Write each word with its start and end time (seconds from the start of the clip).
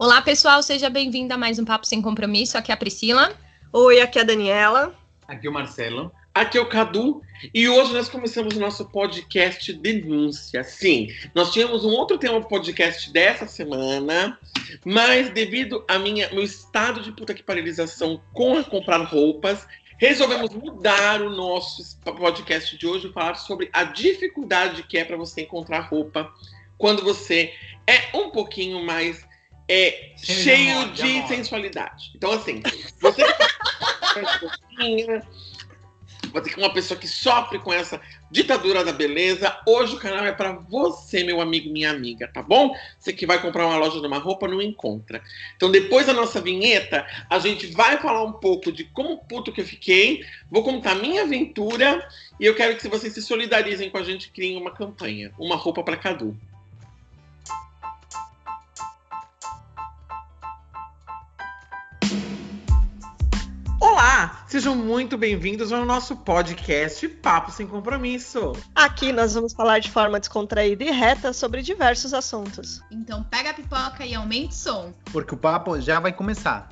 Olá, 0.00 0.22
pessoal, 0.22 0.62
seja 0.62 0.88
bem-vindo 0.88 1.34
a 1.34 1.36
mais 1.36 1.58
um 1.58 1.64
Papo 1.64 1.84
Sem 1.84 2.00
Compromisso. 2.00 2.56
Aqui 2.56 2.70
é 2.70 2.74
a 2.74 2.76
Priscila. 2.76 3.36
Oi, 3.72 4.00
aqui 4.00 4.20
é 4.20 4.22
a 4.22 4.24
Daniela. 4.24 4.94
Aqui 5.26 5.48
é 5.48 5.50
o 5.50 5.52
Marcelo. 5.52 6.12
Aqui 6.32 6.56
é 6.56 6.60
o 6.60 6.68
Cadu 6.68 7.20
e 7.52 7.68
hoje 7.68 7.92
nós 7.92 8.08
começamos 8.08 8.54
o 8.54 8.60
nosso 8.60 8.88
podcast 8.90 9.72
Denúncia. 9.72 10.62
Sim, 10.62 11.08
nós 11.34 11.52
tínhamos 11.52 11.84
um 11.84 11.88
outro 11.88 12.16
tema 12.16 12.40
podcast 12.40 13.12
dessa 13.12 13.48
semana, 13.48 14.38
mas 14.84 15.30
devido 15.30 15.84
a 15.88 15.98
minha 15.98 16.30
meu 16.30 16.44
estado 16.44 17.00
de 17.00 17.10
puta 17.10 17.34
que 17.34 17.42
paralisação 17.42 18.22
com 18.32 18.56
a 18.56 18.62
comprar 18.62 19.02
roupas, 19.02 19.66
resolvemos 19.96 20.54
mudar 20.54 21.20
o 21.22 21.30
nosso 21.30 21.98
podcast 22.04 22.78
de 22.78 22.86
hoje 22.86 23.08
e 23.08 23.12
falar 23.12 23.34
sobre 23.34 23.68
a 23.72 23.82
dificuldade 23.82 24.84
que 24.84 24.96
é 24.96 25.04
para 25.04 25.16
você 25.16 25.40
encontrar 25.40 25.88
roupa 25.88 26.32
quando 26.78 27.02
você 27.02 27.52
é 27.84 28.16
um 28.16 28.30
pouquinho 28.30 28.80
mais 28.84 29.26
é, 29.68 30.12
cheio, 30.16 30.88
de, 30.92 31.22
de 31.22 31.28
sensualidade. 31.28 32.12
Então, 32.14 32.32
assim, 32.32 32.62
você 33.00 33.22
você 36.32 36.50
que 36.50 36.60
é 36.60 36.62
uma 36.62 36.72
pessoa 36.72 36.98
que 36.98 37.08
sofre 37.08 37.58
com 37.58 37.72
essa 37.72 38.00
ditadura 38.30 38.84
da 38.84 38.92
beleza, 38.92 39.56
hoje 39.66 39.94
o 39.94 39.98
canal 39.98 40.24
é 40.24 40.32
para 40.32 40.52
você, 40.52 41.24
meu 41.24 41.40
amigo, 41.40 41.72
minha 41.72 41.90
amiga, 41.90 42.28
tá 42.28 42.42
bom? 42.42 42.74
Você 42.98 43.12
que 43.12 43.26
vai 43.26 43.40
comprar 43.40 43.66
uma 43.66 43.78
loja 43.78 44.00
de 44.00 44.06
uma 44.06 44.18
roupa, 44.18 44.46
não 44.46 44.60
encontra. 44.60 45.22
Então, 45.56 45.70
depois 45.70 46.06
da 46.06 46.12
nossa 46.12 46.40
vinheta, 46.40 47.06
a 47.28 47.38
gente 47.38 47.66
vai 47.68 47.98
falar 47.98 48.22
um 48.22 48.32
pouco 48.32 48.70
de 48.70 48.84
como 48.84 49.18
puto 49.24 49.52
que 49.52 49.60
eu 49.60 49.66
fiquei, 49.66 50.24
vou 50.50 50.62
contar 50.62 50.94
minha 50.94 51.22
aventura 51.22 52.06
e 52.38 52.44
eu 52.44 52.54
quero 52.54 52.76
que 52.76 52.88
vocês 52.88 53.12
se 53.12 53.22
solidarizem 53.22 53.90
com 53.90 53.98
a 53.98 54.02
gente 54.02 54.24
e 54.24 54.30
criem 54.30 54.60
uma 54.60 54.70
campanha, 54.70 55.32
uma 55.38 55.56
roupa 55.56 55.82
para 55.82 55.96
Cadu. 55.96 56.36
Olá, 63.98 64.44
sejam 64.46 64.76
muito 64.76 65.18
bem-vindos 65.18 65.72
ao 65.72 65.84
nosso 65.84 66.16
podcast 66.18 67.08
Papo 67.08 67.50
Sem 67.50 67.66
Compromisso. 67.66 68.52
Aqui 68.72 69.12
nós 69.12 69.34
vamos 69.34 69.52
falar 69.52 69.80
de 69.80 69.90
forma 69.90 70.20
descontraída 70.20 70.84
e 70.84 70.90
reta 70.92 71.32
sobre 71.32 71.62
diversos 71.62 72.14
assuntos. 72.14 72.80
Então 72.92 73.24
pega 73.24 73.50
a 73.50 73.54
pipoca 73.54 74.06
e 74.06 74.14
aumente 74.14 74.52
o 74.52 74.56
som. 74.56 74.94
Porque 75.10 75.34
o 75.34 75.36
papo 75.36 75.80
já 75.80 75.98
vai 75.98 76.12
começar. 76.12 76.68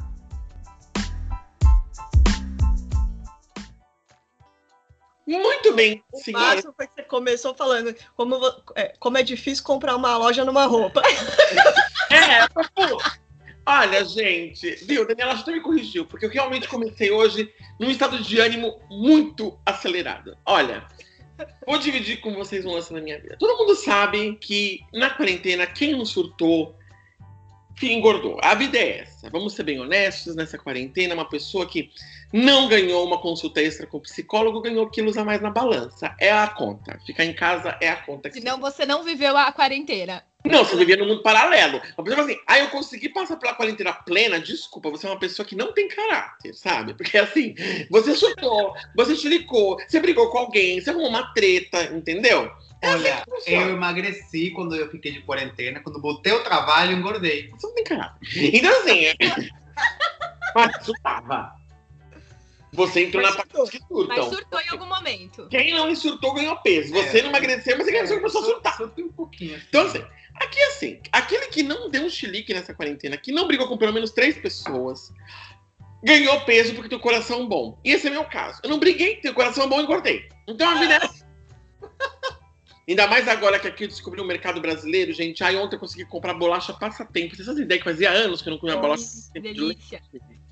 Muito 5.26 5.74
bem. 5.74 6.04
O 6.12 6.30
máximo 6.30 6.72
foi 6.76 6.86
que 6.86 6.94
você 6.94 7.02
começou 7.02 7.56
falando 7.56 7.92
como, 8.14 8.38
é, 8.76 8.94
como 9.00 9.18
é 9.18 9.24
difícil 9.24 9.64
comprar 9.64 9.96
uma 9.96 10.16
loja 10.16 10.44
numa 10.44 10.66
roupa. 10.66 11.02
é. 12.08 13.25
Olha, 13.68 14.04
gente, 14.04 14.76
viu, 14.84 15.04
Daniela 15.04 15.34
já 15.34 15.50
me 15.50 15.60
corrigiu, 15.60 16.06
porque 16.06 16.24
eu 16.24 16.30
realmente 16.30 16.68
comecei 16.68 17.10
hoje 17.10 17.52
num 17.80 17.90
estado 17.90 18.22
de 18.22 18.38
ânimo 18.38 18.80
muito 18.88 19.58
acelerado. 19.66 20.38
Olha, 20.46 20.86
vou 21.66 21.76
dividir 21.76 22.20
com 22.20 22.32
vocês 22.32 22.64
um 22.64 22.70
lance 22.70 22.92
na 22.92 23.00
minha 23.00 23.18
vida. 23.20 23.36
Todo 23.38 23.58
mundo 23.58 23.74
sabe 23.74 24.36
que 24.36 24.80
na 24.92 25.10
quarentena, 25.10 25.66
quem 25.66 25.96
não 25.96 26.04
surtou, 26.04 26.76
que 27.76 27.92
engordou. 27.92 28.38
A 28.42 28.54
vida 28.54 28.78
é 28.78 29.00
essa. 29.00 29.28
Vamos 29.30 29.54
ser 29.54 29.64
bem 29.64 29.80
honestos, 29.80 30.34
nessa 30.34 30.56
quarentena, 30.56 31.14
uma 31.14 31.28
pessoa 31.28 31.66
que 31.66 31.90
não 32.32 32.68
ganhou 32.68 33.04
uma 33.04 33.20
consulta 33.20 33.60
extra 33.60 33.86
com 33.86 33.98
o 33.98 34.00
psicólogo, 34.00 34.62
ganhou 34.62 34.88
quilos 34.88 35.18
a 35.18 35.24
mais 35.24 35.42
na 35.42 35.50
balança. 35.50 36.14
É 36.18 36.32
a 36.32 36.46
conta. 36.46 36.98
Ficar 37.04 37.24
em 37.24 37.34
casa 37.34 37.76
é 37.80 37.88
a 37.88 37.96
conta. 37.96 38.30
Que 38.30 38.38
Senão 38.38 38.58
você 38.58 38.86
não 38.86 39.02
viveu 39.02 39.36
a 39.36 39.52
quarentena. 39.52 40.22
Não, 40.50 40.64
você 40.64 40.76
vivia 40.76 40.96
no 40.96 41.06
mundo 41.06 41.22
paralelo. 41.22 41.80
Uma 41.96 42.04
pessoa 42.04 42.24
assim, 42.24 42.38
ah, 42.46 42.58
eu 42.58 42.68
consegui 42.68 43.08
passar 43.08 43.36
pela 43.36 43.54
quarentena 43.54 43.92
plena, 43.92 44.38
desculpa, 44.38 44.90
você 44.90 45.06
é 45.06 45.10
uma 45.10 45.18
pessoa 45.18 45.46
que 45.46 45.56
não 45.56 45.72
tem 45.72 45.88
caráter, 45.88 46.54
sabe? 46.54 46.94
Porque 46.94 47.18
assim, 47.18 47.54
você 47.90 48.14
chutou, 48.14 48.74
você 48.94 49.16
chilicou, 49.16 49.76
você 49.86 50.00
brigou 50.00 50.30
com 50.30 50.38
alguém, 50.38 50.80
você 50.80 50.90
arrumou 50.90 51.08
uma 51.08 51.32
treta, 51.34 51.84
entendeu? 51.94 52.50
É 52.82 52.88
assim 52.88 53.04
Olha, 53.04 53.24
assim 53.36 53.54
eu 53.54 53.70
emagreci 53.70 54.50
quando 54.50 54.74
eu 54.74 54.90
fiquei 54.90 55.12
de 55.12 55.22
quarentena, 55.22 55.80
quando 55.80 56.00
botei 56.00 56.32
o 56.32 56.44
trabalho, 56.44 56.96
engordei. 56.96 57.50
Você 57.50 57.66
não 57.66 57.74
tem 57.74 57.84
caráter. 57.84 58.54
Então 58.54 58.80
assim, 58.80 59.06
é... 59.06 59.14
mas 60.54 60.82
isso 60.82 60.92
tava. 61.02 61.56
Você 62.72 63.04
entrou 63.04 63.22
mas 63.22 63.30
na 63.32 63.36
parte 63.38 63.52
dos 63.54 63.70
que 63.70 63.78
surtam. 63.78 64.16
Mas 64.16 64.26
surtou 64.26 64.60
em 64.60 64.68
algum 64.68 64.86
momento. 64.86 65.48
Quem 65.48 65.72
não 65.72 65.94
surtou 65.96 66.34
ganhou 66.34 66.56
peso. 66.58 66.92
Você 66.92 67.20
é, 67.20 67.22
não 67.22 67.30
emagreceu, 67.30 67.76
mas 67.78 67.86
você 67.86 67.96
é, 67.96 68.16
começou 68.16 68.42
a 68.42 68.44
surtar. 68.44 68.76
Surtou 68.76 69.04
um 69.04 69.12
pouquinho. 69.12 69.56
Assim. 69.56 69.64
Então 69.68 69.86
assim, 69.86 70.04
Aqui, 70.40 70.62
assim, 70.64 71.00
aquele 71.12 71.46
que 71.46 71.62
não 71.62 71.88
deu 71.88 72.04
um 72.04 72.10
chilique 72.10 72.52
nessa 72.52 72.74
quarentena, 72.74 73.16
que 73.16 73.32
não 73.32 73.46
brigou 73.46 73.68
com 73.68 73.76
pelo 73.76 73.92
menos 73.92 74.10
três 74.10 74.36
pessoas, 74.36 75.12
ganhou 76.02 76.40
peso 76.42 76.74
porque 76.74 76.88
tem 76.88 76.98
o 76.98 77.00
coração 77.00 77.48
bom. 77.48 77.78
E 77.84 77.92
esse 77.92 78.06
é 78.06 78.10
meu 78.10 78.24
caso. 78.24 78.60
Eu 78.62 78.70
não 78.70 78.78
briguei, 78.78 79.16
tenho 79.16 79.34
coração 79.34 79.68
bom 79.68 79.80
e 79.80 79.84
engordei. 79.84 80.28
Então 80.46 80.68
a 80.68 80.74
vida 80.74 80.94
é 80.94 81.04
assim. 81.04 81.24
Ainda 82.88 83.08
mais 83.08 83.26
agora 83.26 83.58
que 83.58 83.66
aqui 83.66 83.84
eu 83.84 83.88
descobri 83.88 84.20
o 84.20 84.24
mercado 84.24 84.60
brasileiro, 84.60 85.12
gente. 85.12 85.42
Aí 85.42 85.56
ontem 85.56 85.74
eu 85.74 85.80
consegui 85.80 86.04
comprar 86.04 86.34
bolacha 86.34 86.72
passatempo. 86.72 87.34
Vocês 87.34 87.48
fazem 87.48 87.64
ideia 87.64 87.80
que 87.80 87.84
fazia 87.84 88.10
anos 88.10 88.40
que 88.40 88.48
eu 88.48 88.52
não 88.52 88.58
comia 88.60 88.76
bolacha 88.76 89.02
delícia. 89.32 90.00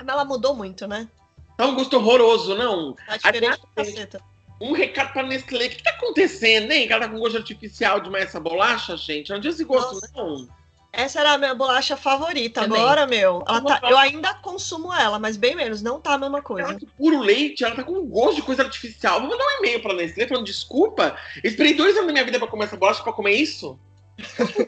Ela 0.00 0.24
mudou 0.24 0.52
muito, 0.56 0.88
né? 0.88 1.08
Tá 1.56 1.66
um 1.66 1.76
gosto 1.76 1.96
horroroso, 1.96 2.56
não? 2.56 2.94
Tá 2.94 3.16
diferente 3.16 3.60
a 3.76 3.84
gente, 3.84 4.18
um 4.64 4.72
recado 4.72 5.12
pra 5.12 5.22
Nestlé. 5.22 5.66
O 5.66 5.70
que, 5.70 5.82
tá 5.82 5.90
acontecendo, 5.90 6.70
hein? 6.72 6.86
Que 6.86 6.92
ela 6.92 7.06
tá 7.06 7.12
com 7.12 7.18
gosto 7.18 7.36
artificial 7.36 8.00
demais 8.00 8.24
essa 8.24 8.40
bolacha, 8.40 8.96
gente? 8.96 9.30
Não 9.30 9.38
esse 9.38 9.64
gosto, 9.64 9.94
Nossa. 9.94 10.10
não. 10.16 10.48
Essa 10.90 11.20
era 11.20 11.32
a 11.32 11.38
minha 11.38 11.54
bolacha 11.54 11.96
favorita. 11.96 12.62
Também. 12.62 12.80
Agora, 12.80 13.04
meu, 13.04 13.40
tá, 13.40 13.80
eu 13.90 13.98
ainda 13.98 14.32
consumo 14.34 14.92
ela, 14.92 15.18
mas 15.18 15.36
bem 15.36 15.56
menos. 15.56 15.82
Não 15.82 16.00
tá 16.00 16.14
a 16.14 16.18
mesma 16.18 16.40
coisa. 16.40 16.70
Ela 16.70 16.80
puro 16.96 17.18
leite, 17.20 17.64
ela 17.64 17.74
tá 17.74 17.82
com 17.82 18.06
gosto 18.06 18.36
de 18.36 18.42
coisa 18.42 18.62
artificial. 18.62 19.20
Vou 19.20 19.28
mandar 19.28 19.44
um 19.44 19.58
e-mail 19.58 19.82
pra 19.82 19.92
Nestlé 19.92 20.26
falando 20.28 20.46
desculpa. 20.46 21.16
Esperei 21.42 21.74
dois 21.74 21.94
anos 21.94 22.06
da 22.06 22.12
minha 22.12 22.24
vida 22.24 22.38
pra 22.38 22.46
comer 22.46 22.66
essa 22.66 22.76
bolacha 22.76 23.02
pra 23.02 23.12
comer 23.12 23.34
isso. 23.34 23.78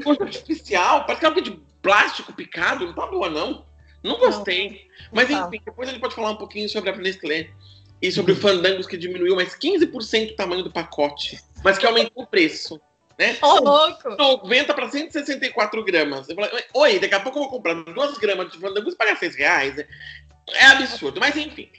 gosto 0.04 0.24
artificial, 0.24 1.04
parece 1.04 1.20
que 1.20 1.26
é 1.26 1.28
algo 1.28 1.40
de 1.40 1.52
plástico 1.80 2.32
picado. 2.32 2.86
Não 2.86 2.92
tá 2.92 3.06
boa, 3.06 3.30
não. 3.30 3.64
Não 4.02 4.18
gostei. 4.18 4.68
Não, 4.70 5.08
mas 5.12 5.28
não 5.30 5.46
enfim, 5.46 5.58
tá. 5.58 5.64
depois 5.66 5.88
a 5.88 5.92
gente 5.92 6.00
pode 6.00 6.14
falar 6.14 6.30
um 6.30 6.36
pouquinho 6.36 6.68
sobre 6.68 6.90
a 6.90 6.96
Nestlé. 6.96 7.50
E 8.00 8.12
sobre 8.12 8.32
o 8.32 8.36
Fandangos 8.36 8.86
que 8.86 8.96
diminuiu 8.96 9.36
mais 9.36 9.56
15% 9.56 10.32
o 10.32 10.36
tamanho 10.36 10.62
do 10.62 10.70
pacote, 10.70 11.38
mas 11.64 11.78
que 11.78 11.86
aumentou 11.86 12.24
o 12.24 12.26
preço. 12.26 12.80
Né? 13.18 13.36
Ô, 13.42 13.46
oh, 13.46 13.60
louco! 13.62 14.10
90 14.10 14.74
para 14.74 14.90
164 14.90 15.84
gramas. 15.84 16.28
Eu 16.28 16.34
falei, 16.34 16.64
oi, 16.74 16.98
daqui 16.98 17.14
a 17.14 17.20
pouco 17.20 17.38
eu 17.38 17.42
vou 17.44 17.50
comprar 17.50 17.74
duas 17.74 18.18
gramas 18.18 18.52
de 18.52 18.58
Fandangos 18.58 18.92
e 18.92 18.96
pagar 18.96 19.16
6 19.16 19.36
reais. 19.36 19.78
É 20.52 20.66
absurdo, 20.66 21.18
mas 21.18 21.34
enfim. 21.36 21.70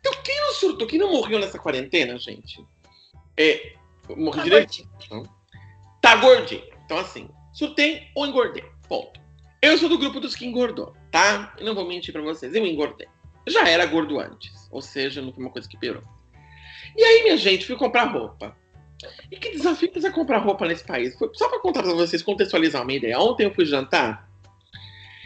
Então, 0.00 0.12
quem 0.24 0.40
não 0.40 0.52
surtou, 0.54 0.86
quem 0.86 0.98
não 0.98 1.12
morreu 1.12 1.38
nessa 1.38 1.58
quarentena, 1.58 2.18
gente? 2.18 2.64
É, 3.36 3.74
morri 4.08 4.38
tá 4.38 4.44
direito? 4.44 4.88
Tá 6.00 6.16
gordinho. 6.16 6.64
Então, 6.84 6.98
assim, 6.98 7.28
surtei 7.52 8.08
ou 8.16 8.26
engordei. 8.26 8.64
Ponto. 8.88 9.20
Eu 9.62 9.78
sou 9.78 9.88
do 9.88 9.98
grupo 9.98 10.18
dos 10.18 10.34
que 10.34 10.46
engordou, 10.46 10.94
tá? 11.12 11.54
Eu 11.58 11.66
não 11.66 11.74
vou 11.74 11.86
mentir 11.86 12.12
pra 12.12 12.22
vocês, 12.22 12.54
eu 12.54 12.66
engordei 12.66 13.06
já 13.50 13.68
era 13.68 13.86
gordo 13.86 14.18
antes. 14.18 14.59
Ou 14.70 14.80
seja, 14.80 15.20
não 15.20 15.32
foi 15.32 15.44
uma 15.44 15.50
coisa 15.50 15.68
que 15.68 15.76
piorou. 15.76 16.02
E 16.96 17.02
aí, 17.02 17.22
minha 17.22 17.36
gente, 17.36 17.66
fui 17.66 17.76
comprar 17.76 18.04
roupa. 18.04 18.56
E 19.30 19.36
que 19.36 19.50
desafio 19.50 19.90
que 19.90 20.10
comprar 20.10 20.38
roupa 20.38 20.66
nesse 20.66 20.84
país? 20.84 21.16
Foi 21.18 21.30
só 21.34 21.48
para 21.48 21.60
contar 21.60 21.82
para 21.82 21.94
vocês, 21.94 22.22
contextualizar 22.22 22.82
uma 22.82 22.92
ideia. 22.92 23.18
Ontem 23.18 23.44
eu 23.44 23.54
fui 23.54 23.64
jantar 23.64 24.28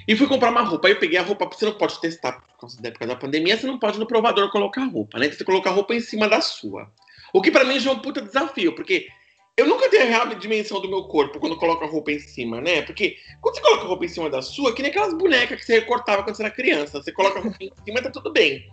e 0.06 0.14
fui 0.14 0.26
comprar 0.26 0.50
uma 0.50 0.62
roupa. 0.62 0.86
Aí 0.86 0.94
eu 0.94 1.00
peguei 1.00 1.18
a 1.18 1.22
roupa, 1.22 1.46
porque 1.46 1.58
você 1.58 1.66
não 1.66 1.74
pode 1.74 2.00
testar 2.00 2.32
por 2.32 2.60
causa 2.60 2.80
da 2.80 2.88
época 2.88 3.06
da 3.06 3.16
pandemia, 3.16 3.56
você 3.56 3.66
não 3.66 3.78
pode 3.78 3.98
no 3.98 4.06
provador 4.06 4.50
colocar 4.50 4.84
roupa, 4.84 5.18
né? 5.18 5.30
Você 5.30 5.44
colocar 5.44 5.70
roupa 5.70 5.94
em 5.94 6.00
cima 6.00 6.28
da 6.28 6.40
sua. 6.40 6.90
O 7.32 7.42
que 7.42 7.50
para 7.50 7.64
mim 7.64 7.80
já 7.80 7.90
é 7.90 7.94
um 7.94 7.98
puta 7.98 8.20
desafio, 8.20 8.74
porque 8.74 9.08
eu 9.56 9.66
nunca 9.66 9.88
tenho 9.88 10.04
a 10.04 10.06
real 10.06 10.26
dimensão 10.34 10.80
do 10.80 10.88
meu 10.88 11.04
corpo 11.04 11.38
quando 11.38 11.56
coloco 11.56 11.84
a 11.84 11.88
roupa 11.88 12.12
em 12.12 12.18
cima, 12.18 12.60
né? 12.60 12.82
Porque 12.82 13.16
quando 13.40 13.56
você 13.56 13.60
coloca 13.60 13.84
a 13.84 13.86
roupa 13.86 14.04
em 14.04 14.08
cima 14.08 14.30
da 14.30 14.42
sua, 14.42 14.74
que 14.74 14.82
nem 14.82 14.90
aquelas 14.90 15.14
bonecas 15.14 15.58
que 15.58 15.66
você 15.66 15.80
recortava 15.80 16.22
quando 16.22 16.36
você 16.36 16.42
era 16.42 16.52
criança. 16.52 17.02
Você 17.02 17.12
coloca 17.12 17.38
a 17.38 17.42
roupa 17.42 17.56
em 17.60 17.70
cima 17.84 17.98
e 17.98 18.02
tá 18.02 18.10
tudo 18.10 18.32
bem. 18.32 18.68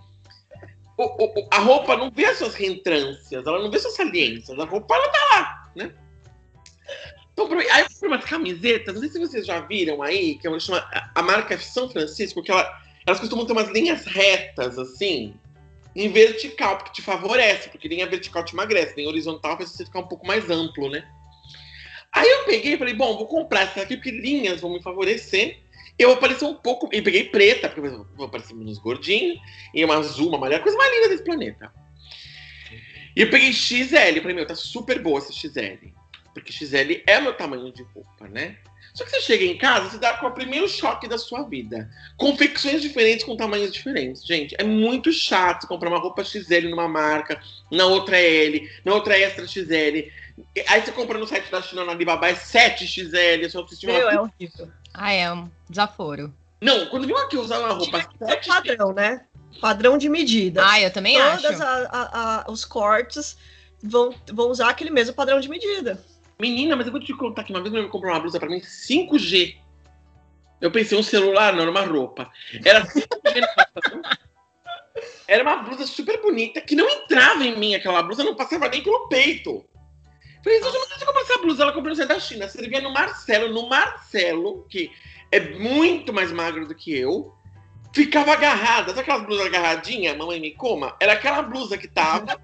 O, 0.98 1.26
o, 1.26 1.48
a 1.52 1.60
roupa 1.60 1.98
não 1.98 2.12
vê 2.12 2.26
as 2.26 2.38
suas 2.38 2.54
reentrâncias, 2.54 3.46
ela 3.46 3.60
não 3.60 3.72
vê 3.72 3.80
suas 3.80 3.96
saliências. 3.96 4.60
A 4.60 4.66
roupa, 4.66 4.94
ela 4.94 5.10
tá 5.10 5.20
lá, 5.32 5.72
né? 5.76 5.96
Então, 7.34 7.48
aí 7.72 7.82
eu 7.82 7.88
comprei 7.88 8.10
umas 8.10 8.26
camisetas, 8.26 8.94
não 8.94 9.02
sei 9.02 9.10
se 9.10 9.20
vocês 9.20 9.46
já 9.46 9.62
viram 9.62 10.02
aí, 10.02 10.36
que 10.36 10.48
é 10.48 10.60
chama, 10.60 10.86
a 11.16 11.22
marca 11.22 11.58
São 11.58 11.90
Francisco, 11.90 12.44
que 12.44 12.52
ela, 12.52 12.70
elas 13.06 13.20
costumam 13.20 13.46
ter 13.46 13.54
umas 13.54 13.70
linhas 13.70 14.06
retas, 14.06 14.78
assim, 14.78 15.34
em 15.96 16.10
vertical, 16.10 16.78
porque 16.78 16.92
te 16.92 17.02
favorece, 17.02 17.70
porque 17.70 17.88
linha 17.88 18.08
vertical 18.08 18.44
te 18.44 18.54
emagrece, 18.54 18.96
nem 18.96 19.08
horizontal 19.08 19.58
faz 19.58 19.70
você 19.70 19.86
ficar 19.86 20.00
um 20.00 20.08
pouco 20.08 20.28
mais 20.28 20.50
amplo, 20.50 20.90
né? 20.90 21.08
Aí 22.14 22.30
eu 22.30 22.44
peguei 22.44 22.74
e 22.74 22.78
falei, 22.78 22.94
bom, 22.94 23.18
vou 23.18 23.28
comprar 23.28 23.62
essa 23.62 23.82
aqui, 23.82 23.96
porque 23.96 24.12
linhas 24.12 24.60
vão 24.60 24.74
me 24.74 24.82
favorecer. 24.82 25.60
Eu 25.98 26.10
vou 26.10 26.18
aparecer 26.18 26.46
um 26.46 26.56
pouco. 26.56 26.90
E 26.92 27.02
peguei 27.02 27.26
preta, 27.26 27.70
porque 27.70 27.88
eu 27.88 28.06
vou 28.16 28.26
aparecer 28.26 28.54
menos 28.54 28.78
gordinho, 28.80 29.40
e 29.74 29.84
uma 29.84 29.98
azul, 29.98 30.30
uma 30.30 30.38
amarela, 30.38 30.64
coisa 30.64 30.78
mais 30.78 30.94
linda 30.94 31.10
desse 31.10 31.24
planeta. 31.24 31.72
E 33.16 33.22
eu 33.22 33.30
peguei 33.30 33.52
XL, 33.52 34.22
falei, 34.22 34.36
meu, 34.36 34.48
tá 34.48 34.56
super 34.56 35.02
boa 35.02 35.20
essa 35.20 35.34
XL. 35.34 35.90
Porque 36.34 36.52
XL 36.52 37.02
é 37.06 37.20
meu 37.20 37.34
tamanho 37.34 37.72
de 37.74 37.84
roupa, 37.84 38.28
né? 38.28 38.58
Só 38.94 39.06
que 39.06 39.12
você 39.12 39.22
chega 39.22 39.46
em 39.46 39.58
casa, 39.58 39.90
você 39.90 39.98
dá 39.98 40.18
com 40.18 40.28
o 40.28 40.32
primeiro 40.32 40.68
choque 40.68 41.08
da 41.08 41.18
sua 41.18 41.44
vida. 41.44 41.90
Confecções 42.18 42.82
diferentes 42.82 43.24
com 43.24 43.38
tamanhos 43.38 43.72
diferentes. 43.72 44.26
Gente, 44.26 44.56
é 44.58 44.64
muito 44.64 45.12
chato 45.14 45.68
comprar 45.68 45.90
uma 45.90 46.00
roupa 46.00 46.24
XL 46.24 46.70
numa 46.70 46.88
marca, 46.88 47.42
na 47.72 47.86
outra 47.86 48.18
L, 48.18 48.70
na 48.84 48.94
outra 48.94 49.18
extra 49.18 49.48
XL. 49.48 50.10
Aí 50.68 50.82
você 50.82 50.92
compra 50.92 51.18
no 51.18 51.28
site 51.28 51.52
da 51.52 51.62
China 51.62 51.86
na 51.86 51.92
Alibaba, 51.92 52.28
é 52.28 52.34
7XL, 52.34 53.50
só 53.50 53.64
que 53.64 53.86
Meu, 53.86 54.10
é 54.10 54.20
horrível. 54.20 54.72
Ah, 54.94 55.12
é 55.12 55.32
um 55.32 55.50
desaforo. 55.70 56.34
Não, 56.62 56.86
quando 56.88 57.08
viu 57.08 57.18
aqui 57.18 57.38
usar 57.38 57.60
uma 57.60 57.74
roupa 57.74 58.08
É 58.22 58.36
padrão, 58.36 58.94
né? 58.94 59.26
Padrão 59.60 59.98
de 59.98 60.08
medida. 60.08 60.64
Ah, 60.66 60.80
eu 60.80 60.92
também 60.92 61.18
Todos 61.18 61.62
acho. 61.62 62.52
os 62.52 62.64
cortes 62.64 63.38
vão, 63.84 64.14
vão 64.32 64.50
usar 64.50 64.70
aquele 64.70 64.92
mesmo 64.92 65.14
padrão 65.14 65.40
de 65.40 65.50
medida. 65.50 66.04
Menina, 66.40 66.76
mas 66.76 66.86
eu 66.86 66.92
vou 66.92 67.02
te 67.02 67.14
contar 67.14 67.44
que 67.44 67.52
uma 67.52 67.62
vez 67.62 67.72
meu 67.72 67.82
irmão 67.82 67.92
comprou 67.92 68.14
uma 68.14 68.20
blusa 68.20 68.40
pra 68.40 68.50
mim 68.50 68.60
5G. 68.60 69.58
Eu 70.60 70.72
pensei, 70.72 70.98
um 70.98 71.04
celular, 71.04 71.54
não, 71.54 71.62
era 71.62 71.72
uma 71.72 71.86
roupa. 71.86 72.32
Era 72.64 72.86
5G 72.86 73.42
na 73.42 74.18
Era 75.28 75.44
uma 75.44 75.58
blusa 75.58 75.86
super 75.88 76.22
bonita 76.22 76.62
que 76.62 76.76
não 76.76 76.88
entrava 76.88 77.44
em 77.44 77.58
mim 77.58 77.76
aquela 77.76 78.04
blusa, 78.04 78.24
não 78.24 78.36
passava 78.36 78.70
nem 78.70 78.84
pelo 78.84 79.08
peito. 79.08 79.66
Falei, 80.44 80.62
Zuzu, 80.62 80.78
mas 80.80 81.00
você 81.00 81.06
comprou 81.06 81.24
essa 81.24 81.38
blusa? 81.38 81.64
Ela 81.64 81.74
comprou 81.74 81.96
no 81.96 82.08
da 82.08 82.20
China. 82.20 82.50
Servia 82.50 82.82
no 82.82 82.92
Marcelo. 82.92 83.54
No 83.54 83.70
Marcelo, 83.70 84.66
que 84.70 84.92
é 85.32 85.40
muito 85.40 86.12
mais 86.12 86.32
magro 86.32 86.68
do 86.68 86.76
que 86.76 86.96
eu, 86.96 87.34
ficava 87.94 88.34
agarrada. 88.34 88.90
Sabe 88.90 89.02
aquelas 89.02 89.26
blusas 89.26 89.46
agarradinhas, 89.46 90.18
mamãe 90.18 90.40
me 90.40 90.52
coma? 90.52 90.96
Era 91.00 91.14
aquela 91.14 91.42
blusa 91.42 91.78
que 91.78 91.88
tava. 91.88 92.40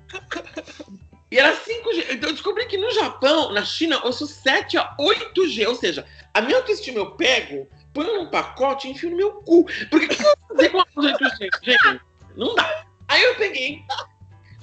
E 1.30 1.38
era 1.38 1.56
5G. 1.56 2.06
Então 2.12 2.30
eu 2.30 2.34
descobri 2.34 2.66
que 2.68 2.78
no 2.78 2.90
Japão, 2.92 3.52
na 3.52 3.66
China, 3.66 4.00
eu 4.04 4.14
sou 4.14 4.28
7 4.28 4.78
a 4.78 4.96
8G. 4.98 5.68
Ou 5.68 5.76
seja, 5.76 6.06
a 6.34 6.42
minha 6.42 6.58
autoestima 6.58 7.00
eu 7.00 7.12
pego, 7.12 7.68
ponho 7.94 8.16
num 8.16 8.30
pacote 8.30 8.88
e 8.88 8.92
enfio 8.92 9.10
no 9.10 9.18
meu 9.18 9.32
cu. 9.42 9.66
Porque 9.90 10.06
o 10.06 10.10
que 10.10 10.22
eu 10.22 10.36
vou 10.48 10.56
fazer 10.56 10.70
com 10.70 10.84
blusa 10.96 11.18
8G? 11.18 11.50
Gente, 11.64 12.02
não 12.36 12.56
dá. 12.56 12.86
Aí 13.08 13.24
eu 13.24 13.36
peguei. 13.36 13.84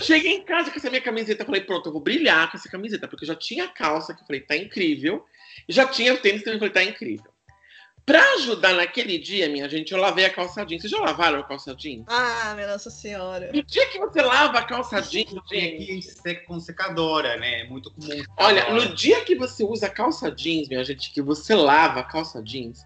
Cheguei 0.00 0.32
em 0.32 0.44
casa 0.44 0.70
com 0.70 0.79
essa 0.79 0.91
minha 0.91 1.02
camiseta, 1.02 1.44
falei, 1.44 1.61
pronto, 1.61 1.88
eu 1.88 1.93
vou 1.93 2.00
brilhar 2.00 2.50
com 2.50 2.56
essa 2.56 2.69
camiseta, 2.69 3.06
porque 3.06 3.25
eu 3.25 3.29
já 3.29 3.35
tinha 3.35 3.64
a 3.64 3.69
calça, 3.69 4.14
que 4.14 4.23
eu 4.23 4.26
falei, 4.26 4.41
tá 4.41 4.56
incrível, 4.56 5.25
e 5.69 5.73
já 5.73 5.87
tinha 5.87 6.12
o 6.12 6.19
tênis, 6.19 6.43
também 6.43 6.58
falei, 6.58 6.75
tá 6.75 6.82
incrível. 6.82 7.35
Pra 8.06 8.23
ajudar 8.35 8.75
naquele 8.75 9.17
dia, 9.17 9.49
minha 9.49 9.67
gente, 9.67 9.93
eu 9.93 9.99
lavei 9.99 10.26
a 10.26 10.31
calça 10.31 10.62
jeans. 10.64 10.82
Vocês 10.82 10.91
já 10.91 11.00
lavaram 11.00 11.41
a 11.41 11.43
calça 11.43 11.75
jeans? 11.75 12.05
Ah, 12.06 12.52
minha 12.55 12.67
Nossa 12.67 12.91
Senhora. 12.91 13.50
No 13.50 13.62
dia 13.62 13.87
que 13.87 13.99
você 13.99 14.20
lava 14.20 14.58
a 14.58 14.62
calça 14.62 15.00
jeans, 15.00 15.32
Tem 15.49 15.75
aqui 15.75 16.02
seca 16.02 16.44
com 16.44 16.61
secadora, 16.61 17.38
né? 17.38 17.62
É 17.62 17.64
muito 17.64 17.90
comum. 17.90 18.23
Olha, 18.37 18.70
no 18.75 18.94
dia 18.94 19.25
que 19.25 19.35
você 19.35 19.64
usa 19.64 19.88
calça 19.88 20.31
jeans, 20.31 20.69
minha 20.69 20.85
gente, 20.85 21.14
que 21.14 21.23
você 21.23 21.55
lava 21.55 22.00
a 22.00 22.05
calça 22.05 22.43
jeans, 22.43 22.85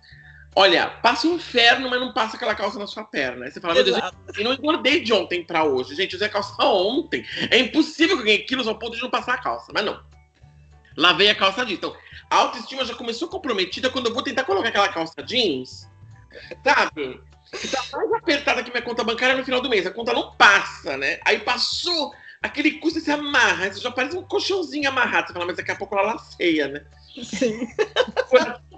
olha, 0.58 0.88
passa 0.88 1.28
o 1.28 1.31
um 1.31 1.34
inferno, 1.37 1.88
mas 1.88 2.00
não 2.00 2.12
passa 2.12 2.34
aquela 2.34 2.52
calça 2.52 2.81
na 2.81 2.87
sua 2.88 3.05
perna. 3.05 3.44
Aí 3.44 3.52
você 3.52 3.60
fala, 3.60 3.75
meu 3.75 3.84
Deus, 3.84 3.96
eu 4.37 4.43
não 4.43 4.52
engordei 4.52 5.00
de 5.00 5.12
ontem 5.12 5.44
pra 5.44 5.62
hoje. 5.62 5.94
Gente, 5.94 6.14
eu 6.14 6.16
usei 6.16 6.26
a 6.26 6.31
calça 6.31 6.52
ontem. 6.66 7.25
É 7.49 7.58
impossível 7.58 8.16
que 8.16 8.22
eu 8.22 8.26
ganhe 8.26 8.38
quilos 8.40 8.66
ao 8.66 8.76
ponto 8.76 8.96
de 8.96 9.02
não 9.02 9.08
passar 9.08 9.34
a 9.34 9.38
calça. 9.38 9.70
Mas 9.72 9.84
não. 9.84 10.02
Lavei 10.96 11.31
a 11.31 11.34
calça 11.34 11.64
jeans. 11.64 11.78
Então, 11.78 11.96
a 12.28 12.37
autoestima 12.37 12.84
já 12.84 12.93
começou 12.93 13.28
comprometida 13.28 13.88
quando 13.88 14.06
eu 14.06 14.12
vou 14.14 14.22
tentar 14.22 14.43
colocar 14.43 14.70
aquela 14.70 14.88
calça 14.88 15.22
jeans, 15.22 15.88
sabe? 16.64 17.20
Que 17.52 17.69
tá 17.69 17.81
mais 17.93 18.12
apertada 18.14 18.62
que 18.64 18.70
minha 18.72 18.82
conta 18.82 19.04
bancária 19.04 19.37
no 19.37 19.44
final 19.44 19.61
do 19.61 19.69
mês. 19.69 19.87
A 19.87 19.93
conta 19.93 20.12
não 20.12 20.32
passa, 20.32 20.96
né? 20.96 21.20
Aí 21.25 21.38
passou 21.38 22.12
aquele 22.43 22.72
custo, 22.72 22.99
você 22.99 23.12
amarra, 23.12 23.72
você 23.72 23.81
já 23.81 23.93
parece 23.93 24.16
um 24.16 24.25
colchãozinho 24.25 24.88
amarrado. 24.88 25.28
Você 25.28 25.32
fala, 25.34 25.46
mas 25.46 25.56
daqui 25.56 25.70
a 25.70 25.76
pouco 25.76 25.96
ela 25.96 26.14
laceia, 26.14 26.66
né? 26.66 26.84
Sim. 27.22 27.69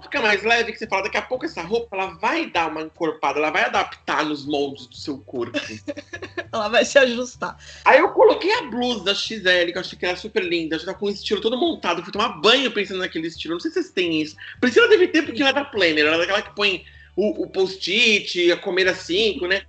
Fica 0.01 0.21
mais 0.21 0.43
leve, 0.43 0.71
que 0.71 0.79
você 0.79 0.87
fala, 0.87 1.03
daqui 1.03 1.17
a 1.17 1.21
pouco 1.21 1.45
essa 1.45 1.61
roupa 1.61 1.95
ela 1.95 2.07
vai 2.17 2.49
dar 2.49 2.69
uma 2.69 2.81
encorpada, 2.81 3.39
ela 3.39 3.49
vai 3.49 3.63
adaptar 3.63 4.25
nos 4.25 4.45
moldes 4.45 4.87
do 4.87 4.95
seu 4.95 5.17
corpo. 5.19 5.59
Ela 6.53 6.67
vai 6.67 6.83
se 6.83 6.97
ajustar. 6.97 7.57
Aí 7.85 7.99
eu 7.99 8.09
coloquei 8.09 8.51
a 8.53 8.63
blusa 8.63 9.15
XL, 9.15 9.71
que 9.71 9.77
eu 9.77 9.79
achei 9.79 9.97
que 9.97 10.05
era 10.05 10.17
super 10.17 10.43
linda, 10.43 10.77
já 10.77 10.87
tá 10.87 10.93
com 10.93 11.05
o 11.05 11.09
estilo 11.09 11.39
todo 11.39 11.57
montado. 11.57 12.03
Fui 12.03 12.11
tomar 12.11 12.41
banho 12.41 12.69
pensando 12.71 12.99
naquele 12.99 13.27
estilo. 13.27 13.53
Não 13.53 13.59
sei 13.61 13.71
se 13.71 13.75
vocês 13.75 13.93
têm 13.93 14.21
isso. 14.21 14.35
Priscila 14.59 14.89
deve 14.89 15.07
ter, 15.07 15.21
porque 15.21 15.41
ela 15.41 15.51
é 15.51 15.53
da 15.53 15.63
Planner, 15.63 16.05
ela 16.05 16.15
é 16.15 16.19
daquela 16.19 16.41
que 16.41 16.53
põe 16.53 16.83
o, 17.15 17.43
o 17.43 17.49
post-it, 17.49 18.51
a 18.51 18.57
comer 18.57 18.89
a 18.89 18.93
cinco, 18.93 19.47
né? 19.47 19.61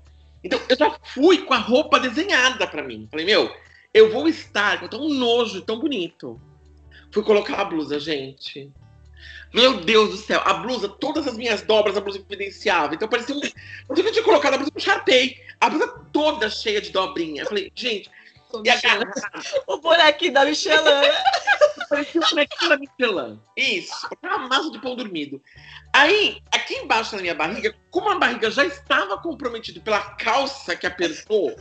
Então 0.43 0.61
eu 0.69 0.77
já 0.77 0.97
fui 1.05 1.39
com 1.45 1.55
a 1.55 1.59
roupa 1.59 2.01
desenhada 2.01 2.67
pra 2.67 2.83
mim. 2.83 3.07
Falei, 3.09 3.27
meu, 3.27 3.55
eu 3.95 4.11
vou 4.11 4.27
estar 4.27 4.81
com 4.81 4.89
tão 4.89 5.09
nojo, 5.09 5.63
tão 5.63 5.79
bonito. 5.79 6.41
Fui 7.13 7.23
colocar 7.23 7.61
a 7.61 7.65
blusa, 7.65 8.01
gente. 8.01 8.71
Meu 9.53 9.79
Deus 9.81 10.11
do 10.11 10.17
céu, 10.17 10.41
a 10.45 10.55
blusa, 10.55 10.89
todas 10.89 11.27
as 11.27 11.37
minhas 11.37 11.63
dobras, 11.63 11.97
a 11.97 12.01
blusa 12.01 12.19
evidenciava. 12.19 12.95
Então 12.95 13.09
parecia 13.09 13.35
um. 13.35 13.41
Eu 13.41 14.13
tinha 14.13 14.25
colocado 14.25 14.55
a 14.55 14.57
blusa, 14.57 14.73
eu 14.75 14.81
charpei. 14.81 15.43
A 15.61 15.69
blusa 15.69 15.89
toda 16.13 16.49
cheia 16.49 16.81
de 16.81 16.91
dobrinha. 16.91 17.43
Eu 17.43 17.47
falei, 17.47 17.71
gente. 17.75 18.11
E 18.65 18.71
a 18.71 18.81
garrafa. 18.81 19.31
O 19.67 19.79
bonequinho 19.79 20.33
da 20.33 20.45
Michelin. 20.45 20.79
Parecia 21.89 22.21
um 22.21 22.29
bonequinho 22.29 22.71
da 22.71 22.77
Michelin. 22.77 23.41
Isso, 23.57 24.09
uma 24.23 24.39
massa 24.49 24.71
de 24.71 24.79
pão 24.81 24.97
dormido. 24.97 25.43
Aí, 25.93 26.43
aqui 26.51 26.75
embaixo 26.75 27.17
na 27.17 27.23
minha 27.23 27.35
barriga, 27.35 27.75
como 27.91 28.11
a 28.11 28.19
barriga 28.19 28.51
já 28.51 28.65
estava 28.65 29.19
comprometida 29.19 29.81
pela 29.81 30.01
calça 30.01 30.77
que 30.77 30.87
apertou, 30.87 31.55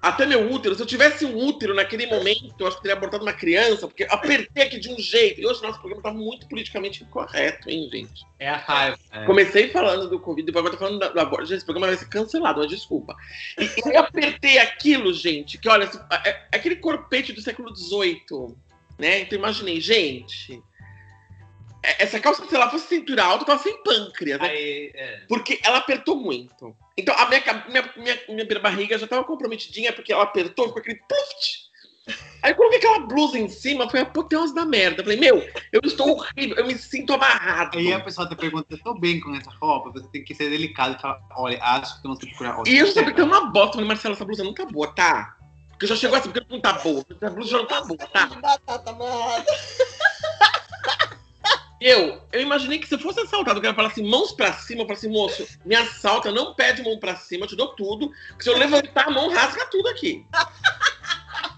até 0.00 0.26
meu 0.26 0.50
útero, 0.52 0.74
se 0.74 0.82
eu 0.82 0.86
tivesse 0.86 1.24
um 1.24 1.36
útero 1.36 1.74
naquele 1.74 2.06
momento, 2.06 2.54
eu 2.58 2.66
acho 2.66 2.76
que 2.76 2.82
teria 2.82 2.96
abortado 2.96 3.24
uma 3.24 3.32
criança, 3.32 3.88
porque 3.88 4.04
eu 4.04 4.12
apertei 4.12 4.64
aqui 4.64 4.78
de 4.78 4.90
um 4.90 4.98
jeito. 4.98 5.40
E 5.40 5.46
hoje 5.46 5.62
nosso 5.62 5.80
programa 5.80 6.02
tá 6.02 6.12
muito 6.12 6.46
politicamente 6.48 7.02
incorreto, 7.02 7.68
hein, 7.68 7.88
gente? 7.90 8.24
É 8.38 8.48
a 8.48 8.56
raiva. 8.56 8.98
É. 9.10 9.24
Comecei 9.24 9.68
falando 9.70 10.08
do 10.08 10.20
Covid, 10.20 10.46
depois 10.46 10.64
agora 10.64 10.76
tô 10.76 10.84
falando 10.84 11.12
do 11.12 11.20
aborto. 11.20 11.46
Gente, 11.46 11.56
esse 11.56 11.64
programa 11.64 11.88
vai 11.88 11.96
ser 11.96 12.08
cancelado, 12.08 12.60
mas 12.60 12.70
desculpa. 12.70 13.16
E, 13.58 13.64
e 13.64 13.94
eu 13.94 14.00
apertei 14.00 14.58
aquilo, 14.58 15.12
gente, 15.12 15.58
que 15.58 15.68
olha, 15.68 15.90
é, 16.24 16.30
é 16.30 16.56
aquele 16.56 16.76
corpete 16.76 17.32
do 17.32 17.40
século 17.40 17.74
XVIII, 17.74 18.54
né? 18.98 19.20
Então 19.20 19.38
imaginei, 19.38 19.80
gente. 19.80 20.62
Essa 21.82 22.20
calça, 22.20 22.44
se 22.46 22.54
ela 22.54 22.70
fosse 22.70 22.88
cintura 22.88 23.24
alta, 23.24 23.44
tava 23.44 23.62
sem 23.62 23.82
pâncreas, 23.82 24.40
né? 24.40 24.48
Aí, 24.48 24.92
é. 24.94 25.20
Porque 25.28 25.58
ela 25.64 25.78
apertou 25.78 26.16
muito. 26.16 26.76
Então 26.96 27.14
a 27.14 27.28
minha, 27.28 27.64
minha, 27.68 27.90
minha, 27.96 28.46
minha 28.46 28.60
barriga 28.60 28.98
já 28.98 29.06
tava 29.06 29.24
comprometidinha 29.24 29.92
porque 29.92 30.12
ela 30.12 30.22
apertou, 30.22 30.68
ficou 30.68 30.80
aquele 30.80 31.00
pluft. 31.06 31.66
Aí 32.42 32.52
eu 32.52 32.56
coloquei 32.56 32.78
aquela 32.78 33.00
blusa 33.00 33.38
em 33.38 33.48
cima, 33.48 33.90
foi 33.90 34.00
a 34.00 34.02
apoteose 34.04 34.54
da 34.54 34.64
merda. 34.64 35.00
Eu 35.00 35.04
falei, 35.04 35.18
meu, 35.18 35.44
eu 35.72 35.80
estou 35.84 36.10
horrível, 36.10 36.56
eu 36.56 36.66
me 36.66 36.78
sinto 36.78 37.12
amarrado. 37.12 37.76
Aí 37.78 37.92
a 37.92 37.98
pessoa 37.98 38.28
te 38.28 38.36
pergunta, 38.36 38.66
eu 38.70 38.78
tô 38.78 38.94
bem 38.94 39.18
com 39.18 39.34
essa 39.34 39.50
roupa? 39.60 39.90
Você 39.90 40.06
tem 40.08 40.24
que 40.24 40.34
ser 40.34 40.48
delicado 40.48 40.96
e 40.96 41.02
falar, 41.02 41.20
olha, 41.36 41.58
acho 41.60 42.00
que 42.00 42.06
eu 42.06 42.10
não 42.10 42.16
sei 42.16 42.28
procurar 42.28 42.58
outra. 42.58 42.72
E 42.72 42.78
eu 42.78 42.86
sabia 42.86 43.12
que 43.12 43.20
é 43.20 43.24
uma 43.24 43.46
bosta. 43.46 43.70
Eu 43.70 43.72
falei, 43.72 43.88
Marcelo, 43.88 44.14
essa 44.14 44.24
blusa 44.24 44.44
não 44.44 44.54
tá 44.54 44.64
boa, 44.64 44.86
tá? 44.94 45.36
Porque 45.70 45.86
já 45.86 45.96
chegou 45.96 46.16
assim, 46.16 46.30
porque 46.30 46.46
não 46.48 46.60
tá 46.60 46.74
boa. 46.74 47.04
Essa 47.10 47.30
blusa 47.30 47.50
já 47.50 47.58
não 47.58 47.66
tá 47.66 47.80
boa, 47.82 47.98
tá? 47.98 48.26
Batata 48.40 48.90
amarrada. 48.90 49.52
Eu, 51.80 52.22
eu 52.32 52.40
imaginei 52.40 52.78
que 52.78 52.88
se 52.88 52.94
eu 52.94 52.98
fosse 52.98 53.20
assaltado, 53.20 53.58
o 53.58 53.62
cara 53.62 53.74
falasse 53.74 54.02
mãos 54.02 54.32
pra 54.32 54.52
cima, 54.52 54.82
eu 54.82 54.86
falasse, 54.86 55.08
moço, 55.08 55.46
me 55.64 55.74
assalta, 55.74 56.32
não 56.32 56.54
pede 56.54 56.82
mão 56.82 56.98
pra 56.98 57.16
cima, 57.16 57.44
eu 57.44 57.48
te 57.48 57.56
dou 57.56 57.74
tudo. 57.74 58.10
Porque 58.28 58.44
se 58.44 58.50
eu 58.50 58.56
levantar 58.56 59.08
a 59.08 59.10
mão, 59.10 59.30
rasga 59.30 59.66
tudo 59.66 59.88
aqui. 59.88 60.24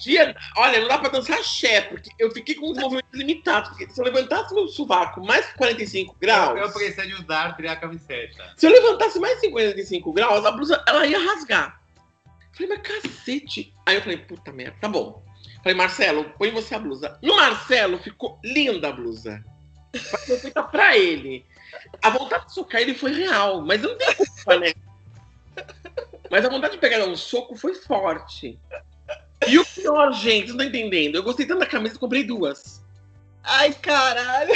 Dia, 0.00 0.34
olha, 0.56 0.80
não 0.80 0.88
dá 0.88 0.98
pra 0.98 1.10
dançar 1.10 1.38
axé, 1.38 1.82
porque 1.82 2.10
eu 2.18 2.30
fiquei 2.32 2.54
com 2.54 2.70
os 2.70 2.78
movimentos 2.78 3.12
limitados. 3.12 3.70
Porque 3.70 3.88
se 3.88 4.00
eu 4.00 4.04
levantasse 4.04 4.54
meu 4.54 4.66
sovaco 4.68 5.24
mais 5.24 5.46
45 5.52 6.16
graus. 6.20 6.58
Eu 6.58 6.72
preciso 6.72 7.06
de 7.06 7.14
usar, 7.14 7.56
criar 7.56 7.72
a 7.72 7.76
camiseta. 7.76 8.52
Se 8.56 8.66
eu 8.66 8.72
levantasse 8.72 9.20
mais 9.20 9.38
55 9.40 10.12
graus, 10.12 10.44
a 10.44 10.50
blusa 10.50 10.82
ela 10.88 11.06
ia 11.06 11.18
rasgar. 11.18 11.80
Falei, 12.52 12.68
mas 12.68 12.82
cacete. 12.82 13.72
Aí 13.86 13.96
eu 13.96 14.02
falei, 14.02 14.18
puta 14.18 14.52
merda, 14.52 14.76
tá 14.80 14.88
bom. 14.88 15.22
Falei, 15.62 15.76
Marcelo, 15.76 16.24
põe 16.38 16.50
você 16.50 16.74
a 16.74 16.78
blusa. 16.78 17.18
No 17.22 17.36
Marcelo 17.36 17.98
ficou 17.98 18.38
linda 18.42 18.88
a 18.88 18.92
blusa. 18.92 19.44
Foi 20.26 20.38
feita 20.38 20.62
pra 20.62 20.96
ele. 20.96 21.44
A 22.02 22.10
vontade 22.10 22.46
de 22.46 22.54
socar 22.54 22.80
ele 22.80 22.94
foi 22.94 23.12
real, 23.12 23.62
mas 23.62 23.82
eu 23.82 23.90
não 23.90 23.98
tenho 23.98 24.16
culpa, 24.16 24.58
né? 24.58 24.72
Mas 26.30 26.44
a 26.44 26.48
vontade 26.48 26.74
de 26.74 26.80
pegar 26.80 27.04
um 27.04 27.16
soco 27.16 27.54
foi 27.54 27.74
forte. 27.74 28.58
E 29.46 29.58
o 29.58 29.64
pior, 29.64 30.12
gente, 30.12 30.46
vocês 30.46 30.56
não 30.56 30.64
estão 30.64 30.80
entendendo. 30.80 31.16
Eu 31.16 31.22
gostei 31.22 31.46
tanto 31.46 31.60
da 31.60 31.66
camisa 31.66 31.94
que 31.94 32.00
comprei 32.00 32.24
duas. 32.24 32.82
Ai, 33.44 33.72
caralho. 33.74 34.54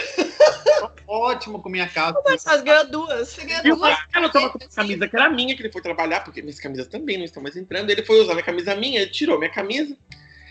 Ótimo 1.06 1.60
com 1.60 1.68
minha 1.68 1.88
calça. 1.88 2.20
Mas 2.24 2.42
você 2.42 2.62
ganhou 2.62 2.86
duas. 2.86 3.28
Você 3.28 3.44
ganhou 3.44 3.64
E 3.64 3.72
o 3.72 3.76
duas. 3.76 3.90
Marcelo 3.90 4.30
tava 4.30 4.50
com 4.50 4.58
a 4.64 4.68
camisa 4.68 5.08
que 5.08 5.16
era 5.16 5.28
minha, 5.28 5.56
que 5.56 5.62
ele 5.62 5.72
foi 5.72 5.82
trabalhar, 5.82 6.20
porque 6.24 6.40
minhas 6.40 6.60
camisas 6.60 6.86
também 6.86 7.18
não 7.18 7.24
estão 7.24 7.42
mais 7.42 7.56
entrando. 7.56 7.90
Ele 7.90 8.04
foi 8.04 8.20
usar 8.20 8.38
a 8.38 8.42
camisa 8.42 8.74
minha, 8.74 9.02
ele 9.02 9.10
tirou 9.10 9.38
minha 9.38 9.50
camisa. 9.50 9.96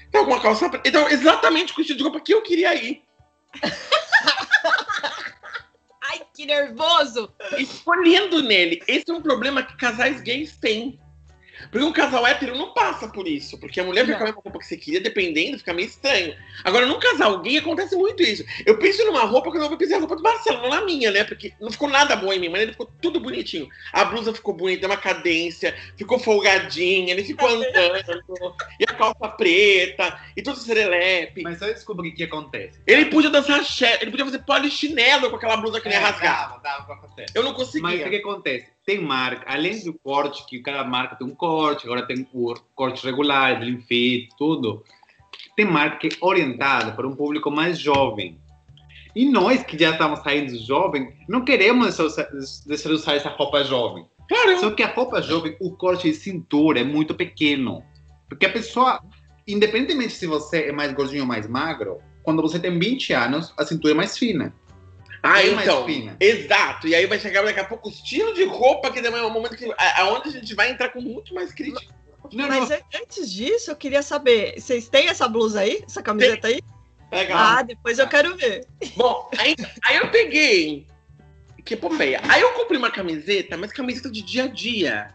Então, 0.07 0.25
com 0.25 0.31
uma 0.31 0.41
calça. 0.41 0.69
preta. 0.69 0.88
Então, 0.88 1.09
exatamente 1.09 1.74
com 1.74 1.79
o 1.79 1.81
estilo 1.81 1.97
de 1.97 2.03
roupa 2.03 2.19
que 2.19 2.33
eu 2.33 2.41
queria 2.41 2.74
ir. 2.75 3.03
Ai, 6.03 6.21
que 6.33 6.45
nervoso! 6.45 7.33
E 7.57 7.65
ficou 7.65 7.95
lindo 8.01 8.41
nele. 8.41 8.81
Esse 8.88 9.09
é 9.09 9.13
um 9.13 9.21
problema 9.21 9.63
que 9.63 9.75
casais 9.77 10.21
gays 10.21 10.57
têm. 10.57 11.00
Porque 11.71 11.85
um 11.85 11.93
casal 11.93 12.25
hétero 12.25 12.57
não 12.57 12.74
passa 12.74 13.07
por 13.07 13.27
isso. 13.27 13.59
Porque 13.59 13.79
a 13.79 13.83
mulher 13.83 14.05
fica 14.05 14.17
com 14.17 14.24
a 14.24 14.27
mesma 14.27 14.41
roupa 14.43 14.59
que 14.59 14.65
você 14.65 14.77
queria, 14.77 15.01
dependendo, 15.01 15.57
fica 15.57 15.74
meio 15.74 15.88
estranho. 15.88 16.35
Agora, 16.63 16.85
num 16.85 17.00
casal 17.00 17.39
gay 17.41 17.57
acontece 17.57 17.95
muito 17.95 18.24
isso. 18.24 18.43
Eu 18.65 18.77
penso 18.77 19.03
numa 19.05 19.24
roupa 19.24 19.51
que 19.51 19.57
eu 19.57 19.62
não 19.62 19.69
vou 19.69 19.77
pensar 19.77 19.97
a 19.97 20.00
roupa 20.00 20.15
do 20.15 20.24
Marcelo, 20.24 20.62
não 20.62 20.69
na 20.69 20.81
minha, 20.81 21.12
né? 21.12 21.24
Porque 21.24 21.53
não 21.59 21.71
ficou 21.71 21.89
nada 21.89 22.15
bom 22.15 22.31
em 22.31 22.39
mim, 22.39 22.50
mas 22.50 22.62
ele 22.62 22.71
ficou 22.71 22.89
tudo 23.01 23.19
bonitinho. 23.19 23.67
A 23.93 24.05
blusa 24.05 24.33
ficou 24.33 24.53
bonita, 24.53 24.88
uma 24.88 24.97
cadência, 24.97 25.75
ficou 25.97 26.19
folgadinha, 26.19 27.13
ele 27.13 27.24
ficou 27.24 27.47
andando, 27.47 28.55
e 28.79 28.83
a 28.88 28.93
calça 28.93 29.27
preta, 29.29 30.19
e 30.35 30.41
todo 30.41 30.57
serelepe. 30.57 31.43
Mas 31.43 31.59
só 31.59 31.65
desculpa 31.65 32.01
o 32.01 32.13
que, 32.13 32.24
acontece. 32.24 32.79
Ele 32.85 33.05
podia 33.05 33.29
dançar 33.29 33.62
ele 34.01 34.12
podia 34.12 34.25
fazer 34.25 34.39
polichinelo 34.39 35.29
com 35.29 35.35
aquela 35.35 35.57
blusa 35.57 35.81
que 35.81 35.89
nem 35.89 35.97
É, 35.97 36.01
rasgava. 36.01 36.59
dava, 36.59 36.62
dava 36.62 36.85
pra 36.85 37.09
fazer. 37.09 37.25
Eu 37.33 37.43
não 37.43 37.53
conseguia. 37.53 37.81
Mas 37.81 38.05
o 38.05 38.09
que 38.09 38.15
acontece? 38.17 38.75
Tem 38.86 39.01
marca, 39.01 39.51
além 39.51 39.84
do 39.84 39.94
corte, 39.94 40.46
que 40.46 40.60
cada 40.60 40.84
marca 40.84 41.15
tem 41.15 41.25
um 41.25 41.34
corte, 41.34 41.86
agora 41.86 42.06
tem 42.06 42.27
o 42.32 42.54
corte 42.75 43.04
regular, 43.04 43.60
slim 43.60 43.82
fit, 43.82 44.30
tudo. 44.38 44.84
Tem 45.56 45.65
marca 45.65 45.98
que 45.98 46.08
é 46.08 46.18
orientada 46.22 46.92
para 46.92 47.08
um 47.08 47.15
público 47.15 47.50
mais 47.50 47.80
jovem. 47.80 48.38
E 49.15 49.25
nós 49.27 49.63
que 49.63 49.77
já 49.77 49.92
estamos 49.92 50.20
saindo 50.20 50.56
jovem, 50.60 51.13
não 51.27 51.44
queremos 51.44 51.98
deixar 51.98 52.27
deixar 52.65 52.89
de 52.89 52.96
usar 52.96 53.15
essa 53.15 53.30
roupa 53.30 53.63
jovem. 53.63 54.06
Claro, 54.27 54.60
Só 54.60 54.72
que 54.72 54.84
a 54.84 54.94
roupa 54.94 55.22
jovem, 55.22 55.56
o 55.60 55.72
corte 55.72 56.10
de 56.10 56.15
cintura 56.15 56.82
é 56.82 56.84
muito 56.84 57.15
pequeno. 57.15 57.84
Porque 58.27 58.46
a 58.46 58.51
pessoa, 58.51 59.01
independentemente 59.48 60.13
se 60.13 60.27
você 60.27 60.65
é 60.65 60.72
mais 60.72 60.92
gordinho 60.94 61.22
ou 61.22 61.27
mais 61.27 61.48
magro, 61.48 62.00
quando 62.24 62.42
você 62.42 62.60
tem 62.60 62.77
20 62.77 63.13
anos, 63.13 63.54
a 63.58 63.65
cintura 63.65 63.94
é 63.94 63.98
mais 63.98 64.18
fina. 64.18 64.54
Ah, 65.25 65.34
mais 65.55 65.62
então. 65.67 65.86
Exato. 66.20 66.88
E 66.88 66.96
aí 66.96 67.05
vai 67.05 67.20
chegar 67.20 67.44
daqui 67.44 67.60
a 67.60 67.65
pouco 67.65 67.88
o 67.89 67.91
estilo 67.91 68.34
de 68.34 68.44
roupa 68.46 68.91
que 68.91 69.01
também 69.01 69.20
é 69.20 69.24
um 69.25 69.29
momento 69.29 69.55
que, 69.58 69.65
a- 69.77 70.01
aonde 70.01 70.29
a 70.29 70.32
gente 70.32 70.53
vai 70.55 70.72
entrar 70.72 70.89
com 70.89 71.01
muito 71.01 71.34
mais 71.34 71.53
crítica. 71.53 71.94
Não, 72.34 72.48
Mas 72.48 72.72
an- 72.72 72.79
antes 73.01 73.32
disso, 73.32 73.70
eu 73.72 73.75
queria 73.75 74.01
saber, 74.01 74.60
vocês 74.60 74.89
têm 74.89 75.08
essa 75.10 75.27
blusa 75.27 75.60
aí? 75.62 75.84
Essa 75.86 76.01
camiseta 76.01 76.48
aí? 76.48 76.60
Legal. 77.12 77.38
Ah, 77.38 77.62
depois 77.62 78.00
eu 78.00 78.08
quero 78.08 78.36
ver. 78.36 78.65
Bom, 78.96 79.29
aí, 79.38 79.55
aí 79.84 79.98
eu 79.98 80.10
peguei. 80.10 80.88
Que 81.63 81.75
epopeia. 81.75 82.20
Aí 82.27 82.41
eu 82.41 82.53
comprei 82.53 82.77
uma 82.77 82.91
camiseta, 82.91 83.58
mas 83.58 83.72
camiseta 83.72 84.10
de 84.12 84.22
dia 84.22 84.44
a 84.44 84.48
dia. 84.48 85.13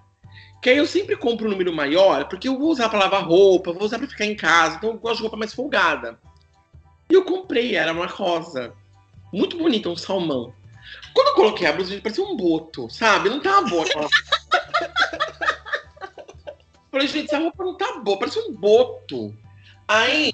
Que 0.62 0.70
aí 0.70 0.76
eu 0.76 0.86
sempre 0.86 1.16
compro 1.16 1.46
um 1.46 1.50
número 1.50 1.72
maior, 1.72 2.28
porque 2.28 2.46
eu 2.48 2.58
vou 2.58 2.68
usar 2.70 2.88
pra 2.88 2.98
lavar 2.98 3.24
roupa, 3.24 3.72
vou 3.72 3.84
usar 3.84 3.98
pra 3.98 4.06
ficar 4.08 4.26
em 4.26 4.36
casa, 4.36 4.76
então 4.76 4.90
eu 4.90 4.98
gosto 4.98 5.16
de 5.16 5.22
roupa 5.22 5.36
mais 5.36 5.54
folgada. 5.54 6.18
E 7.10 7.14
eu 7.14 7.24
comprei, 7.24 7.74
era 7.76 7.92
uma 7.92 8.06
rosa. 8.06 8.72
Muito 9.32 9.56
bonita, 9.56 9.88
um 9.88 9.96
salmão. 9.96 10.52
Quando 11.14 11.28
eu 11.28 11.34
coloquei 11.34 11.66
a 11.66 11.72
blusa, 11.72 11.90
gente, 11.90 12.02
parecia 12.02 12.24
um 12.24 12.36
boto, 12.36 12.88
sabe? 12.90 13.28
Não 13.28 13.40
tava 13.40 13.68
boa 13.68 13.84
aquela. 13.84 14.08
Falei, 16.90 17.06
gente, 17.06 17.26
essa 17.26 17.38
roupa 17.38 17.64
não 17.64 17.76
tá 17.76 18.00
boa, 18.00 18.18
parece 18.18 18.38
um 18.40 18.52
boto. 18.52 19.34
Aí, 19.86 20.32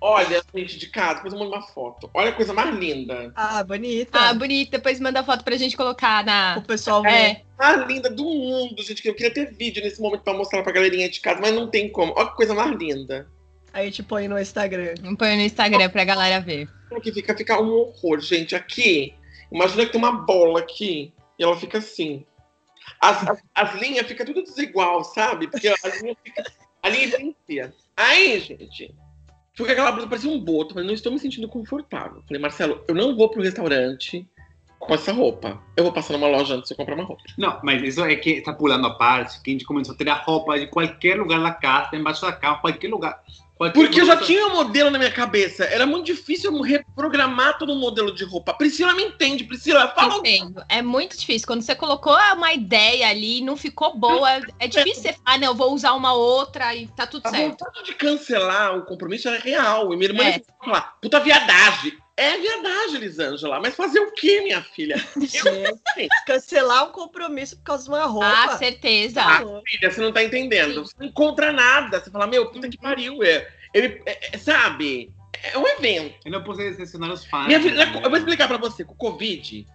olha, 0.00 0.42
gente 0.54 0.78
de 0.78 0.88
casa, 0.88 1.16
depois 1.16 1.32
eu 1.32 1.38
mando 1.38 1.52
uma 1.52 1.62
foto. 1.62 2.10
Olha 2.14 2.30
a 2.30 2.34
coisa 2.34 2.54
mais 2.54 2.74
linda. 2.74 3.32
Ah, 3.34 3.62
bonita. 3.62 4.18
Ah, 4.18 4.34
bonito. 4.34 4.70
Depois 4.70 4.98
manda 4.98 5.20
a 5.20 5.24
foto 5.24 5.44
pra 5.44 5.56
gente 5.56 5.76
colocar 5.76 6.22
o 6.22 6.26
na. 6.26 6.60
pessoal 6.66 7.02
ver. 7.02 7.10
É, 7.10 7.42
mais 7.58 7.86
linda 7.86 8.08
do 8.10 8.24
mundo, 8.24 8.82
gente. 8.82 9.02
que 9.02 9.08
Eu 9.08 9.14
queria 9.14 9.32
ter 9.32 9.54
vídeo 9.54 9.82
nesse 9.82 10.00
momento 10.00 10.22
pra 10.22 10.32
mostrar 10.32 10.62
pra 10.62 10.72
galerinha 10.72 11.08
de 11.08 11.20
casa, 11.20 11.40
mas 11.40 11.54
não 11.54 11.68
tem 11.68 11.90
como. 11.90 12.14
Olha 12.16 12.28
que 12.30 12.36
coisa 12.36 12.54
mais 12.54 12.74
linda. 12.76 13.28
Aí 13.74 13.82
a 13.82 13.84
gente 13.86 14.04
põe 14.04 14.28
no 14.28 14.38
Instagram. 14.38 14.94
põe 15.18 15.36
no 15.36 15.42
Instagram 15.42 15.90
pra 15.90 16.04
galera 16.04 16.40
ver. 16.40 16.68
Como 16.88 17.00
que 17.00 17.12
fica, 17.12 17.36
fica 17.36 17.60
um 17.60 17.72
horror, 17.72 18.20
gente. 18.20 18.54
Aqui, 18.54 19.12
imagina 19.50 19.84
que 19.84 19.90
tem 19.90 20.00
uma 20.00 20.12
bola 20.12 20.60
aqui 20.60 21.12
e 21.36 21.42
ela 21.42 21.56
fica 21.56 21.78
assim. 21.78 22.24
As, 23.00 23.28
as, 23.28 23.42
as 23.52 23.74
linhas 23.80 24.06
ficam 24.06 24.24
tudo 24.26 24.44
desigual, 24.44 25.02
sabe? 25.02 25.48
Porque 25.48 25.66
a 25.66 25.88
linha 26.00 26.16
fica. 26.22 26.44
A 26.84 26.88
linha 26.88 27.06
diferencia. 27.06 27.74
Aí, 27.96 28.38
gente, 28.38 28.94
fui 29.56 29.66
com 29.66 29.72
aquela 29.72 29.90
blusa, 29.90 30.06
parecia 30.06 30.30
um 30.30 30.38
boto. 30.38 30.74
Falei, 30.74 30.86
não 30.86 30.94
estou 30.94 31.10
me 31.10 31.18
sentindo 31.18 31.48
confortável. 31.48 32.22
Falei, 32.28 32.40
Marcelo, 32.40 32.84
eu 32.86 32.94
não 32.94 33.16
vou 33.16 33.28
pro 33.28 33.42
restaurante 33.42 34.24
com 34.78 34.94
essa 34.94 35.12
roupa. 35.12 35.60
Eu 35.76 35.82
vou 35.82 35.92
passar 35.92 36.12
numa 36.12 36.28
loja 36.28 36.54
antes 36.54 36.68
de 36.68 36.74
eu 36.74 36.76
comprar 36.76 36.94
uma 36.94 37.04
roupa. 37.04 37.24
Não, 37.36 37.58
mas 37.64 37.82
isso 37.82 38.04
é 38.04 38.14
que 38.14 38.30
está 38.30 38.52
pulando 38.52 38.86
a 38.86 38.94
parte, 38.94 39.42
que 39.42 39.50
a 39.50 39.52
gente 39.52 39.64
começou 39.64 39.94
a 39.94 39.98
tirar 39.98 40.22
roupa 40.24 40.60
de 40.60 40.68
qualquer 40.68 41.18
lugar 41.18 41.42
da 41.42 41.52
casa, 41.52 41.96
embaixo 41.96 42.22
da 42.22 42.32
cama, 42.32 42.60
qualquer 42.60 42.88
lugar. 42.88 43.20
Porque 43.56 44.00
eu 44.00 44.06
já 44.06 44.16
tinha 44.16 44.46
um 44.48 44.52
modelo 44.52 44.90
na 44.90 44.98
minha 44.98 45.12
cabeça. 45.12 45.64
Era 45.64 45.86
muito 45.86 46.06
difícil 46.06 46.52
eu 46.52 46.60
reprogramar 46.60 47.56
todo 47.56 47.72
o 47.72 47.76
modelo 47.76 48.12
de 48.12 48.24
roupa. 48.24 48.52
Priscila 48.52 48.92
me 48.94 49.04
entende. 49.04 49.44
Priscila, 49.44 49.88
fala 49.88 50.16
Entendo. 50.16 50.64
É 50.68 50.82
muito 50.82 51.16
difícil. 51.16 51.46
Quando 51.46 51.62
você 51.62 51.74
colocou 51.74 52.16
uma 52.34 52.52
ideia 52.52 53.08
ali 53.08 53.38
e 53.38 53.44
não 53.44 53.56
ficou 53.56 53.96
boa, 53.96 54.28
é 54.58 54.66
difícil 54.66 55.02
você 55.02 55.12
falar, 55.12 55.38
não, 55.38 55.48
eu 55.48 55.54
vou 55.54 55.72
usar 55.72 55.92
uma 55.92 56.12
outra 56.12 56.74
e 56.74 56.88
tá 56.88 57.06
tudo 57.06 57.26
A 57.26 57.30
certo. 57.30 57.50
vontade 57.64 57.86
de 57.86 57.94
cancelar 57.94 58.76
o 58.76 58.84
compromisso 58.84 59.28
era 59.28 59.38
real. 59.38 59.92
E 59.92 59.96
minha 59.96 60.10
irmã 60.10 60.24
É. 60.24 60.42
falar, 60.64 60.96
puta 61.00 61.20
viadagem. 61.20 61.92
É 62.16 62.38
viadagem, 62.38 62.96
Elisângela. 62.96 63.60
Mas 63.60 63.74
fazer 63.74 63.98
o 63.98 64.12
quê, 64.12 64.40
minha 64.42 64.62
filha? 64.62 64.96
Gente, 65.18 66.08
cancelar 66.26 66.88
um 66.88 66.92
compromisso 66.92 67.56
por 67.56 67.64
causa 67.64 67.84
de 67.84 67.90
uma 67.90 68.04
roupa. 68.04 68.26
Ah, 68.52 68.56
certeza. 68.56 69.40
Louco. 69.40 69.62
Filha, 69.68 69.90
você 69.90 70.00
não 70.00 70.12
tá 70.12 70.22
entendendo. 70.22 70.86
Você 70.86 70.94
não 70.98 71.06
encontra 71.06 71.52
nada. 71.52 72.00
Você 72.00 72.10
fala, 72.10 72.26
meu, 72.26 72.50
puta 72.50 72.68
que 72.68 72.78
pariu. 72.78 73.22
É, 73.22 73.48
ele, 73.72 74.00
é- 74.06 74.30
é- 74.32 74.38
sabe? 74.38 75.12
É 75.42 75.58
um 75.58 75.66
evento. 75.66 76.14
Eu 76.24 76.32
não 76.32 76.42
posso 76.44 76.58
decepcionar 76.58 77.12
os 77.12 77.24
fãs. 77.24 77.46
Minha 77.48 77.60
filha, 77.60 77.84
né? 77.84 78.00
eu 78.02 78.08
vou 78.08 78.18
explicar 78.18 78.46
pra 78.46 78.56
você. 78.56 78.84
Com 78.84 78.92
o 78.92 78.96
Covid, 78.96 79.66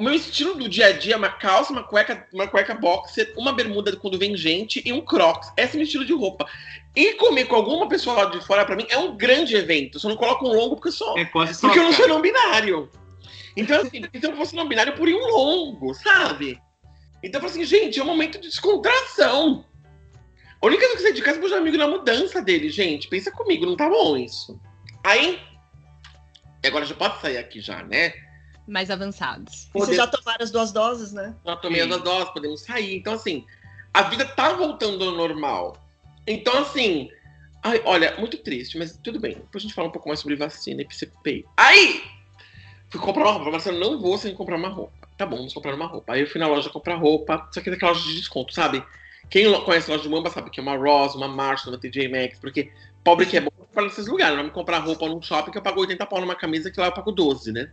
o 0.00 0.02
meu 0.02 0.14
estilo 0.14 0.54
do 0.54 0.66
dia 0.66 0.86
a 0.86 0.92
dia 0.92 1.12
é 1.12 1.16
uma 1.16 1.28
calça, 1.28 1.70
uma 1.70 1.82
cueca, 1.82 2.26
uma 2.32 2.48
cueca 2.48 2.74
boxer, 2.74 3.34
uma 3.36 3.52
bermuda 3.52 3.94
quando 3.96 4.18
vem 4.18 4.34
gente 4.34 4.82
e 4.82 4.90
um 4.94 5.02
crocs. 5.02 5.52
Esse 5.58 5.74
é 5.74 5.76
meu 5.76 5.84
estilo 5.84 6.06
de 6.06 6.14
roupa. 6.14 6.48
E 6.96 7.12
comer 7.14 7.44
com 7.44 7.54
alguma 7.54 7.86
pessoa 7.86 8.16
lá 8.16 8.30
de 8.30 8.42
fora, 8.46 8.64
pra 8.64 8.74
mim, 8.74 8.86
é 8.88 8.96
um 8.96 9.14
grande 9.14 9.54
evento. 9.54 9.96
Eu 9.96 10.00
só 10.00 10.08
não 10.08 10.16
coloco 10.16 10.48
um 10.48 10.54
longo 10.54 10.76
porque 10.76 10.90
só. 10.90 11.18
É 11.18 11.26
quase 11.26 11.52
só. 11.52 11.66
Porque 11.66 11.78
eu 11.78 11.82
não 11.82 11.92
sou 11.92 12.08
não 12.08 12.22
binário. 12.22 12.90
Então, 13.54 13.82
assim, 13.82 14.02
se 14.02 14.08
eu 14.26 14.34
fosse 14.36 14.56
não 14.56 14.66
binário, 14.66 14.94
eu 14.94 14.96
poria 14.96 15.14
um 15.14 15.26
longo, 15.26 15.92
sabe? 15.92 16.58
Então, 17.22 17.38
eu 17.38 17.46
assim, 17.46 17.62
gente, 17.62 18.00
é 18.00 18.02
um 18.02 18.06
momento 18.06 18.40
de 18.40 18.48
descontração. 18.48 19.66
A 20.62 20.66
única 20.66 20.80
coisa 20.86 20.96
que 20.96 21.02
eu 21.02 21.06
saí 21.08 21.12
de 21.12 21.22
casa 21.22 21.38
foi 21.38 21.52
um 21.52 21.56
amigo 21.56 21.76
na 21.76 21.86
mudança 21.86 22.40
dele, 22.40 22.70
gente. 22.70 23.06
Pensa 23.06 23.30
comigo, 23.30 23.66
não 23.66 23.76
tá 23.76 23.86
bom 23.86 24.16
isso. 24.16 24.58
Aí, 25.04 25.38
e 26.64 26.66
agora 26.66 26.86
já 26.86 26.94
pode 26.94 27.20
sair 27.20 27.36
aqui 27.36 27.60
já, 27.60 27.82
né? 27.82 28.14
Mais 28.70 28.88
avançados. 28.90 29.68
E 29.74 29.78
vocês 29.78 29.96
já 29.96 30.06
tomaram 30.06 30.44
as 30.44 30.50
duas 30.50 30.70
doses, 30.70 31.12
né? 31.12 31.34
Já 31.44 31.56
tomei 31.56 31.82
Sim. 31.82 31.92
as 31.92 32.02
doses, 32.02 32.30
podemos 32.30 32.60
sair. 32.60 32.96
Então, 32.96 33.14
assim, 33.14 33.44
a 33.92 34.02
vida 34.02 34.24
tá 34.24 34.52
voltando 34.52 35.04
ao 35.04 35.10
normal. 35.10 35.76
Então, 36.24 36.56
assim, 36.58 37.10
ai, 37.64 37.82
olha, 37.84 38.16
muito 38.18 38.38
triste, 38.38 38.78
mas 38.78 38.96
tudo 39.02 39.18
bem. 39.18 39.34
Depois 39.34 39.56
a 39.56 39.66
gente 39.66 39.74
fala 39.74 39.88
um 39.88 39.90
pouco 39.90 40.08
mais 40.08 40.20
sobre 40.20 40.36
vacina 40.36 40.82
e 40.82 40.84
PCP. 40.84 41.44
Aí, 41.56 42.04
fui 42.88 43.00
comprar 43.00 43.24
uma 43.24 43.32
roupa. 43.32 43.50
Marcelo, 43.50 43.80
não 43.80 44.00
vou 44.00 44.16
sem 44.16 44.32
comprar 44.34 44.56
uma 44.56 44.68
roupa. 44.68 45.08
Tá 45.18 45.26
bom, 45.26 45.36
vamos 45.36 45.52
comprar 45.52 45.74
uma 45.74 45.86
roupa. 45.86 46.12
Aí 46.12 46.20
eu 46.20 46.26
fui 46.28 46.40
na 46.40 46.46
loja 46.46 46.70
comprar 46.70 46.94
roupa, 46.94 47.48
só 47.52 47.60
que 47.60 47.70
daquela 47.70 47.90
loja 47.90 48.08
de 48.08 48.14
desconto, 48.14 48.54
sabe? 48.54 48.82
Quem 49.28 49.52
conhece 49.62 49.90
a 49.90 49.94
loja 49.94 50.04
de 50.04 50.08
Mamba 50.08 50.30
sabe 50.30 50.50
que 50.50 50.60
é 50.60 50.62
uma 50.62 50.76
Ross, 50.76 51.14
uma 51.14 51.28
Marshall, 51.28 51.72
uma 51.72 51.78
TJ 51.78 52.08
Maxx, 52.08 52.38
porque 52.38 52.70
pobre 53.04 53.26
que 53.26 53.36
é 53.36 53.40
bom 53.40 53.50
para 53.72 53.84
nesses 53.84 54.06
lugares. 54.06 54.36
Não 54.36 54.44
me 54.44 54.50
comprar 54.50 54.78
roupa 54.78 55.08
num 55.08 55.20
shopping 55.22 55.50
que 55.50 55.58
eu 55.58 55.62
pago 55.62 55.80
80 55.80 56.06
pau 56.06 56.20
numa 56.20 56.34
camisa 56.34 56.70
que 56.70 56.80
lá 56.80 56.86
eu 56.86 56.92
pago 56.92 57.12
12, 57.12 57.52
né? 57.52 57.70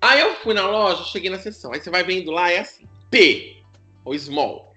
Aí 0.00 0.20
eu 0.20 0.34
fui 0.36 0.54
na 0.54 0.66
loja, 0.66 1.04
cheguei 1.04 1.30
na 1.30 1.38
seção. 1.38 1.72
Aí 1.72 1.80
você 1.80 1.90
vai 1.90 2.02
vendo 2.02 2.30
lá, 2.30 2.50
é 2.50 2.60
assim, 2.60 2.88
P, 3.10 3.62
ou 4.04 4.18
small. 4.18 4.70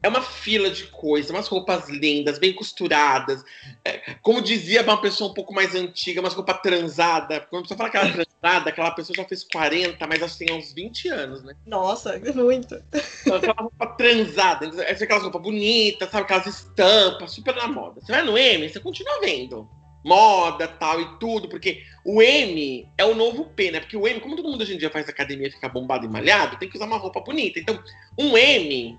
É 0.00 0.08
uma 0.08 0.22
fila 0.22 0.70
de 0.70 0.84
coisas, 0.84 1.28
umas 1.28 1.48
roupas 1.48 1.88
lindas, 1.88 2.38
bem 2.38 2.52
costuradas. 2.52 3.42
É, 3.84 4.14
como 4.22 4.40
dizia 4.40 4.82
uma 4.82 5.00
pessoa 5.00 5.28
um 5.28 5.34
pouco 5.34 5.52
mais 5.52 5.74
antiga, 5.74 6.20
umas 6.20 6.34
roupas 6.34 6.60
transadas. 6.62 7.42
Quando 7.50 7.60
a 7.60 7.62
pessoa 7.62 7.78
fala 7.78 7.90
que 7.90 7.96
ela 7.96 8.08
é 8.08 8.12
transada, 8.12 8.70
aquela 8.70 8.92
pessoa 8.92 9.16
já 9.16 9.24
fez 9.24 9.42
40, 9.42 10.06
mas 10.06 10.22
acho 10.22 10.38
que 10.38 10.46
tem 10.46 10.56
uns 10.56 10.72
20 10.72 11.08
anos, 11.08 11.42
né? 11.42 11.56
Nossa, 11.66 12.16
muito. 12.32 12.80
Então, 13.22 13.38
aquela 13.38 13.60
roupa 13.60 13.86
transada, 13.88 14.66
aquelas 14.82 15.24
roupas 15.24 15.42
bonitas, 15.42 16.08
sabe? 16.08 16.22
Aquelas 16.22 16.46
estampas, 16.46 17.32
super 17.32 17.56
na 17.56 17.66
moda. 17.66 18.00
Você 18.00 18.12
vai 18.12 18.22
no 18.22 18.38
M, 18.38 18.68
você 18.68 18.78
continua 18.78 19.20
vendo 19.20 19.68
moda, 20.04 20.66
tal 20.66 21.00
e 21.00 21.18
tudo, 21.18 21.48
porque 21.48 21.82
o 22.08 22.22
M 22.22 22.88
é 22.96 23.04
o 23.04 23.14
novo 23.14 23.44
P, 23.54 23.70
né? 23.70 23.80
Porque 23.80 23.94
o 23.94 24.08
M, 24.08 24.18
como 24.18 24.34
todo 24.34 24.48
mundo 24.48 24.62
hoje 24.62 24.74
em 24.74 24.78
dia 24.78 24.88
faz 24.88 25.06
academia 25.06 25.50
fica 25.50 25.68
bombado 25.68 26.06
e 26.06 26.08
malhado, 26.08 26.58
tem 26.58 26.66
que 26.66 26.74
usar 26.74 26.86
uma 26.86 26.96
roupa 26.96 27.20
bonita. 27.20 27.60
Então, 27.60 27.78
um 28.18 28.34
M, 28.34 28.96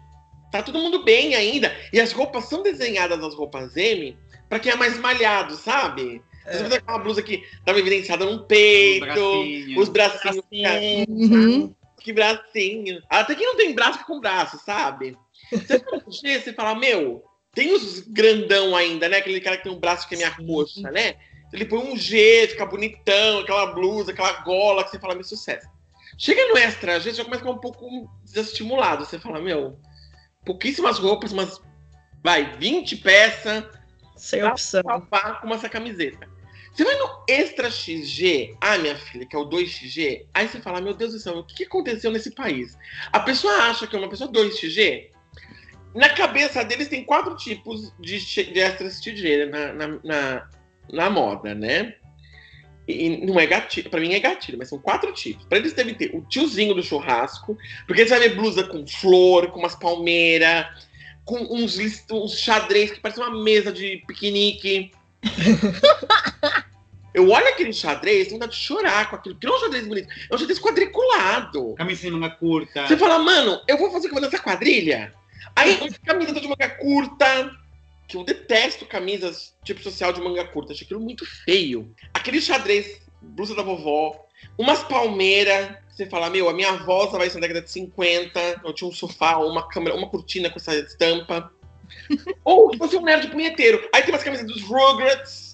tá 0.51 0.61
todo 0.61 0.77
mundo 0.77 1.03
bem 1.03 1.33
ainda. 1.33 1.75
E 1.91 1.99
as 1.99 2.11
roupas 2.11 2.45
são 2.45 2.61
desenhadas, 2.61 3.23
as 3.23 3.33
roupas 3.33 3.75
M, 3.75 4.15
pra 4.47 4.59
quem 4.59 4.71
é 4.71 4.75
mais 4.75 4.99
malhado, 4.99 5.55
sabe? 5.55 6.21
É. 6.45 6.53
Você 6.53 6.59
vai 6.59 6.69
ver 6.69 6.75
aquela 6.75 6.99
blusa 6.99 7.23
que 7.23 7.43
tava 7.65 7.79
evidenciada 7.79 8.25
num 8.25 8.43
peito, 8.43 9.07
bracinhos. 9.07 9.81
os 9.81 9.89
bracinhos. 9.89 11.07
Uhum. 11.09 11.75
Que 11.99 12.13
bracinho. 12.13 13.01
Até 13.09 13.33
quem 13.33 13.47
não 13.47 13.57
tem 13.57 13.73
braço 13.73 13.93
fica 13.93 14.05
com 14.05 14.19
braço, 14.19 14.61
sabe? 14.63 15.17
Você 15.51 15.83
um 16.05 16.39
você 16.39 16.53
fala, 16.53 16.75
meu, 16.75 17.23
tem 17.55 17.73
os 17.73 18.01
grandão 18.01 18.75
ainda, 18.75 19.09
né? 19.09 19.17
Aquele 19.17 19.41
cara 19.41 19.57
que 19.57 19.63
tem 19.63 19.71
um 19.71 19.79
braço 19.79 20.07
que 20.07 20.13
é 20.13 20.17
minha 20.17 20.31
coxa, 20.31 20.91
né? 20.91 21.15
Ele 21.51 21.65
põe 21.65 21.79
um 21.79 21.97
G, 21.97 22.47
fica 22.49 22.65
bonitão, 22.65 23.39
aquela 23.39 23.67
blusa, 23.67 24.11
aquela 24.11 24.33
gola, 24.41 24.83
que 24.83 24.91
você 24.91 24.99
fala, 24.99 25.15
meu 25.15 25.23
sucesso. 25.23 25.67
Chega 26.17 26.47
no 26.47 26.57
extra, 26.57 26.99
G, 26.99 27.11
você 27.11 27.17
já 27.17 27.23
começa 27.23 27.41
a 27.41 27.45
ficar 27.45 27.57
um 27.57 27.61
pouco 27.61 28.09
desestimulado. 28.23 29.05
Você 29.05 29.17
fala, 29.19 29.39
meu, 29.39 29.79
pouquíssimas 30.45 30.99
roupas, 30.99 31.33
mas 31.33 31.61
vai 32.23 32.57
20 32.57 32.97
peças. 32.97 33.63
Sem 34.15 34.43
opção. 34.43 34.83
com 35.41 35.53
essa 35.53 35.69
camiseta. 35.69 36.27
Você 36.73 36.83
vai 36.83 36.95
no 36.95 37.23
Extra 37.27 37.69
XG, 37.69 38.55
ah, 38.61 38.77
minha 38.77 38.95
filha, 38.95 39.25
que 39.25 39.35
é 39.35 39.39
o 39.39 39.49
2XG, 39.49 40.25
aí 40.33 40.47
você 40.47 40.61
fala, 40.61 40.79
meu 40.79 40.93
Deus 40.93 41.13
do 41.13 41.19
céu, 41.19 41.39
o 41.39 41.43
que 41.43 41.63
aconteceu 41.63 42.11
nesse 42.11 42.31
país? 42.31 42.77
A 43.11 43.19
pessoa 43.19 43.53
acha 43.63 43.87
que 43.87 43.95
é 43.95 43.99
uma 43.99 44.09
pessoa 44.09 44.31
2XG, 44.31 45.09
na 45.93 46.09
cabeça 46.09 46.63
deles 46.63 46.87
tem 46.87 47.03
quatro 47.03 47.35
tipos 47.35 47.91
de, 47.99 48.19
de 48.19 48.59
Extra 48.59 48.89
XG 48.89 49.47
na, 49.47 49.73
na, 49.73 49.87
na, 50.03 50.49
na 50.91 51.09
moda, 51.09 51.53
né? 51.53 51.95
E 52.87 53.23
não 53.23 53.39
é 53.39 53.45
gatilho, 53.45 53.89
pra 53.89 53.99
mim 53.99 54.13
é 54.13 54.19
gatilho, 54.19 54.57
mas 54.57 54.69
são 54.69 54.79
quatro 54.79 55.11
tipos. 55.13 55.45
Pra 55.45 55.59
eles 55.59 55.73
devem 55.73 55.93
ter 55.93 56.15
o 56.15 56.21
tiozinho 56.21 56.73
do 56.73 56.81
churrasco, 56.81 57.55
porque 57.85 58.03
você 58.03 58.17
vai 58.17 58.27
ver 58.27 58.35
blusa 58.35 58.63
com 58.63 58.87
flor, 58.87 59.51
com 59.51 59.59
umas 59.59 59.75
palmeiras, 59.75 60.65
com 61.23 61.37
uns, 61.37 61.77
uns 62.11 62.39
xadrez 62.39 62.91
que 62.91 62.99
parece 62.99 63.19
uma 63.19 63.43
mesa 63.43 63.71
de 63.71 64.03
piquenique. 64.07 64.91
Eu 67.13 67.29
olho 67.29 67.47
aquele 67.47 67.73
xadrez, 67.73 68.27
tenho 68.27 68.39
vontade 68.39 68.57
de 68.57 68.63
chorar 68.63 69.09
com 69.09 69.15
aquilo, 69.15 69.35
porque 69.35 69.47
não 69.47 69.55
é 69.55 69.57
um 69.57 69.61
xadrez 69.61 69.87
bonito, 69.87 70.09
é 70.29 70.35
um 70.35 70.37
xadrez 70.37 70.59
quadriculado. 70.59 71.73
Camisa 71.73 72.09
manga 72.11 72.29
curta. 72.29 72.87
Você 72.87 72.95
fala, 72.95 73.19
mano, 73.19 73.59
eu 73.67 73.77
vou 73.77 73.91
fazer 73.91 74.09
que 74.09 74.19
nessa 74.19 74.39
quadrilha? 74.39 75.11
Aí, 75.55 75.77
camisa 76.05 76.39
de 76.39 76.47
manga 76.47 76.69
curta, 76.69 77.51
que 78.09 78.17
eu 78.17 78.23
detesto 78.23 78.85
camisas 78.85 79.55
tipo 79.63 79.81
social 79.81 80.11
de 80.11 80.19
manga 80.19 80.43
curta, 80.45 80.73
acho 80.73 80.83
aquilo 80.83 80.99
muito 80.99 81.25
feio. 81.45 81.93
Aquele 82.13 82.41
xadrez, 82.41 82.99
blusa 83.21 83.55
da 83.55 83.61
vovó, 83.61 84.25
umas 84.57 84.83
palmeiras, 84.83 85.77
você 85.87 86.07
fala, 86.07 86.29
meu, 86.29 86.49
a 86.49 86.53
minha 86.53 86.69
avó 86.69 87.05
vai 87.05 87.29
ser 87.29 87.35
na 87.35 87.41
década 87.41 87.61
de 87.61 87.71
50, 87.71 88.61
eu 88.65 88.73
tinha 88.73 88.89
um 88.89 88.93
sofá, 88.93 89.37
uma 89.37 89.67
câmera, 89.69 89.95
uma 89.95 90.09
cortina 90.09 90.49
com 90.49 90.57
essa 90.57 90.75
estampa. 90.75 91.53
Ou 92.43 92.75
você 92.77 92.95
é 92.95 92.99
um 92.99 93.03
nerd 93.03 93.29
punheteiro. 93.29 93.87
Aí 93.93 94.01
tem 94.01 94.11
umas 94.11 94.23
camisas 94.23 94.47
dos 94.47 94.63
Rugrats, 94.63 95.49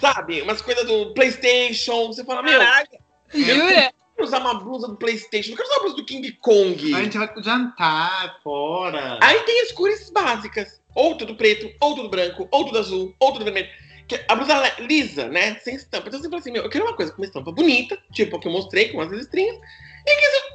Sabe? 0.00 0.42
Umas 0.42 0.60
coisas 0.60 0.84
do 0.84 1.14
PlayStation. 1.14 2.08
Você 2.08 2.24
fala, 2.24 2.42
meu. 2.42 2.58
Caraca. 2.58 2.98
Jura? 3.32 3.92
quero 4.16 4.28
usar 4.28 4.38
uma 4.38 4.54
blusa 4.54 4.88
do 4.88 4.96
PlayStation, 4.96 5.50
não 5.50 5.56
quero 5.56 5.68
usar 5.68 5.76
uma 5.76 5.82
blusa 5.82 5.96
do 5.96 6.06
King 6.06 6.32
Kong. 6.40 6.94
A 6.94 7.02
gente 7.02 7.18
vai 7.18 7.30
jantar 7.42 8.40
fora. 8.42 9.18
Aí 9.22 9.40
tem 9.40 9.60
as 9.60 9.72
cores 9.72 10.10
básicas: 10.10 10.80
ou 10.96 11.16
tudo 11.16 11.36
preto, 11.36 11.70
ou 11.80 11.94
tudo 11.94 12.08
branco, 12.08 12.48
ou 12.50 12.64
tudo 12.64 12.78
azul, 12.78 13.14
ou 13.20 13.32
tudo 13.32 13.44
vermelho. 13.44 13.68
A 14.28 14.34
blusa 14.34 14.80
lisa, 14.80 15.28
né? 15.28 15.56
Sem 15.56 15.74
estampa. 15.74 16.08
Então 16.08 16.20
você 16.20 16.28
fala 16.28 16.40
assim: 16.40 16.52
meu, 16.52 16.62
eu 16.62 16.70
quero 16.70 16.84
uma 16.84 16.96
coisa 16.96 17.12
com 17.12 17.20
uma 17.20 17.26
estampa 17.26 17.52
bonita, 17.52 17.98
tipo 18.12 18.36
a 18.36 18.40
que 18.40 18.48
eu 18.48 18.52
mostrei, 18.52 18.88
com 18.88 19.00
as 19.00 19.10
listrinhas, 19.10 19.58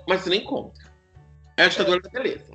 mas 0.08 0.22
você 0.22 0.30
não 0.30 0.38
encontra. 0.38 0.92
É 1.58 1.66
a 1.66 1.68
ditadura 1.68 2.02
da 2.02 2.10
beleza. 2.10 2.52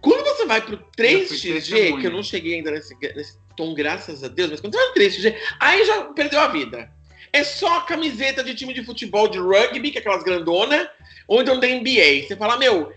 Quando 0.00 0.24
você 0.24 0.46
vai 0.46 0.60
pro 0.60 0.78
3XG, 0.98 2.00
que 2.00 2.06
eu 2.06 2.10
não 2.10 2.22
cheguei 2.22 2.54
ainda 2.54 2.70
nesse, 2.70 2.94
nesse 3.14 3.38
tom, 3.56 3.74
graças 3.74 4.24
a 4.24 4.28
Deus, 4.28 4.50
mas 4.50 4.60
quando 4.60 4.74
você 4.74 4.84
vai 4.84 4.92
pro 4.92 5.02
3XG, 5.02 5.36
aí 5.60 5.84
já 5.84 6.04
perdeu 6.06 6.40
a 6.40 6.48
vida. 6.48 6.90
É 7.32 7.44
só 7.44 7.80
camiseta 7.82 8.42
de 8.42 8.54
time 8.54 8.72
de 8.72 8.84
futebol 8.84 9.28
de 9.28 9.38
rugby, 9.38 9.90
que 9.90 9.98
é 9.98 10.00
aquelas 10.00 10.22
grandona, 10.22 10.90
ou 11.28 11.42
então 11.42 11.60
da 11.60 11.66
NBA. 11.66 12.26
Você 12.26 12.36
fala, 12.36 12.56
meu, 12.56 12.92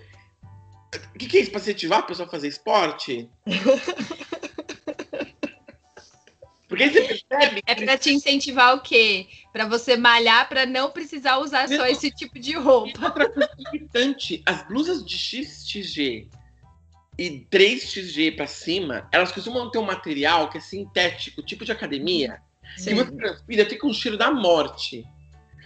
o 0.96 1.18
que, 1.18 1.28
que 1.28 1.38
é 1.38 1.42
isso? 1.42 1.52
Pra 1.52 1.60
incentivar 1.60 2.00
a 2.00 2.04
pessoa 2.04 2.28
a 2.28 2.32
fazer 2.32 2.48
esporte? 2.48 3.30
Porque 6.70 6.88
você 6.88 7.02
percebe. 7.02 7.64
É 7.66 7.74
pra 7.74 7.98
te 7.98 8.14
incentivar 8.14 8.76
o 8.76 8.82
quê? 8.82 9.28
Pra 9.52 9.66
você 9.68 9.98
malhar 9.98 10.48
pra 10.48 10.68
não 10.68 10.92
precisar 10.92 11.40
usar 11.40 11.68
só 11.68 11.88
esse 11.88 12.12
tipo 12.12 12.38
de 12.40 12.54
roupa. 12.54 13.16
As 14.46 14.68
blusas 14.68 15.04
de 15.04 15.18
XXG 15.18 16.28
e 17.18 17.46
3xG 17.52 18.36
para 18.36 18.46
cima, 18.48 19.10
elas 19.12 19.32
costumam 19.32 19.70
ter 19.72 19.80
um 19.80 19.84
material 19.84 20.50
que 20.50 20.60
é 20.60 20.62
sintético, 20.62 21.42
tipo 21.42 21.66
de 21.66 21.72
academia, 21.72 22.40
Sim. 22.78 22.92
que 22.92 22.96
você 23.04 23.12
transpira, 23.12 23.66
fica 23.66 23.88
um 23.88 23.94
cheiro 23.94 24.18
da 24.18 24.32
morte. 24.32 25.04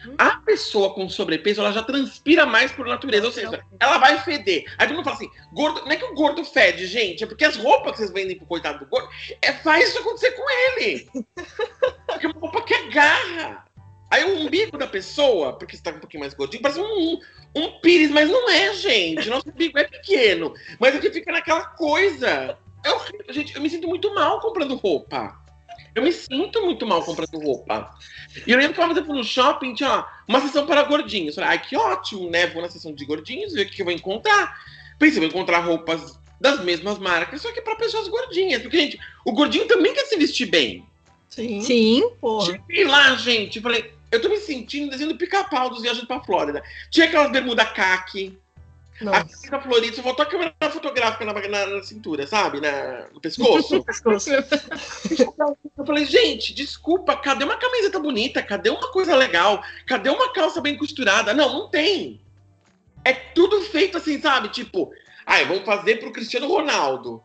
Hum. 0.07 0.15
A 0.17 0.37
pessoa 0.37 0.93
com 0.93 1.07
sobrepeso, 1.09 1.61
ela 1.61 1.71
já 1.71 1.83
transpira 1.83 2.45
mais 2.45 2.71
por 2.71 2.85
natureza, 2.85 3.25
ou 3.25 3.31
seja, 3.31 3.63
ela 3.79 3.97
vai 3.97 4.19
feder. 4.21 4.65
Aí 4.77 4.87
todo 4.87 4.95
mundo 4.95 5.05
fala 5.05 5.15
assim, 5.15 5.29
gordo, 5.53 5.81
não 5.81 5.91
é 5.91 5.95
que 5.95 6.05
o 6.05 6.15
gordo 6.15 6.43
fede, 6.43 6.85
gente, 6.87 7.23
é 7.23 7.27
porque 7.27 7.45
as 7.45 7.55
roupas 7.55 7.93
que 7.93 7.97
vocês 7.99 8.11
vendem 8.11 8.37
pro 8.37 8.45
coitado 8.45 8.79
do 8.79 8.85
gordo, 8.87 9.09
é, 9.41 9.53
faz 9.53 9.89
isso 9.89 9.99
acontecer 9.99 10.31
com 10.31 10.43
ele. 10.49 11.09
Porque 12.07 12.27
é 12.27 12.29
uma 12.29 12.39
roupa 12.39 12.61
que 12.61 12.73
agarra. 12.73 13.65
Aí 14.11 14.23
o 14.25 14.41
umbigo 14.41 14.77
da 14.77 14.85
pessoa, 14.85 15.53
porque 15.53 15.75
você 15.75 15.81
tá 15.81 15.89
um 15.89 15.99
pouquinho 15.99 16.21
mais 16.21 16.35
gordinho, 16.35 16.61
parece 16.61 16.79
um, 16.79 17.19
um 17.55 17.79
pires, 17.79 18.11
mas 18.11 18.29
não 18.29 18.47
é, 18.47 18.71
gente. 18.75 19.27
Nosso 19.27 19.49
umbigo 19.49 19.79
é 19.79 19.85
pequeno. 19.85 20.53
Mas 20.79 20.93
é 20.93 20.99
que 20.99 21.09
fica 21.09 21.31
naquela 21.31 21.65
coisa. 21.65 22.55
Eu, 22.85 23.33
gente, 23.33 23.55
eu 23.55 23.61
me 23.61 23.71
sinto 23.71 23.87
muito 23.87 24.13
mal 24.13 24.39
comprando 24.39 24.75
roupa. 24.75 25.35
Eu 25.95 26.01
me 26.01 26.11
sinto 26.11 26.61
muito 26.63 26.85
mal 26.85 27.03
comprando 27.03 27.39
roupa. 27.39 27.95
E 28.47 28.51
eu 28.51 28.57
lembro 28.57 28.73
que 28.73 28.79
uma 28.79 28.87
vez 28.87 28.97
eu 28.97 29.05
fui 29.05 29.15
no 29.15 29.23
shopping, 29.23 29.73
tinha 29.75 30.05
uma 30.27 30.41
sessão 30.41 30.65
para 30.65 30.83
gordinhos. 30.83 31.35
Falei, 31.35 31.51
ai, 31.51 31.61
que 31.61 31.77
ótimo, 31.77 32.29
né? 32.29 32.47
Vou 32.47 32.61
na 32.61 32.69
sessão 32.69 32.93
de 32.93 33.05
gordinhos, 33.05 33.53
ver 33.53 33.67
o 33.67 33.69
que 33.69 33.81
eu 33.81 33.85
vou 33.85 33.93
encontrar. 33.93 34.57
Pensei, 34.97 35.19
vou 35.19 35.29
encontrar 35.29 35.59
roupas 35.59 36.19
das 36.41 36.63
mesmas 36.63 36.97
marcas, 36.97 37.41
só 37.41 37.51
que 37.51 37.61
para 37.61 37.75
pessoas 37.75 38.07
gordinhas. 38.07 38.61
Porque, 38.61 38.77
gente, 38.77 38.99
o 39.25 39.31
gordinho 39.31 39.67
também 39.67 39.93
quer 39.93 40.05
se 40.05 40.17
vestir 40.17 40.47
bem. 40.47 40.85
Sim. 41.29 41.61
Sim, 41.61 42.09
porra. 42.19 42.45
Cheguei 42.45 42.85
lá, 42.85 43.15
gente, 43.15 43.61
falei, 43.61 43.93
eu 44.11 44.21
tô 44.21 44.29
me 44.29 44.37
sentindo 44.37 44.91
desenho 44.91 45.09
do 45.09 45.17
pica-pau 45.17 45.69
dos 45.69 45.81
viajantes 45.81 46.07
pra 46.07 46.23
Flórida. 46.23 46.63
Tinha 46.91 47.07
aquelas 47.07 47.31
bermuda 47.31 47.65
caque. 47.65 48.37
A 49.01 49.25
fica 49.25 49.59
florida, 49.59 49.95
só 49.95 50.03
faltou 50.03 50.23
a 50.23 50.29
câmera 50.29 50.53
fotográfica 50.69 51.25
na, 51.25 51.33
na, 51.33 51.65
na 51.65 51.83
cintura, 51.83 52.27
sabe? 52.27 52.61
Na, 52.61 53.07
no 53.11 53.19
pescoço. 53.19 53.83
eu 55.77 55.85
falei, 55.85 56.05
gente, 56.05 56.53
desculpa, 56.53 57.15
cadê 57.17 57.43
uma 57.43 57.57
camiseta 57.57 57.99
bonita? 57.99 58.43
Cadê 58.43 58.69
uma 58.69 58.91
coisa 58.91 59.15
legal? 59.15 59.63
Cadê 59.87 60.09
uma 60.09 60.31
calça 60.31 60.61
bem 60.61 60.77
costurada? 60.77 61.33
Não, 61.33 61.51
não 61.51 61.69
tem. 61.69 62.21
É 63.03 63.13
tudo 63.13 63.61
feito 63.61 63.97
assim, 63.97 64.21
sabe? 64.21 64.49
Tipo, 64.49 64.91
ai, 65.25 65.45
vamos 65.45 65.65
fazer 65.65 65.97
pro 65.99 66.13
Cristiano 66.13 66.47
Ronaldo. 66.47 67.21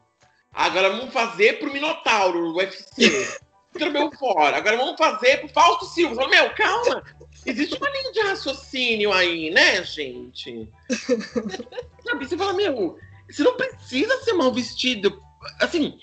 Agora 0.53 0.91
vamos 0.91 1.13
fazer 1.13 1.59
pro 1.59 1.73
Minotauro, 1.73 2.53
do 2.53 2.57
UFC. 2.57 3.39
Vitor 3.73 3.93
Belfort. 3.93 4.55
Agora 4.55 4.77
vamos 4.77 4.97
fazer 4.97 5.39
pro 5.39 5.49
Fausto 5.49 5.87
Silva. 5.87 6.15
Falo, 6.15 6.31
meu, 6.31 6.51
calma. 6.55 7.03
Existe 7.47 7.77
uma 7.77 7.91
linha 7.91 8.13
de 8.13 8.21
raciocínio 8.21 9.13
aí, 9.13 9.51
né, 9.51 9.83
gente? 9.85 10.69
Sabe, 12.05 12.27
você 12.27 12.37
fala, 12.37 12.53
meu, 12.53 12.99
você 13.31 13.43
não 13.43 13.57
precisa 13.57 14.23
ser 14.23 14.33
mal 14.33 14.53
vestido. 14.53 15.23
Assim, 15.61 15.99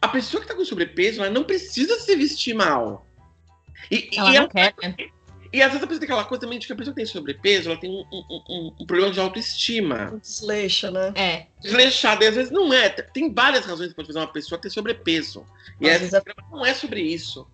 a 0.00 0.08
pessoa 0.08 0.40
que 0.40 0.48
tá 0.48 0.54
com 0.54 0.64
sobrepeso, 0.64 1.22
ela 1.22 1.30
não 1.30 1.44
precisa 1.44 1.98
se 1.98 2.14
vestir 2.16 2.54
mal. 2.54 3.06
E, 3.90 4.10
ela 4.16 4.30
e 4.30 4.34
não 4.34 4.42
ela, 4.42 4.48
quer, 4.48 4.74
né? 4.82 4.96
E 5.54 5.62
às 5.62 5.70
vezes 5.70 5.84
a 5.84 5.86
pessoa 5.86 6.00
tem 6.00 6.08
aquela 6.08 6.24
coisa 6.24 6.40
também 6.40 6.58
de 6.58 6.66
que 6.66 6.72
a 6.72 6.76
pessoa 6.76 6.92
que 6.92 7.00
tem 7.00 7.06
sobrepeso, 7.06 7.70
ela 7.70 7.78
tem 7.78 7.88
um, 7.88 8.04
um, 8.12 8.42
um, 8.50 8.76
um 8.80 8.86
problema 8.86 9.12
de 9.12 9.20
autoestima. 9.20 10.18
Desleixa, 10.20 10.90
né? 10.90 11.12
É. 11.14 11.46
Desleixada. 11.62 12.24
E 12.24 12.26
às 12.26 12.34
vezes 12.34 12.50
não 12.50 12.74
é. 12.74 12.88
Tem 12.88 13.32
várias 13.32 13.64
razões 13.64 13.90
que 13.90 13.94
pode 13.94 14.08
fazer 14.08 14.18
uma 14.18 14.32
pessoa 14.32 14.60
ter 14.60 14.68
sobrepeso. 14.68 15.46
E 15.80 15.88
às 15.88 16.00
vezes 16.00 16.12
é... 16.12 16.22
não 16.50 16.66
é 16.66 16.74
sobre 16.74 17.02
isso. 17.02 17.46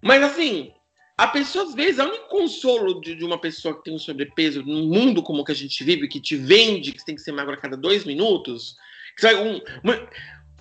Mas 0.00 0.22
assim, 0.22 0.72
a 1.18 1.26
pessoa, 1.26 1.66
às 1.66 1.74
vezes, 1.74 1.98
é 1.98 2.04
o 2.04 2.08
único 2.08 2.30
consolo 2.30 2.98
de, 3.02 3.14
de, 3.14 3.24
uma 3.26 3.38
pessoa 3.38 3.76
que 3.76 3.84
tem 3.84 3.94
um 3.94 3.98
sobrepeso 3.98 4.62
num 4.62 4.88
mundo 4.88 5.22
como 5.22 5.42
o 5.42 5.44
que 5.44 5.52
a 5.52 5.54
gente 5.54 5.84
vive, 5.84 6.08
que 6.08 6.22
te 6.22 6.36
vende 6.36 6.92
que 6.92 7.00
você 7.00 7.04
tem 7.04 7.14
que 7.14 7.20
ser 7.20 7.32
magro 7.32 7.52
a 7.52 7.58
cada 7.58 7.76
dois 7.76 8.06
minutos, 8.06 8.74
que 9.14 9.20
você 9.20 9.34
vai, 9.34 9.46
um, 9.46 9.60
uma, 9.82 10.08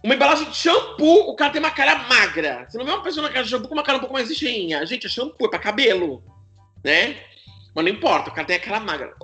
uma 0.04 0.16
embalagem 0.16 0.50
de 0.50 0.58
shampoo, 0.58 1.30
o 1.30 1.36
cara 1.38 1.54
tem 1.54 1.62
uma 1.62 1.72
cara 1.72 2.10
magra. 2.10 2.66
Você 2.68 2.78
não 2.78 2.84
vê 2.84 2.92
uma 2.92 3.04
pessoa 3.04 3.26
na 3.26 3.32
cara 3.32 3.46
de 3.46 3.50
shampoo 3.50 3.70
com 3.70 3.74
uma 3.74 3.84
cara 3.84 4.00
um 4.00 4.02
pouco 4.02 4.14
mais 4.14 4.30
cheinha. 4.36 4.86
Gente, 4.86 5.08
é 5.08 5.10
shampoo, 5.10 5.46
é 5.46 5.50
pra 5.50 5.60
cabelo 5.60 6.22
né? 6.84 7.18
Mas 7.74 7.86
não 7.86 7.92
importa, 7.92 8.30
o 8.30 8.34
cara 8.34 8.46
tem 8.46 8.56
aquela 8.56 8.80
magra. 8.80 9.16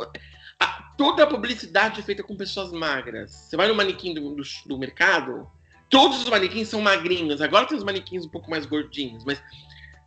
A, 0.60 0.68
toda 0.98 1.24
a 1.24 1.28
publicidade 1.28 2.00
é 2.00 2.04
feita 2.04 2.24
com 2.24 2.36
pessoas 2.36 2.72
magras. 2.72 3.32
Você 3.32 3.56
vai 3.56 3.68
no 3.68 3.76
manequim 3.76 4.14
do, 4.14 4.36
do, 4.36 4.44
do, 4.66 4.78
mercado, 4.78 5.48
todos 5.90 6.20
os 6.20 6.30
manequins 6.30 6.68
são 6.68 6.82
magrinhos. 6.82 7.42
Agora 7.42 7.66
tem 7.66 7.78
os 7.78 7.84
manequins 7.84 8.26
um 8.26 8.30
pouco 8.30 8.50
mais 8.50 8.66
gordinhos, 8.66 9.24
mas 9.24 9.42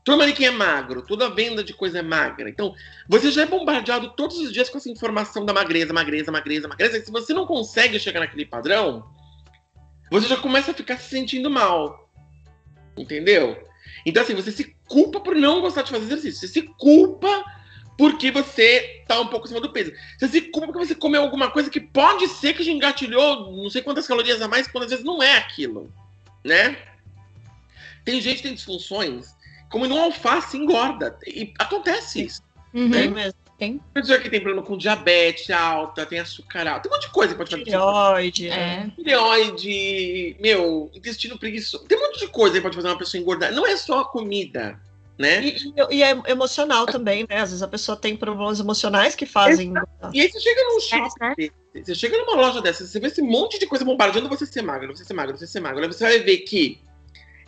todo 0.05 0.19
manequim 0.19 0.45
é 0.45 0.51
magro, 0.51 1.03
toda 1.03 1.31
venda 1.31 1.63
de 1.63 1.73
coisa 1.73 2.01
é 2.01 2.03
magra. 2.03 2.51
Então, 2.51 2.75
você 3.09 3.31
já 3.31 3.43
é 3.43 3.47
bombardeado 3.47 4.11
todos 4.17 4.39
os 4.39 4.53
dias 4.53 4.69
com 4.69 4.79
essa 4.79 4.91
informação 4.91 5.45
da 5.45 5.53
magreza, 5.53 5.93
magreza, 5.93 6.33
magreza, 6.33 6.69
magreza. 6.69 6.99
E 6.99 7.05
se 7.05 7.11
você 7.11 7.33
não 7.33 7.47
consegue 7.47 7.99
chegar 7.99 8.21
naquele 8.21 8.45
padrão, 8.45 9.09
você 10.11 10.27
já 10.27 10.37
começa 10.37 10.73
a 10.73 10.75
ficar 10.75 10.99
se 10.99 11.09
sentindo 11.09 11.49
mal. 11.49 12.11
Entendeu? 12.97 13.72
Então, 14.05 14.23
assim, 14.23 14.35
você 14.35 14.51
se 14.51 14.75
culpa 14.87 15.21
por 15.21 15.35
não 15.35 15.61
gostar 15.61 15.83
de 15.83 15.91
fazer 15.91 16.05
exercício. 16.05 16.41
Você 16.41 16.49
se 16.49 16.63
culpa 16.79 17.45
porque 17.97 18.31
você 18.31 19.05
tá 19.07 19.21
um 19.21 19.27
pouco 19.27 19.47
acima 19.47 19.61
do 19.61 19.73
peso. 19.73 19.93
Você 20.19 20.29
se 20.29 20.41
culpa 20.43 20.69
porque 20.69 20.87
você 20.87 20.95
comeu 20.95 21.23
alguma 21.23 21.51
coisa 21.51 21.71
que 21.71 21.81
pode 21.81 22.27
ser 22.29 22.55
que 22.55 22.65
já 22.65 22.73
engatilhou 22.73 23.53
não 23.53 23.71
sei 23.71 23.83
quantas 23.83 24.07
calorias 24.07 24.41
a 24.41 24.49
mais, 24.49 24.67
quando 24.67 24.85
às 24.85 24.91
vezes 24.91 25.05
não 25.05 25.23
é 25.23 25.37
aquilo, 25.37 25.93
né? 26.45 26.77
Tem 28.05 28.21
gente 28.21 28.39
que 28.39 28.43
tem 28.45 28.55
disfunções, 28.55 29.35
como 29.71 29.87
no 29.87 29.99
alface 29.99 30.57
engorda. 30.57 31.17
E 31.27 31.53
acontece 31.59 32.25
isso. 32.25 32.43
Uhum. 32.75 32.89
Né? 32.89 33.33
Tem. 33.63 33.81
Pessoa 33.95 34.19
que 34.19 34.29
tem 34.29 34.41
problema 34.41 34.67
com 34.67 34.77
diabetes 34.77 35.49
alta, 35.51 36.05
tem 36.05 36.19
açúcar 36.19 36.67
alto, 36.67 36.83
tem 36.83 36.91
um 36.91 36.95
monte 36.97 37.07
de 37.07 37.13
coisa 37.13 37.33
que 37.33 37.39
pode 37.39 37.51
fazer. 37.53 37.63
Tireoide. 37.63 38.49
É. 38.49 38.91
Tireoide, 38.97 40.37
meu, 40.41 40.91
intestino 40.93 41.39
preguiçoso. 41.39 41.85
Tem 41.85 41.97
um 41.97 42.01
monte 42.01 42.19
de 42.19 42.27
coisa 42.27 42.57
que 42.57 42.61
pode 42.61 42.75
fazer 42.75 42.89
uma 42.89 42.99
pessoa 42.99 43.21
engordar. 43.21 43.53
Não 43.53 43.65
é 43.65 43.77
só 43.77 44.01
a 44.01 44.05
comida, 44.05 44.81
né? 45.17 45.45
E, 45.45 45.57
e- 45.57 45.97
e 45.99 46.03
é 46.03 46.11
emocional 46.27 46.87
também, 46.87 47.25
né? 47.31 47.37
Às 47.37 47.51
vezes 47.51 47.63
a 47.63 47.69
pessoa 47.69 47.97
tem 47.97 48.17
problemas 48.17 48.59
emocionais 48.59 49.15
que 49.15 49.27
fazem. 49.27 49.73
E 50.13 50.21
aí 50.21 50.29
você 50.29 50.41
chega 50.41 50.65
num 50.65 50.79
É, 50.79 50.81
shopping, 50.81 51.35
desse, 51.37 51.53
você 51.87 51.95
chega 51.95 52.19
numa 52.19 52.35
loja 52.35 52.61
dessa, 52.61 52.85
você 52.85 52.99
vê 52.99 53.07
esse 53.07 53.23
monte 53.23 53.61
de 53.61 53.67
coisa 53.67 53.85
bombardeando 53.85 54.29
você 54.29 54.45
ser 54.45 54.63
magro, 54.63 54.97
você 54.97 55.05
ser 55.05 55.15
magro, 55.15 55.39
você 55.39 55.47
ser 55.47 55.61
magro. 55.61 55.83
Aí 55.85 55.87
você 55.93 56.03
vai 56.03 56.19
ver 56.19 56.39
que 56.39 56.81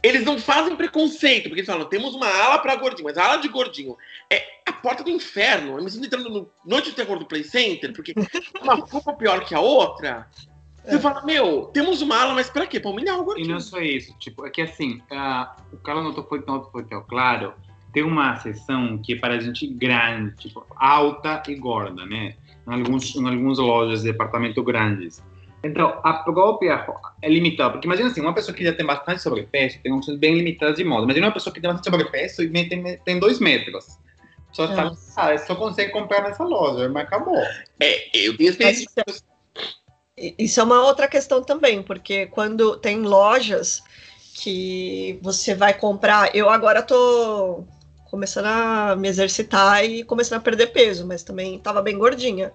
eles 0.07 0.25
não 0.25 0.39
fazem 0.39 0.77
preconceito, 0.77 1.45
porque 1.45 1.61
eles 1.61 1.67
falam, 1.67 1.87
temos 1.89 2.15
uma 2.15 2.29
ala 2.29 2.59
pra 2.59 2.77
gordinho, 2.77 3.05
mas 3.05 3.17
a 3.17 3.25
ala 3.25 3.37
de 3.39 3.49
gordinho 3.49 3.97
é 4.31 4.45
a 4.67 4.73
porta 4.73 5.03
do 5.03 5.11
inferno. 5.11 5.79
Eu 5.79 5.83
me 5.83 5.91
sinto 5.91 6.05
entrando 6.07 6.29
no 6.29 6.51
Noite 6.65 6.91
de 6.91 6.97
Terror 6.97 7.19
do 7.19 7.25
Play 7.27 7.43
Center, 7.43 7.93
porque 7.93 8.13
uma 8.63 8.75
roupa 8.75 9.15
pior 9.15 9.45
que 9.45 9.55
a 9.55 9.61
outra. 9.61 10.29
Você 10.85 10.97
É. 10.97 10.99
fala, 10.99 11.25
meu, 11.25 11.71
temos 11.73 12.03
uma 12.03 12.21
ala, 12.21 12.35
mas 12.35 12.51
pra 12.51 12.67
quê? 12.67 12.79
Pra 12.79 12.91
humilhar 12.91 13.17
o 13.19 13.23
E 13.23 13.25
gordinho. 13.25 13.49
não 13.49 13.61
só 13.61 13.81
isso, 13.81 14.15
tipo, 14.19 14.47
é 14.47 14.51
que 14.51 14.61
assim, 14.61 15.01
ah, 15.11 15.57
o 15.73 15.79
Carlos 15.79 16.15
não 16.15 16.23
foi 16.23 16.43
tão 16.43 16.63
foi 16.71 16.85
tão 16.85 17.03
claro. 17.03 17.55
Tem 17.93 18.03
uma 18.03 18.37
seção 18.37 18.99
que 18.99 19.15
é 19.15 19.17
para 19.17 19.41
gente 19.41 19.67
grande, 19.67 20.37
tipo, 20.37 20.67
alta 20.77 21.43
e 21.49 21.55
gorda, 21.55 22.05
né? 22.05 22.35
Em 22.69 22.73
alguns, 22.75 23.15
em 23.17 23.27
algumas 23.27 23.59
lojas 23.59 24.03
de 24.03 24.11
departamento 24.13 24.63
grandes. 24.63 25.23
Então, 25.65 25.99
a 26.05 26.13
própria 26.13 26.87
é 27.23 27.29
limitada, 27.29 27.73
porque 27.73 27.87
imagina 27.87 28.11
assim, 28.11 28.21
uma 28.21 28.35
pessoa 28.35 28.55
que 28.55 28.63
já 28.63 28.73
tem 28.75 28.85
bastante 28.85 29.23
sobrepeso, 29.23 29.79
tem 29.83 29.93
opções 29.93 30.19
bem 30.19 30.35
limitadas 30.35 30.77
de 30.77 30.85
moda. 30.85 31.05
Imagina 31.05 31.27
uma 31.27 31.33
pessoa 31.33 31.53
que 31.55 31.61
tem 31.61 31.71
bastante 31.71 31.91
sobrepeso 31.91 32.43
e 32.43 32.69
tem, 32.69 32.99
tem 32.99 33.19
dois 33.19 33.41
metros. 33.41 33.87
Só, 34.53 34.65
É. 34.67 34.75
fala, 34.77 34.97
ah, 35.17 35.39
só 35.39 35.55
consegue 35.57 35.91
comprar 35.91 36.23
nessa 36.23 36.45
loja, 36.45 36.89
mas 36.89 37.05
acabou. 37.05 37.43
É, 37.81 38.09
eu 38.17 38.37
tenho 38.37 38.51
experiência. 38.51 38.87
E- 40.17 40.35
Isso 40.39 40.61
é 40.61 40.63
uma 40.63 40.85
outra 40.85 41.09
questão 41.09 41.43
também, 41.43 41.83
porque 41.83 42.27
quando 42.27 42.77
tem 42.77 43.01
lojas 43.01 43.83
que 44.35 45.19
você 45.23 45.55
vai 45.55 45.75
comprar, 45.75 46.35
eu 46.37 46.51
agora 46.51 46.83
tô 46.83 47.65
começando 48.11 48.47
a 48.47 48.95
me 48.97 49.09
exercitar 49.09 49.85
e 49.85 50.05
começando 50.05 50.39
a 50.39 50.43
perder 50.43 50.69
peso, 50.69 51.07
mas 51.07 51.23
também 51.23 51.59
tava 51.59 51.83
bem 51.83 51.97
gordinha. 51.99 52.53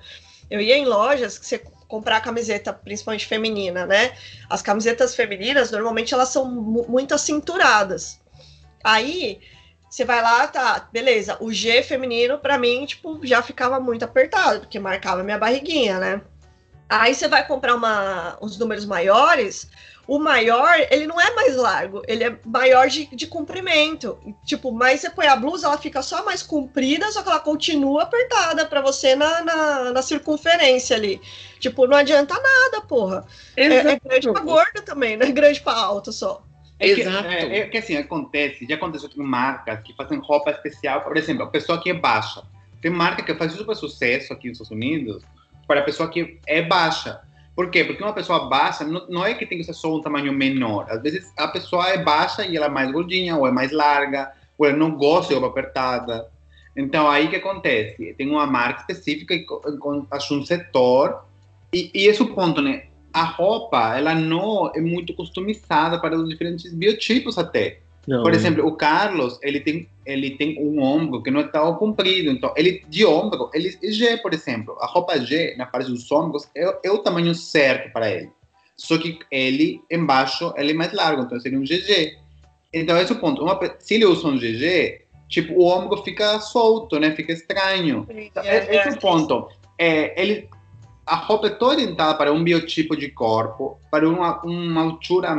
Eu 0.50 0.62
ia 0.62 0.78
em 0.78 0.86
lojas 0.86 1.38
que 1.38 1.46
você 1.46 1.62
comprar 1.90 2.22
camiseta, 2.22 2.72
principalmente 2.72 3.26
feminina, 3.26 3.86
né? 3.86 4.14
As 4.50 4.62
camisetas 4.62 5.16
femininas, 5.16 5.72
normalmente 5.72 6.14
elas 6.14 6.30
são 6.30 6.46
mu- 6.46 6.86
muito 6.88 7.14
acinturadas. 7.14 8.22
Aí 8.84 9.42
você 9.90 10.06
vai 10.06 10.22
lá, 10.22 10.48
tá, 10.48 10.88
beleza. 10.94 11.36
O 11.42 11.52
G 11.52 11.82
feminino, 11.82 12.38
pra 12.38 12.60
mim, 12.60 12.86
tipo, 12.86 13.20
já 13.26 13.42
ficava 13.42 13.80
muito 13.80 14.06
apertado, 14.06 14.62
porque 14.62 14.80
marcava 14.80 15.24
minha 15.24 15.38
barriguinha, 15.38 16.00
né? 16.00 16.22
Aí 16.88 17.14
você 17.14 17.28
vai 17.28 17.46
comprar 17.46 17.76
uma, 17.76 18.38
uns 18.40 18.58
números 18.58 18.86
maiores, 18.86 19.70
o 20.10 20.18
maior, 20.18 20.76
ele 20.90 21.06
não 21.06 21.22
é 21.22 21.36
mais 21.36 21.56
largo, 21.56 22.02
ele 22.08 22.24
é 22.24 22.36
maior 22.44 22.88
de, 22.88 23.06
de 23.16 23.28
comprimento. 23.28 24.18
Tipo, 24.44 24.72
mas 24.72 25.02
você 25.02 25.10
põe 25.12 25.28
a 25.28 25.36
blusa, 25.36 25.68
ela 25.68 25.78
fica 25.78 26.02
só 26.02 26.26
mais 26.26 26.42
comprida, 26.42 27.12
só 27.12 27.22
que 27.22 27.30
ela 27.30 27.40
continua 27.40 28.02
apertada 28.02 28.66
pra 28.66 28.82
você 28.82 29.16
na, 29.16 29.44
na, 29.44 29.92
na 29.92 30.02
circunferência 30.02 30.96
ali. 30.96 31.22
Tipo, 31.60 31.86
não 31.86 31.96
adianta 31.96 32.34
nada, 32.34 32.82
porra. 32.88 33.24
É, 33.56 33.66
é 33.66 34.00
grande 34.00 34.32
pra 34.32 34.42
gordo 34.42 34.82
também, 34.84 35.16
não 35.16 35.28
é 35.28 35.30
grande 35.32 35.62
pra 35.62 35.74
alto 35.74 36.12
só. 36.12 36.44
É 36.80 36.96
que, 36.96 37.02
Exato. 37.02 37.28
é, 37.28 37.58
é 37.60 37.68
que 37.68 37.78
assim, 37.78 37.96
acontece, 37.96 38.66
já 38.68 38.76
aconteceu 38.76 39.12
com 39.12 39.22
marcas 39.22 39.80
que 39.84 39.94
fazem 39.96 40.18
roupa 40.18 40.50
especial, 40.50 41.02
por 41.02 41.18
exemplo, 41.18 41.44
a 41.44 41.48
pessoa 41.48 41.80
que 41.80 41.92
é 41.92 41.94
baixa. 41.94 42.42
Tem 42.82 42.90
marca 42.90 43.22
que 43.22 43.36
faz 43.36 43.54
super 43.54 43.76
sucesso 43.76 44.34
aqui 44.34 44.48
nos 44.48 44.60
Estados 44.60 44.72
Unidos 44.72 45.22
para 45.68 45.82
a 45.82 45.84
pessoa 45.84 46.10
que 46.10 46.40
é 46.48 46.64
baixa. 46.64 47.22
Por 47.60 47.70
quê? 47.70 47.84
Porque 47.84 48.02
uma 48.02 48.14
pessoa 48.14 48.48
baixa 48.48 48.86
não, 48.86 49.06
não 49.10 49.26
é 49.26 49.34
que 49.34 49.46
tem 49.46 49.58
que 49.58 49.66
ser 49.66 49.74
só 49.74 49.94
um 49.94 50.02
tamanho 50.02 50.32
menor. 50.32 50.86
Às 50.90 51.02
vezes 51.02 51.30
a 51.38 51.46
pessoa 51.46 51.90
é 51.90 52.02
baixa 52.02 52.46
e 52.46 52.56
ela 52.56 52.68
é 52.68 52.70
mais 52.70 52.90
gordinha, 52.90 53.36
ou 53.36 53.46
é 53.46 53.52
mais 53.52 53.74
larga, 53.74 54.32
ou 54.58 54.66
ela 54.66 54.78
não 54.78 54.96
gosta 54.96 55.34
de 55.34 55.38
roupa 55.38 55.60
apertada. 55.60 56.26
Então 56.74 57.10
aí 57.10 57.28
que 57.28 57.36
acontece? 57.36 58.14
Tem 58.14 58.30
uma 58.30 58.48
marca 58.48 58.80
específica 58.80 59.34
e 59.34 59.44
com- 59.44 60.08
acho 60.10 60.40
um 60.40 60.46
setor 60.46 61.26
e, 61.74 61.92
e 61.94 62.08
esse 62.08 62.22
é 62.22 62.24
o 62.24 62.34
ponto, 62.34 62.62
né? 62.62 62.86
A 63.12 63.26
roupa, 63.26 63.98
ela 63.98 64.16
não 64.16 64.72
é 64.74 64.80
muito 64.80 65.14
customizada 65.14 66.00
para 66.00 66.16
os 66.16 66.30
diferentes 66.30 66.74
biotipos 66.74 67.38
até. 67.38 67.82
Não. 68.08 68.24
Por 68.24 68.34
exemplo, 68.34 68.66
o 68.66 68.76
Carlos, 68.76 69.38
ele 69.44 69.60
tem, 69.60 69.88
ele 70.06 70.32
tem 70.32 70.58
um 70.60 70.82
ombro 70.82 71.22
que 71.22 71.30
não 71.30 71.42
é 71.42 71.48
tão 71.48 71.76
comprido, 71.76 72.32
então 72.32 72.52
ele 72.56 72.84
de 72.88 73.06
ombro, 73.06 73.50
ele 73.54 73.78
é 73.84 73.92
G, 73.92 74.18
por 74.18 74.34
exemplo. 74.34 74.76
A 74.80 74.88
roupa 74.88 75.20
G 75.20 75.56
na 75.58 75.66
parte 75.66 75.92
dos 75.92 76.12
ombros 76.12 76.50
é, 76.56 76.80
é 76.84 76.92
o 76.92 77.00
tamanho 77.00 77.36
certo 77.36 77.92
para 77.92 78.10
ele. 78.10 78.32
Só 78.76 78.98
que 78.98 79.20
ele 79.30 79.82
embaixo, 79.92 80.54
ele 80.58 80.72
é 80.72 80.74
mais 80.74 80.94
largo, 80.94 81.24
então 81.24 81.40
seria 81.40 81.60
um 81.60 81.64
GG. 81.64 82.18
Então 82.74 82.98
esse 82.98 83.12
é 83.12 83.16
o 83.16 83.20
ponto. 83.20 83.44
Uma, 83.44 83.60
se 83.80 83.96
ele 83.96 84.06
usa 84.06 84.28
um 84.28 84.38
GG, 84.38 85.02
tipo 85.28 85.54
o 85.54 85.68
ombro 85.68 86.02
fica 86.02 86.40
solto, 86.40 87.00
né? 87.00 87.12
Fica 87.16 87.34
estranho. 87.34 88.08
Então, 88.10 88.44
esse 88.44 88.76
é 88.76 88.90
o 88.90 89.00
ponto. 89.00 89.50
É, 89.78 90.20
ele, 90.20 90.50
a 91.10 91.16
roupa 91.16 91.48
é 91.48 91.50
toda 91.50 91.74
orientada 91.74 92.14
para 92.14 92.32
um 92.32 92.44
biotipo 92.44 92.96
de 92.96 93.10
corpo, 93.10 93.80
para 93.90 94.08
uma, 94.08 94.40
altura. 94.80 95.36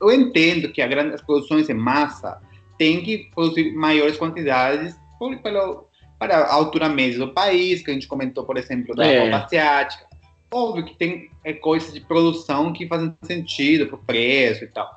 Eu 0.00 0.12
entendo 0.12 0.70
que 0.70 0.80
a 0.80 0.86
grande, 0.86 1.14
as 1.14 1.20
produções 1.20 1.68
em 1.68 1.74
massa 1.74 2.40
têm 2.78 3.02
que 3.02 3.28
produzir 3.34 3.72
maiores 3.72 4.16
quantidades 4.16 4.96
por, 5.18 5.36
pelo, 5.38 5.88
para 6.20 6.38
a 6.38 6.54
altura 6.54 6.88
média 6.88 7.18
do 7.18 7.34
país, 7.34 7.82
que 7.82 7.90
a 7.90 7.94
gente 7.94 8.06
comentou, 8.06 8.44
por 8.44 8.56
exemplo, 8.56 8.94
da 8.94 9.06
É. 9.06 9.18
roupa 9.22 9.44
asiática. 9.44 10.06
Óbvio 10.52 10.84
que 10.84 10.96
tem 10.96 11.28
é, 11.44 11.52
coisas 11.52 11.92
de 11.92 12.00
produção 12.00 12.72
que 12.72 12.86
fazem 12.86 13.12
sentido 13.22 13.86
para 13.86 13.96
o 13.96 14.04
preço 14.04 14.62
e 14.62 14.68
tal. 14.68 14.88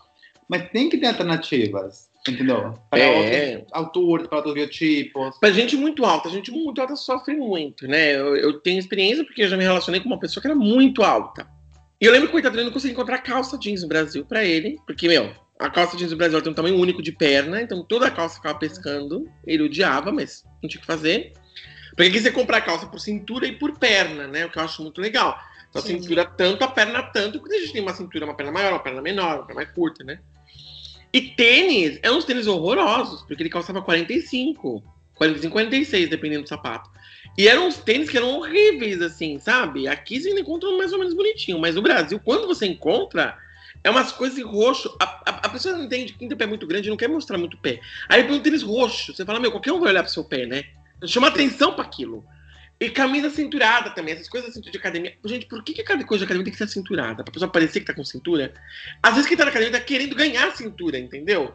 Mas 0.48 0.70
tem 0.70 0.88
que 0.88 1.00
ter 1.00 1.08
alternativas, 1.08 2.11
entendeu? 2.28 2.74
Para 2.90 3.00
É. 3.00 3.18
outras 3.56 3.68
alturas, 3.72 4.28
para 4.28 4.38
outros 4.38 4.54
biotipos. 4.54 5.38
Pra 5.40 5.52
gente 5.52 5.76
muito 5.76 6.06
alta, 6.06 6.30
a 6.30 6.32
gente 6.32 6.52
muito 6.52 6.80
alta 6.82 6.96
sofre 6.96 7.36
muito, 7.36 7.88
né? 7.88 8.16
Eu, 8.16 8.36
eu 8.36 8.60
tenho 8.60 8.80
experiência 8.80 9.24
porque 9.24 9.44
eu 9.44 9.48
já 9.50 9.58
me 9.58 9.64
relacionei 9.64 10.00
com 10.02 10.08
uma 10.08 10.20
pessoa 10.20 10.42
que 10.42 10.48
era 10.48 10.56
muito 10.56 11.04
alta. 11.04 11.48
E 12.00 12.06
eu 12.06 12.12
lembro 12.12 12.28
que 12.28 12.32
o 12.32 12.34
coitado 12.34 12.56
dele 12.56 12.66
não 12.66 12.74
conseguia 12.74 12.94
encontrar 12.94 13.20
calça 13.20 13.58
jeans 13.58 13.84
no 13.84 13.88
Brasil 13.88 14.26
pra 14.26 14.44
ele, 14.44 14.78
porque, 14.88 15.08
meu, 15.08 15.32
a 15.60 15.70
calça 15.70 15.96
jeans 15.96 16.10
do 16.10 16.18
Brasil 16.18 16.42
tem 16.42 16.52
um 16.52 16.56
tamanho 16.56 16.76
único 16.78 17.02
de 17.02 17.12
perna, 17.12 17.62
então 17.62 17.84
toda 17.84 18.08
a 18.08 18.12
calça 18.12 18.36
ficava 18.38 18.58
pescando. 18.58 19.30
Ele 19.46 19.64
odiava, 19.64 20.12
mas 20.12 20.44
não 20.62 20.68
tinha 20.70 20.80
o 20.80 20.82
que 20.82 20.88
fazer. 20.88 21.34
Porque 21.92 22.04
aqui 22.04 22.20
você 22.20 22.32
compra 22.32 22.58
a 22.58 22.62
calça 22.62 22.88
por 22.88 23.00
cintura 23.00 23.46
e 23.46 23.52
por 23.52 23.78
perna, 23.78 24.28
né? 24.28 24.46
O 24.46 24.50
que 24.50 24.58
eu 24.58 24.64
acho 24.64 24.82
muito 24.82 25.00
legal. 25.00 25.38
Então 25.70 25.82
a 25.82 25.86
cintura 25.86 26.26
tanto, 26.26 26.64
a 26.64 26.68
perna 26.68 27.04
tanto, 27.04 27.40
porque 27.40 27.56
a 27.56 27.60
gente 27.60 27.74
tem 27.74 27.82
uma 27.82 27.94
cintura, 27.94 28.26
uma 28.26 28.34
perna 28.34 28.52
maior, 28.52 28.74
uma 28.74 28.80
perna 28.80 29.02
menor, 29.02 29.36
uma 29.36 29.46
perna 29.46 29.62
mais 29.62 29.72
curta, 29.72 30.04
né? 30.04 30.20
E 31.14 31.22
tênis, 31.22 32.00
é 32.02 32.12
uns 32.12 32.24
tênis 32.24 32.48
horrorosos, 32.48 33.22
porque 33.24 33.44
ele 33.44 33.50
calçava 33.50 33.82
45, 33.82 34.82
45, 35.16 35.52
46, 35.52 36.10
dependendo 36.10 36.44
do 36.44 36.50
sapato. 36.50 36.90
E 37.38 37.48
eram 37.48 37.68
uns 37.68 37.78
tênis 37.78 38.10
que 38.10 38.18
eram 38.18 38.38
horríveis, 38.38 39.02
assim, 39.02 39.38
sabe? 39.40 39.88
Aqui 39.88 40.20
você 40.20 40.30
ainda 40.30 40.42
encontra 40.42 40.70
mais 40.72 40.92
ou 40.94 41.00
menos 41.00 41.14
bonitinho, 41.14 41.60
mas 41.60 41.76
no 41.76 41.82
Brasil, 41.82 42.20
quando 42.24 42.48
você 42.48 42.66
encontra, 42.66 43.38
é 43.84 43.90
umas 43.90 44.12
coisas 44.12 44.38
em 44.38 44.44
roxo. 44.44 44.96
A, 45.00 45.06
a, 45.06 45.30
a 45.48 45.50
pessoa 45.50 45.76
não 45.76 45.86
entende 45.86 46.14
que 46.14 46.20
quem 46.20 46.28
tem 46.28 46.38
pé 46.38 46.46
muito 46.46 46.68
grande 46.68 46.90
não 46.90 46.98
quer 46.98 47.08
mostrar 47.08 47.38
muito 47.38 47.58
pé. 47.58 47.80
Aí 48.08 48.24
põe 48.24 48.38
um 48.38 48.42
tênis 48.42 48.62
roxo, 48.62 49.14
você 49.14 49.26
fala, 49.26 49.40
meu, 49.40 49.52
qualquer 49.52 49.72
um 49.72 49.80
vai 49.80 49.90
olhar 49.90 50.04
pro 50.04 50.12
seu 50.12 50.24
pé, 50.24 50.46
né? 50.46 50.64
Chama 51.06 51.28
atenção 51.28 51.74
para 51.74 51.84
aquilo. 51.84 52.24
E 52.82 52.90
camisa 52.90 53.30
cinturada 53.30 53.92
também, 53.92 54.16
essas 54.16 54.28
coisas 54.28 54.50
assim 54.50 54.60
de 54.60 54.76
academia. 54.76 55.14
Gente, 55.24 55.46
por 55.46 55.64
que, 55.64 55.72
que 55.72 55.84
cada 55.84 56.04
coisa 56.04 56.22
de 56.22 56.26
academia 56.26 56.46
tem 56.46 56.52
que 56.52 56.58
ser 56.58 56.68
cinturada? 56.68 57.24
Pra 57.24 57.32
pessoa 57.32 57.52
parecer 57.52 57.80
que 57.80 57.86
tá 57.86 57.94
com 57.94 58.04
cintura? 58.04 58.56
Às 59.04 59.14
vezes 59.14 59.28
quem 59.28 59.38
tá 59.38 59.46
na 59.46 59.52
academia 59.52 59.78
tá 59.78 59.86
querendo 59.86 60.16
ganhar 60.16 60.52
cintura, 60.56 60.98
entendeu? 60.98 61.54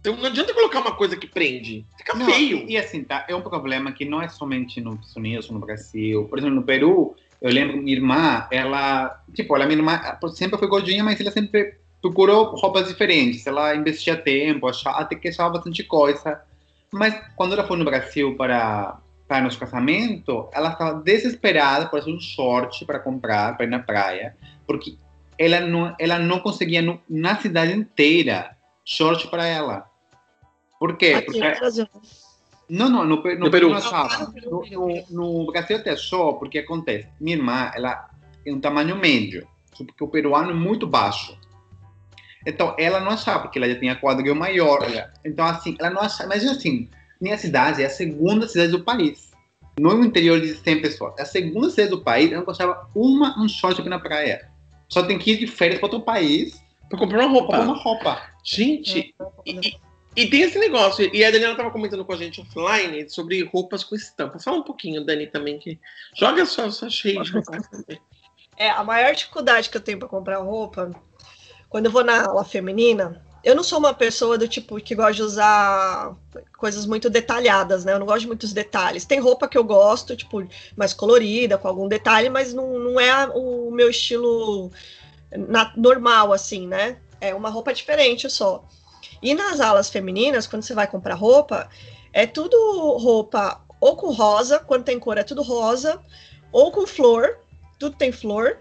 Então 0.00 0.16
não 0.16 0.26
adianta 0.26 0.54
colocar 0.54 0.78
uma 0.78 0.94
coisa 0.94 1.16
que 1.16 1.26
prende. 1.26 1.84
Fica 1.98 2.16
Não, 2.16 2.26
feio. 2.26 2.58
E, 2.58 2.74
e 2.74 2.76
assim, 2.76 3.02
tá? 3.02 3.26
É 3.28 3.34
um 3.34 3.40
problema 3.40 3.90
que 3.90 4.04
não 4.04 4.22
é 4.22 4.28
somente 4.28 4.80
nos 4.80 4.94
Estados 4.94 5.16
Unidos 5.16 5.50
no 5.50 5.58
Brasil. 5.58 6.26
Por 6.26 6.38
exemplo, 6.38 6.54
no 6.54 6.62
Peru, 6.62 7.16
eu 7.42 7.50
lembro 7.50 7.76
minha 7.76 7.96
irmã, 7.96 8.46
ela. 8.48 9.20
Tipo, 9.34 9.56
ela, 9.56 9.66
minha 9.66 9.78
irmã 9.78 10.00
sempre 10.32 10.60
foi 10.60 10.68
gordinha, 10.68 11.02
mas 11.02 11.20
ela 11.20 11.32
sempre 11.32 11.74
procurou 12.00 12.54
roupas 12.54 12.86
diferentes. 12.86 13.44
Ela 13.48 13.74
investia 13.74 14.16
tempo, 14.16 14.68
achava, 14.68 14.98
até 14.98 15.16
que 15.16 15.26
achava 15.26 15.54
bastante 15.54 15.82
coisa. 15.82 16.40
Mas 16.92 17.20
quando 17.34 17.54
ela 17.54 17.66
foi 17.66 17.76
no 17.76 17.84
Brasil 17.84 18.36
para, 18.36 18.96
para 19.28 19.42
nosso 19.42 19.58
casamento, 19.58 20.48
ela 20.52 20.72
estava 20.72 21.00
desesperada 21.02 21.86
por 21.86 22.00
fazer 22.00 22.10
um 22.10 22.18
short 22.18 22.84
para 22.86 22.98
comprar, 22.98 23.56
para 23.56 23.66
ir 23.66 23.68
na 23.68 23.78
praia, 23.78 24.34
porque 24.66 24.96
ela 25.38 25.60
não, 25.60 25.94
ela 25.98 26.18
não 26.18 26.40
conseguia, 26.40 26.80
no, 26.80 26.98
na 27.08 27.36
cidade 27.36 27.72
inteira, 27.74 28.56
short 28.84 29.28
para 29.28 29.46
ela. 29.46 29.86
Por 30.80 30.96
quê? 30.96 31.14
Aqui 31.14 31.26
Porque 31.26 31.40
Brasil. 31.40 31.86
não, 32.70 32.88
não, 32.88 33.04
no, 33.04 33.22
no, 33.22 33.38
No 33.38 33.50
Peru 33.50 33.68
no 33.68 33.80
No, 34.50 35.04
no, 35.10 35.46
Brasil 35.52 35.76
até 35.76 35.90
achou, 35.90 36.38
porque 36.38 36.60
acontece. 36.60 37.08
Minha 37.20 37.36
irmã, 37.36 37.70
ela 37.74 38.08
é 38.46 38.52
um 38.52 38.60
tamanho 38.60 38.96
médio, 38.96 39.46
só 39.74 39.84
porque 39.84 40.02
o 40.02 40.08
peruano 40.08 40.52
é 40.52 40.54
muito 40.54 40.86
baixo. 40.86 41.38
Então, 42.46 42.74
ela 42.78 42.98
não 42.98 43.10
achava, 43.10 43.40
porque 43.40 43.58
ela 43.58 43.68
já 43.68 43.78
tinha 43.78 43.96
quadril 43.96 44.34
maior. 44.34 44.80
Então, 45.22 45.44
assim, 45.44 45.76
ela 45.78 45.90
não 45.90 46.00
achava. 46.00 46.32
Imagina 46.32 46.52
assim, 46.52 46.88
minha 47.20 47.36
cidade 47.38 47.82
é 47.82 47.86
a 47.86 47.90
segunda 47.90 48.46
cidade 48.48 48.72
do 48.72 48.84
país. 48.84 49.28
no 49.78 50.04
interior 50.04 50.40
de 50.40 50.54
100 50.54 50.82
pessoas. 50.82 51.14
A 51.20 51.24
segunda 51.24 51.70
cidade 51.70 51.90
do 51.90 52.02
país, 52.02 52.30
eu 52.32 52.38
não 52.38 52.44
gostava 52.44 52.88
uma, 52.94 53.38
um 53.40 53.48
short 53.48 53.80
aqui 53.80 53.88
na 53.88 53.98
praia. 54.00 54.50
Só 54.88 55.02
tem 55.04 55.18
que 55.18 55.32
ir 55.32 55.38
de 55.38 55.46
férias 55.46 55.78
para 55.78 55.86
outro 55.86 56.00
país 56.00 56.60
Pra 56.88 56.98
comprar 56.98 57.20
uma 57.20 57.28
roupa. 57.28 57.48
para 57.48 57.62
uma 57.62 57.76
roupa. 57.76 58.22
Gente, 58.42 59.14
e, 59.46 59.52
e- 59.52 59.76
e 60.16 60.26
tem 60.28 60.40
esse 60.40 60.58
negócio, 60.58 61.08
e 61.14 61.22
a 61.24 61.30
Daniela 61.30 61.54
tava 61.54 61.70
comentando 61.70 62.04
com 62.04 62.12
a 62.12 62.16
gente 62.16 62.40
offline 62.40 63.08
sobre 63.08 63.44
roupas 63.44 63.84
com 63.84 63.94
estampa. 63.94 64.38
Fala 64.40 64.56
um 64.56 64.62
pouquinho, 64.64 65.04
Dani, 65.04 65.26
também, 65.28 65.58
que 65.60 65.78
joga 66.16 66.44
shade. 66.44 67.32
no 67.32 67.42
cara 67.44 67.62
também. 67.70 68.00
É, 68.56 68.70
a 68.70 68.82
maior 68.82 69.14
dificuldade 69.14 69.70
que 69.70 69.76
eu 69.76 69.80
tenho 69.80 69.98
para 69.98 70.08
comprar 70.08 70.38
roupa, 70.38 70.90
quando 71.68 71.86
eu 71.86 71.92
vou 71.92 72.02
na 72.02 72.24
aula 72.26 72.42
feminina, 72.44 73.22
eu 73.44 73.54
não 73.54 73.62
sou 73.62 73.78
uma 73.78 73.94
pessoa 73.94 74.36
do 74.36 74.48
tipo 74.48 74.80
que 74.80 74.94
gosta 74.94 75.12
de 75.14 75.22
usar 75.22 76.14
coisas 76.56 76.86
muito 76.86 77.08
detalhadas, 77.08 77.84
né? 77.84 77.92
Eu 77.92 77.98
não 77.98 78.06
gosto 78.06 78.20
de 78.20 78.26
muitos 78.26 78.52
detalhes. 78.52 79.04
Tem 79.04 79.20
roupa 79.20 79.48
que 79.48 79.56
eu 79.56 79.64
gosto, 79.64 80.16
tipo, 80.16 80.46
mais 80.76 80.92
colorida, 80.92 81.56
com 81.56 81.68
algum 81.68 81.88
detalhe, 81.88 82.28
mas 82.28 82.52
não, 82.52 82.78
não 82.78 83.00
é 83.00 83.26
o 83.34 83.70
meu 83.70 83.88
estilo 83.90 84.70
na- 85.30 85.72
normal, 85.76 86.32
assim, 86.32 86.66
né? 86.66 86.98
É 87.20 87.34
uma 87.34 87.50
roupa 87.50 87.72
diferente 87.72 88.28
só. 88.28 88.64
E 89.22 89.34
nas 89.34 89.60
alas 89.60 89.88
femininas, 89.88 90.46
quando 90.46 90.62
você 90.62 90.74
vai 90.74 90.86
comprar 90.86 91.14
roupa, 91.14 91.68
é 92.12 92.26
tudo 92.26 92.56
roupa 92.98 93.60
ou 93.80 93.96
com 93.96 94.10
rosa, 94.12 94.58
quando 94.58 94.84
tem 94.84 94.98
cor 94.98 95.18
é 95.18 95.22
tudo 95.22 95.42
rosa, 95.42 96.00
ou 96.50 96.72
com 96.72 96.86
flor, 96.86 97.38
tudo 97.78 97.96
tem 97.96 98.10
flor, 98.10 98.58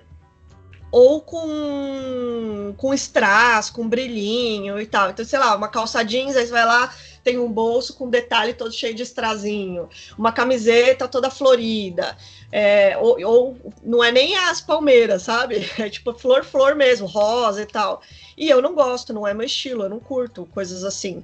ou 0.92 1.22
com, 1.22 2.74
com 2.78 2.94
strass, 2.94 3.70
com 3.70 3.88
brilhinho 3.88 4.80
e 4.80 4.86
tal. 4.86 5.10
Então, 5.10 5.26
sei 5.26 5.40
lá, 5.40 5.56
uma 5.56 5.68
calça 5.68 6.04
jeans, 6.04 6.36
aí 6.36 6.46
você 6.46 6.52
vai 6.52 6.66
lá, 6.66 6.94
tem 7.24 7.38
um 7.38 7.52
bolso 7.52 7.94
com 7.96 8.10
detalhe 8.10 8.54
todo 8.54 8.72
cheio 8.72 8.96
de 8.96 9.04
strazinho, 9.04 9.90
uma 10.18 10.32
camiseta 10.32 11.08
toda 11.08 11.30
florida, 11.30 12.16
é, 12.52 12.98
ou, 12.98 13.18
ou 13.26 13.58
não 13.84 14.02
é 14.04 14.12
nem 14.12 14.38
as 14.38 14.62
palmeiras, 14.62 15.24
sabe? 15.24 15.70
É 15.78 15.90
tipo 15.90 16.14
flor, 16.14 16.44
flor 16.44 16.76
mesmo, 16.76 17.06
rosa 17.06 17.62
e 17.62 17.66
tal. 17.66 18.02
E 18.38 18.50
eu 18.50 18.62
não 18.62 18.74
gosto, 18.74 19.14
não 19.14 19.28
é 19.28 19.34
meu 19.34 19.46
estilo, 19.46 19.84
eu 19.84 19.90
não 19.90 20.00
curto 20.00 20.48
coisas 20.54 20.84
assim. 20.84 21.24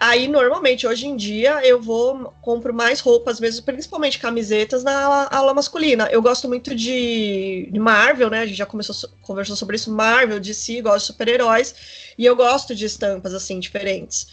Aí, 0.00 0.28
normalmente, 0.28 0.86
hoje 0.86 1.06
em 1.08 1.16
dia, 1.16 1.60
eu 1.66 1.82
vou, 1.82 2.32
compro 2.40 2.72
mais 2.72 3.00
roupas 3.00 3.40
mesmo, 3.40 3.64
principalmente 3.64 4.18
camisetas 4.18 4.84
na 4.84 5.26
ala 5.28 5.52
masculina. 5.52 6.08
Eu 6.12 6.22
gosto 6.22 6.46
muito 6.48 6.72
de, 6.74 7.68
de 7.72 7.80
Marvel, 7.80 8.30
né? 8.30 8.40
A 8.40 8.46
gente 8.46 8.56
já 8.56 8.66
começou, 8.66 8.94
so- 8.94 9.08
conversou 9.20 9.56
sobre 9.56 9.74
isso, 9.74 9.90
Marvel, 9.90 10.38
DC, 10.38 10.80
gosto 10.82 11.00
de 11.00 11.12
super-heróis. 11.12 11.74
E 12.16 12.24
eu 12.24 12.36
gosto 12.36 12.74
de 12.76 12.84
estampas, 12.84 13.34
assim, 13.34 13.58
diferentes. 13.58 14.28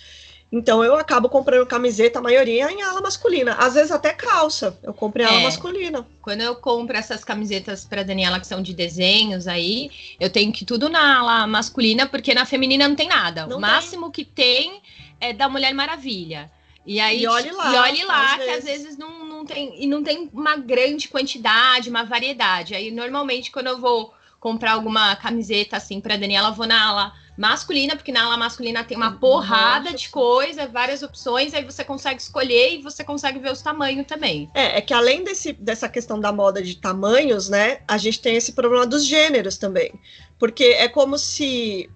Então, 0.52 0.84
eu 0.84 0.96
acabo 0.96 1.28
comprando 1.28 1.66
camiseta, 1.66 2.20
a 2.20 2.22
maioria 2.22 2.72
em 2.72 2.82
ala 2.82 3.02
masculina. 3.02 3.54
Às 3.56 3.74
vezes 3.74 3.92
até 3.92 4.14
calça, 4.14 4.80
eu 4.84 4.94
compro 4.94 5.22
em 5.22 5.26
ala 5.26 5.40
É. 5.42 5.44
masculina. 5.44 6.08
Quando 6.22 6.42
eu 6.42 6.56
compro 6.56 6.96
essas 6.96 7.24
camisetas 7.26 7.84
para 7.84 8.04
Daniela 8.04 8.40
que 8.40 8.48
são 8.48 8.62
de 8.62 8.74
desenhos 8.74 9.48
aí, 9.48 9.90
eu 10.20 10.30
tenho 10.30 10.54
que 10.54 10.64
tudo 10.64 10.88
na 10.88 11.20
ala 11.20 11.48
masculina, 11.48 12.08
porque 12.08 12.34
na 12.34 12.46
feminina 12.46 12.88
não 12.88 12.96
tem 12.96 13.08
nada. 13.10 13.42
Não 13.42 13.58
o 13.58 13.62
tem. 13.62 13.70
máximo 13.70 14.12
que 14.12 14.24
tem 14.24 14.82
é 15.20 15.34
da 15.34 15.50
Mulher 15.50 15.74
Maravilha. 15.74 16.50
E 16.86 17.00
aí, 17.00 17.24
E 17.24 17.28
olhe 17.28 17.52
lá, 17.52 17.74
e 17.74 17.78
olhe 17.80 18.04
lá 18.06 18.36
às 18.36 18.44
que 18.44 18.50
às 18.50 18.64
vezes. 18.64 18.84
vezes 18.84 18.98
não, 18.98 19.26
não 19.26 19.44
tem 19.46 19.84
e 19.84 19.88
não 19.88 20.04
tem 20.04 20.30
uma 20.32 20.56
grande 20.56 21.08
quantidade, 21.08 21.90
uma 21.90 22.04
variedade. 22.06 22.76
Aí 22.76 22.92
normalmente 22.92 23.52
quando 23.52 23.68
eu 23.68 23.80
vou 23.80 24.14
comprar 24.40 24.74
alguma 24.74 25.16
camiseta 25.16 25.76
assim 25.78 26.00
para 26.00 26.16
Daniela, 26.16 26.50
eu 26.50 26.54
vou 26.54 26.68
na 26.68 26.88
ala 26.90 27.14
masculina, 27.38 27.96
porque 27.96 28.12
na 28.12 28.26
ala 28.26 28.38
masculina 28.38 28.84
tem 28.84 28.96
uma 28.96 29.08
Nossa, 29.08 29.20
porrada 29.20 29.94
de 29.94 30.10
coisa, 30.10 30.68
várias 30.68 31.04
opções, 31.04 31.54
aí 31.54 31.64
você 31.64 31.84
consegue 31.84 32.22
escolher 32.22 32.76
e 32.76 32.82
você 32.82 33.04
consegue 33.04 33.40
ver 33.40 33.52
os 33.52 33.62
tamanhos 33.62 34.08
também. 34.08 34.50
É, 34.54 34.78
é 34.78 34.82
que 34.82 34.94
além 34.94 35.24
desse, 35.24 35.54
dessa 35.54 35.90
questão 35.90 36.20
da 36.20 36.32
moda 36.32 36.62
de 36.62 36.76
tamanhos, 36.76 37.50
né, 37.50 37.80
a 37.88 37.98
gente 37.98 38.22
tem 38.22 38.36
esse 38.36 38.54
problema 38.54 38.86
dos 38.86 39.06
gêneros 39.06 39.58
também. 39.58 39.94
Porque 40.38 40.64
é 40.66 40.88
como 40.90 41.18
se 41.18 41.90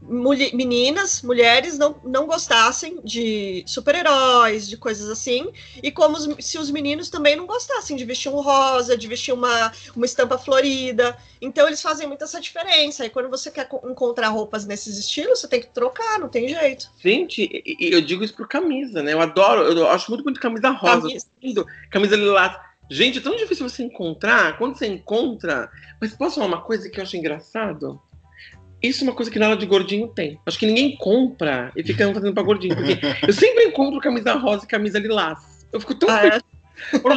meninas, 0.54 1.21
mulheres, 1.21 1.78
não, 1.78 1.99
não 2.04 2.25
gostassem 2.25 2.99
de 3.04 3.63
super-heróis, 3.67 4.67
de 4.67 4.78
coisas 4.78 5.10
assim, 5.10 5.52
e 5.84 5.91
como 5.91 6.15
os- 6.15 6.45
se 6.45 6.58
os 6.58 6.71
meninos 6.71 7.10
também 7.10 7.36
não 7.36 7.45
gostassem 7.45 7.97
de 7.97 8.06
vestir 8.06 8.30
um 8.32 8.39
rosa, 8.41 8.97
de 8.97 9.08
vestir 9.08 9.34
uma, 9.34 9.71
uma 9.95 10.06
estampa 10.06 10.38
florida. 10.38 11.17
Então 11.41 11.67
eles 11.67 11.82
fazem 11.82 12.08
muito 12.08 12.23
essa 12.23 12.39
diferença. 12.39 13.06
E 13.06 13.10
quando 13.10 13.30
você 13.30 13.52
quer 13.52 13.65
co- 13.67 13.82
encontrar 13.89 14.30
roupas 14.30 14.65
nesses 14.65 14.97
estilos, 14.97 15.39
você 15.39 15.47
tem 15.47 15.60
que 15.62 15.67
trocar, 15.67 16.17
não 16.19 16.30
tem 16.30 16.47
jeito. 16.47 16.89
Gente, 16.99 17.49
eu 17.80 18.02
digo 18.02 18.23
isso 18.23 18.36
por 18.36 18.47
camisa, 18.47 19.04
né? 19.04 19.13
Eu 19.13 19.21
adoro, 19.21 19.63
eu 19.63 19.88
acho 19.89 20.10
muito 20.12 20.23
bonito 20.23 20.39
camisa 20.41 20.69
rosa, 20.69 21.02
Camisa. 21.02 21.25
lindo, 21.43 21.65
camisa 21.91 22.15
lilás. 22.15 22.56
Gente, 22.89 23.19
é 23.19 23.21
tão 23.21 23.36
difícil 23.36 23.69
você 23.69 23.84
encontrar. 23.84 24.58
Quando 24.58 24.75
você 24.78 24.88
encontra. 24.88 25.69
Mas 26.02 26.15
posso 26.15 26.36
falar 26.36 26.47
uma 26.47 26.62
coisa 26.62 26.89
que 26.89 26.99
eu 26.99 27.04
acho 27.04 27.15
engraçado? 27.17 28.02
Isso 28.82 29.04
é 29.04 29.08
uma 29.08 29.13
coisa 29.15 29.30
que 29.30 29.38
na 29.38 29.48
aula 29.48 29.58
de 29.58 29.65
gordinho 29.65 30.08
tem. 30.08 30.39
Acho 30.46 30.58
que 30.58 30.65
ninguém 30.65 30.96
compra 30.98 31.72
e 31.76 31.84
fica 31.84 32.12
fazendo 32.13 32.34
pra 32.34 32.44
gordinho. 32.44 32.76
Porque 32.76 32.98
eu 33.28 33.34
sempre 33.34 33.65
encontro 33.65 34.00
camisa 34.00 34.34
rosa 34.34 34.63
e 34.63 34.68
camisa 34.68 35.00
lilás. 35.00 35.68
Eu 35.72 35.80
fico 35.80 35.96
tão 35.96 36.10
Ah, 36.10 36.20
feliz. 36.22 36.42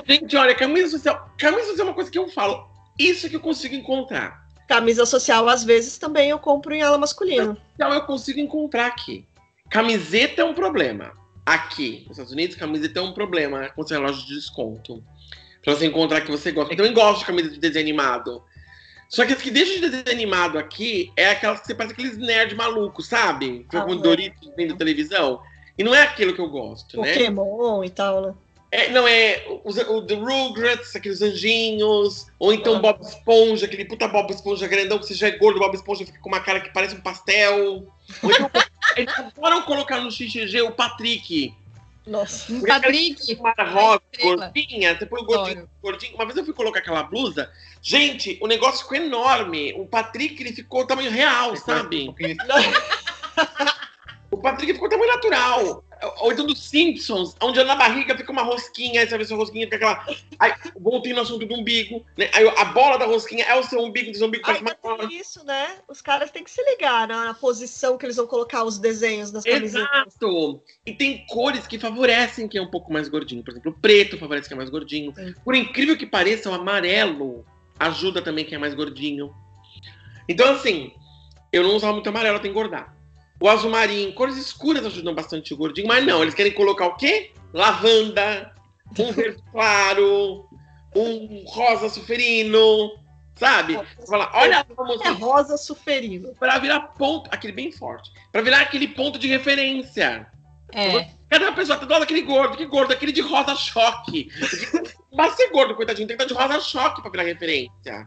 é? 0.07 0.13
Gente, 0.13 0.37
olha, 0.37 0.55
camisa 0.55 0.89
social. 0.91 1.33
Camisa 1.39 1.69
social 1.69 1.87
é 1.87 1.91
uma 1.91 1.95
coisa 1.95 2.11
que 2.11 2.19
eu 2.19 2.29
falo. 2.29 2.67
Isso 2.99 3.29
que 3.31 3.37
eu 3.37 3.41
consigo 3.41 3.75
encontrar. 3.75 4.43
Camisa 4.69 5.07
social, 5.07 5.49
às 5.49 5.63
vezes, 5.65 5.99
também 5.99 6.31
eu 6.31 6.39
compro 6.39 6.75
em 6.75 6.83
ala 6.83 6.99
masculina. 6.99 7.57
Então 7.75 7.93
eu 7.93 8.03
consigo 8.03 8.41
encontrar 8.41 8.87
aqui. 8.87 9.25
Camiseta 9.71 10.43
é 10.43 10.45
um 10.45 10.55
problema. 10.55 11.13
Aqui, 11.47 12.01
nos 12.03 12.13
Estados 12.13 12.33
Unidos, 12.33 12.57
camiseta 12.57 13.01
é 13.01 13.03
um 13.03 13.13
problema 13.13 13.69
com 13.71 13.87
seu 13.87 14.01
relógio 14.01 14.27
de 14.27 14.35
desconto. 14.35 15.03
Pra 15.65 15.75
você 15.75 15.87
encontrar 15.87 16.21
que 16.23 16.31
você 16.31 16.51
gosta. 16.53 16.73
Eu 16.73 16.77
também 16.77 16.93
gosto 16.93 17.21
de 17.21 17.27
camisa 17.27 17.51
de 17.51 17.59
desenho 17.59 17.85
animado. 17.85 18.43
Só 19.13 19.27
que 19.27 19.35
as 19.35 19.43
que 19.43 19.51
deixam 19.51 19.75
de 19.75 19.91
desenho 19.91 20.11
animado 20.11 20.59
aqui 20.59 21.13
é 21.19 21.29
aquelas 21.29 21.61
que 21.61 21.67
você 21.67 21.75
parece 21.75 21.93
aqueles 21.93 22.17
nerd 22.17 22.55
malucos, 22.55 23.07
sabe? 23.09 23.67
Que 23.71 23.77
Ah, 23.77 23.83
com 23.83 23.93
é. 23.93 23.97
Doritos 23.97 24.51
vendo 24.57 24.75
televisão. 24.75 25.43
E 25.77 25.85
não 25.85 25.95
é 25.95 26.01
aquilo 26.03 26.33
que 26.35 26.41
eu 26.41 26.49
gosto, 26.49 26.99
né? 26.99 27.13
Pokémon 27.13 27.85
e 27.85 27.91
tal, 27.91 28.23
né? 28.23 28.35
É, 28.71 28.89
não, 28.89 29.07
é 29.07 29.45
os- 29.65 29.77
o, 29.77 30.01
The 30.01 30.15
Rugrats, 30.15 30.97
aqueles 30.97 31.21
anjinhos, 31.21 32.27
ou 32.39 32.55
então 32.55 32.77
Ah. 32.77 32.79
Bob 32.79 33.03
Esponja, 33.03 33.67
aquele 33.67 33.85
puta 33.85 34.09
Bob 34.09 34.31
Esponja 34.33 34.67
grandão, 34.67 34.99
que 34.99 35.05
você 35.07 35.13
já 35.13 35.29
é 35.29 35.33
gordo, 35.33 35.59
Bob 35.61 35.75
Esponja 35.75 36.07
fica 36.07 36.19
com 36.19 36.31
uma 36.31 36.41
cara 36.41 36.61
que 36.61 36.73
parece 36.73 36.95
um 36.95 37.01
pastel. 37.03 37.87
Ou 38.23 38.31
então, 38.31 38.51
eles 38.97 39.13
adoram 39.19 39.61
colocar 39.63 40.01
no 40.01 40.11
XGG 40.11 40.63
o 40.63 40.71
Patrick. 40.73 41.55
Nossa. 42.07 42.53
Um 42.53 42.61
Patrick. 42.63 43.35
Uma 43.35 43.55
rosa, 43.59 44.03
estrela. 44.13 44.53
gordinha, 44.53 44.99
você 44.99 45.07
põe 45.07 45.21
o 45.21 45.25
gordinho, 45.25 45.69
gordinho. 45.81 46.15
Uma 46.15 46.25
vez 46.25 46.37
eu 46.37 46.45
fui 46.45 46.55
colocar 46.55 46.81
aquela 46.81 47.03
blusa, 47.05 47.51
gente, 47.81 48.39
o 48.41 48.47
negócio 48.47 48.83
ficou 48.83 48.97
enorme. 48.97 49.73
O 49.75 49.87
Patrick, 49.87 50.41
ele 50.43 50.53
ficou 50.53 50.87
tamanho 50.87 51.11
real, 51.11 51.57
sabe? 51.57 52.09
O 52.09 52.15
Patrick 54.43 54.75
ficou 54.75 54.89
tamanho 54.89 55.13
natural. 55.13 55.85
Ou 56.19 56.33
então 56.33 56.45
dos 56.45 56.69
Simpsons, 56.69 57.37
onde 57.41 57.63
na 57.63 57.77
barriga 57.77 58.17
fica 58.17 58.33
uma 58.33 58.43
rosquinha, 58.43 59.01
aí 59.01 59.09
você 59.09 59.17
vê 59.17 59.25
sua 59.25 59.37
rosquinha, 59.37 59.67
fica 59.67 59.77
aquela. 59.77 60.05
Aí 60.39 60.53
voltei 60.77 61.13
no 61.13 61.21
assunto 61.21 61.47
do 61.47 61.55
umbigo, 61.55 62.05
né? 62.19 62.29
Aí 62.35 62.49
a 62.49 62.65
bola 62.67 62.99
da 62.99 63.07
rosquinha 63.07 63.45
é 63.45 63.55
o 63.55 63.63
seu 63.63 63.81
umbigo, 63.81 64.11
do 64.11 64.17
seu 64.17 64.27
umbigo 64.27 64.43
mas 64.47 64.61
maior. 64.61 65.01
é 65.01 65.15
isso, 65.15 65.45
né? 65.45 65.77
Os 65.89 66.03
caras 66.03 66.33
têm 66.33 66.43
que 66.43 66.51
se 66.51 66.63
ligar 66.65 67.07
na, 67.07 67.27
na 67.27 67.35
posição 67.35 67.97
que 67.97 68.05
eles 68.05 68.17
vão 68.17 68.27
colocar 68.27 68.65
os 68.65 68.79
desenhos 68.79 69.31
nas 69.31 69.45
camisetas. 69.45 69.89
Exato! 69.89 70.61
E 70.85 70.93
tem 70.93 71.25
cores 71.27 71.69
que 71.69 71.79
favorecem 71.79 72.49
quem 72.49 72.61
é 72.61 72.65
um 72.65 72.71
pouco 72.71 72.93
mais 72.93 73.09
gordinho. 73.09 73.45
Por 73.45 73.53
exemplo, 73.53 73.71
o 73.71 73.81
preto 73.81 74.19
favorece 74.19 74.49
quem 74.49 74.57
é 74.57 74.59
mais 74.59 74.71
gordinho. 74.71 75.15
Sim. 75.15 75.35
Por 75.45 75.55
incrível 75.55 75.97
que 75.97 76.07
pareça, 76.07 76.51
o 76.51 76.55
amarelo 76.55 77.47
ajuda 77.79 78.21
também 78.21 78.45
quem 78.45 78.57
é 78.57 78.59
mais 78.59 78.75
gordinho. 78.75 79.33
Então, 80.29 80.53
assim, 80.53 80.93
eu 81.53 81.63
não 81.63 81.77
usava 81.77 81.93
muito 81.93 82.09
amarelo 82.09 82.39
até 82.39 82.49
engordar. 82.49 82.93
O 83.43 83.49
azul 83.49 83.73
marinho, 83.73 84.15
cores 84.15 84.37
escuras 84.37 84.87
ajudam 84.87 85.13
bastante 85.13 85.53
o 85.53 85.57
gordinho, 85.57 85.89
mas 85.89 86.07
não, 86.07 86.23
eles 86.23 86.33
querem 86.33 86.53
colocar 86.53 86.87
o 86.87 86.95
quê? 86.95 87.33
Lavanda, 87.53 88.55
um 88.97 89.11
verde 89.11 89.43
claro, 89.51 90.49
um 90.95 91.43
rosa 91.49 91.89
suferino, 91.89 92.93
sabe? 93.35 93.81
Fala, 94.09 94.31
olha 94.33 94.65
como 94.77 94.93
É 95.03 95.09
rosa 95.09 95.57
suferino. 95.57 96.33
para 96.39 96.57
virar 96.59 96.95
ponto, 96.97 97.29
aquele 97.33 97.53
bem 97.53 97.73
forte, 97.73 98.13
para 98.31 98.43
virar 98.43 98.61
aquele 98.61 98.87
ponto 98.87 99.19
de 99.19 99.27
referência. 99.27 100.25
É. 100.73 101.11
Cada 101.33 101.51
pessoa 101.53 101.79
tá 101.79 101.87
nossa, 101.87 102.03
aquele 102.05 102.21
gordo, 102.21 102.59
que 102.59 102.67
gordo, 102.67 102.93
aquele 102.93 103.11
de 103.11 103.23
rosa 103.23 103.57
choque. 103.57 104.29
Mas 105.11 105.35
ser 105.35 105.49
gordo, 105.49 105.75
coitadinho, 105.75 106.07
tem 106.07 106.15
que 106.15 106.23
estar 106.23 106.35
de 106.35 106.39
rosa 106.39 106.61
choque 106.61 107.01
pra 107.01 107.11
virar 107.11 107.23
referência. 107.23 108.07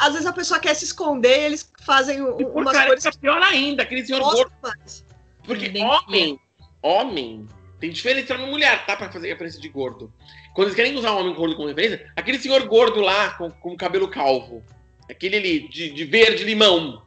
Às 0.00 0.12
vezes 0.14 0.26
a 0.26 0.32
pessoa 0.32 0.58
quer 0.58 0.72
se 0.74 0.86
esconder 0.86 1.42
e 1.42 1.44
eles 1.44 1.70
fazem 1.84 2.22
um- 2.22 2.40
E 2.40 2.44
umas 2.44 2.74
por 2.74 2.86
cores 2.86 3.02
careca, 3.04 3.18
pior 3.20 3.42
ainda, 3.42 3.82
aquele 3.82 4.02
senhor 4.06 4.22
gordo. 4.22 4.50
Porque 5.44 5.68
Bem 5.68 5.84
homem, 5.84 6.40
homem, 6.82 7.46
tem 7.78 7.90
diferença 7.90 8.20
entre 8.22 8.34
homem 8.36 8.48
e 8.48 8.50
mulher, 8.50 8.86
tá? 8.86 8.96
Pra 8.96 9.12
fazer 9.12 9.28
referência 9.28 9.60
de 9.60 9.68
gordo. 9.68 10.10
Quando 10.54 10.68
eles 10.68 10.76
querem 10.76 10.96
usar 10.96 11.12
um 11.12 11.18
homem 11.20 11.34
gordo 11.34 11.54
como 11.54 11.68
referência, 11.68 12.10
aquele 12.16 12.38
senhor 12.38 12.66
gordo 12.66 13.00
lá, 13.00 13.30
com, 13.32 13.50
com 13.50 13.76
cabelo 13.76 14.08
calvo, 14.08 14.64
aquele 15.10 15.36
ali, 15.36 15.68
de, 15.68 15.90
de 15.90 16.04
verde 16.06 16.44
limão, 16.44 17.02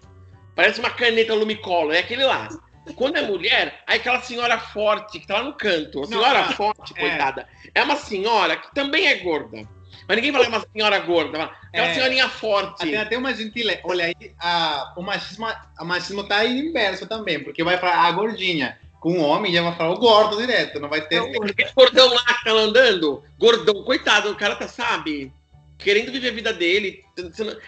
parece 0.56 0.80
uma 0.80 0.92
caneta 0.92 1.34
lumicolor, 1.34 1.96
é 1.96 2.00
aquele 2.00 2.24
lá. 2.24 2.48
Quando 2.96 3.18
é 3.18 3.22
mulher, 3.22 3.84
aí 3.86 3.98
aquela 3.98 4.22
senhora 4.22 4.60
forte 4.60 5.20
que 5.20 5.28
tá 5.28 5.36
lá 5.36 5.44
no 5.44 5.54
canto, 5.54 6.02
a 6.02 6.08
senhora 6.08 6.46
Não, 6.46 6.52
forte, 6.54 6.94
é. 6.96 7.00
coitada, 7.00 7.48
é 7.76 7.84
uma 7.84 7.96
senhora 7.96 8.58
que 8.58 8.74
também 8.74 9.08
é 9.08 9.16
gorda. 9.16 9.68
Mas 10.08 10.18
ninguém 10.18 10.32
fala 10.32 10.46
é 10.46 10.48
uma 10.48 10.66
senhora 10.74 11.00
gorda, 11.00 11.52
é 11.72 11.82
uma 11.82 11.90
É. 11.90 11.94
senhorinha 11.94 12.28
forte. 12.28 12.84
Até, 12.84 12.98
até 12.98 13.18
uma 13.18 13.34
gentileza. 13.34 13.82
Olha 13.84 14.06
aí, 14.06 14.34
a, 14.40 14.94
o, 14.98 15.02
machismo, 15.02 15.48
o 15.80 15.86
machismo 15.86 16.24
tá 16.24 16.38
aí 16.38 16.60
inverso 16.60 17.08
também, 17.08 17.44
porque 17.44 17.64
vai 17.64 17.78
falar 17.78 18.08
a 18.08 18.12
gordinha. 18.12 18.78
Com 19.00 19.14
o 19.14 19.22
homem 19.22 19.54
já 19.54 19.64
vai 19.64 19.76
falar 19.76 19.92
o 19.92 20.00
gordo 20.00 20.38
direto, 20.38 20.80
não 20.80 20.90
vai 20.90 21.02
ter. 21.02 21.16
É 21.16 21.22
o 21.22 21.32
gordo. 21.32 21.52
Aquele 21.52 21.72
gordão 21.74 22.14
lá 22.14 22.24
que 22.24 22.44
tá 22.44 22.54
lá 22.54 22.62
andando, 22.62 23.24
gordão, 23.38 23.84
coitado, 23.84 24.30
o 24.30 24.36
cara 24.36 24.56
tá, 24.56 24.68
sabe, 24.68 25.32
querendo 25.78 26.12
viver 26.12 26.30
a 26.30 26.34
vida 26.34 26.54
dele. 26.54 27.04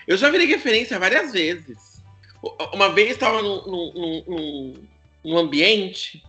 Eu 0.08 0.18
já 0.18 0.30
virei 0.30 0.46
referência 0.48 1.00
várias 1.00 1.32
vezes. 1.32 2.04
Uma 2.74 2.90
vez 2.90 3.12
estava 3.12 3.42
num, 3.42 3.66
num, 3.66 4.24
num, 4.28 4.88
num 5.24 5.38
ambiente 5.38 6.24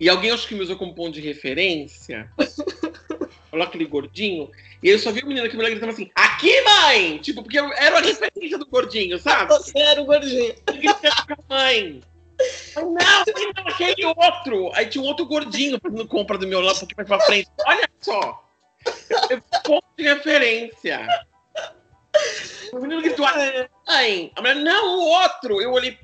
e 0.00 0.08
alguém 0.08 0.30
acho 0.30 0.48
que 0.48 0.54
me 0.54 0.62
usou 0.62 0.76
como 0.76 0.94
ponto 0.94 1.12
de 1.12 1.20
referência. 1.20 2.32
Falou 3.50 3.66
aquele 3.66 3.84
gordinho. 3.84 4.50
E 4.82 4.88
eu 4.88 4.98
só 4.98 5.12
vi 5.12 5.20
o 5.20 5.26
menino 5.26 5.48
que 5.48 5.56
me 5.56 5.64
gritando 5.64 5.90
assim: 5.90 6.10
Aqui, 6.14 6.58
mãe! 6.62 7.18
Tipo, 7.18 7.42
porque 7.42 7.60
eu 7.60 7.70
era 7.74 7.98
a 7.98 8.00
referência 8.00 8.56
do 8.56 8.66
gordinho, 8.66 9.18
sabe? 9.18 9.52
Você 9.52 9.78
era 9.78 10.00
o 10.00 10.06
gordinho. 10.06 10.54
gritando 10.66 11.26
com 11.26 11.34
a 11.52 11.56
mãe. 11.56 12.00
Não, 12.74 12.94
não, 12.94 13.66
aquele 13.66 14.06
outro. 14.06 14.70
Aí 14.74 14.86
tinha 14.86 15.04
um 15.04 15.06
outro 15.06 15.26
gordinho 15.26 15.78
fazendo 15.82 16.08
compra 16.08 16.38
do 16.38 16.46
meu 16.46 16.60
lado, 16.60 16.76
um 16.76 16.78
pouquinho 16.78 16.96
mais 16.96 17.08
pra 17.08 17.20
frente. 17.20 17.50
Olha 17.66 17.90
só. 18.00 18.42
Eu, 19.28 19.42
ponto 19.62 19.84
de 19.98 20.04
referência. 20.04 21.06
O 22.72 22.78
menino 22.78 23.02
gritou, 23.02 23.26
mãe. 23.86 24.32
A 24.34 24.40
mulher, 24.40 24.56
não, 24.56 24.98
o 24.98 25.08
outro. 25.08 25.60
Eu 25.60 25.72
olhei, 25.72 25.98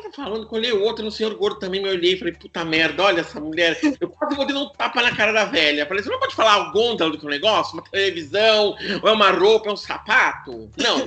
que, 0.00 0.02
que 0.02 0.16
tá 0.16 0.24
falando? 0.24 0.46
Quando 0.46 0.64
eu 0.64 0.74
olhei 0.74 0.82
o 0.82 0.86
outro, 0.86 1.04
no 1.04 1.10
senhor 1.10 1.34
gordo 1.34 1.58
também 1.58 1.82
me 1.82 1.88
olhei 1.88 2.14
e 2.14 2.18
falei, 2.18 2.34
puta 2.34 2.64
merda, 2.64 3.02
olha 3.02 3.20
essa 3.20 3.40
mulher. 3.40 3.78
Eu 4.00 4.08
quase 4.08 4.34
vou 4.34 4.46
dar 4.46 4.54
um 4.54 4.68
tapa 4.70 5.02
na 5.02 5.14
cara 5.14 5.32
da 5.32 5.44
velha. 5.44 5.86
Falei, 5.86 6.02
você 6.02 6.10
não 6.10 6.18
pode 6.18 6.34
falar 6.34 6.68
o 6.68 6.72
gôndola 6.72 7.10
do 7.10 7.18
que 7.18 7.24
é 7.24 7.28
um 7.28 7.30
negócio? 7.30 7.74
Uma 7.74 7.82
televisão, 7.82 8.76
ou 9.02 9.08
é 9.08 9.12
uma 9.12 9.30
roupa, 9.30 9.68
é 9.68 9.72
um 9.72 9.76
sapato? 9.76 10.70
Não. 10.76 11.04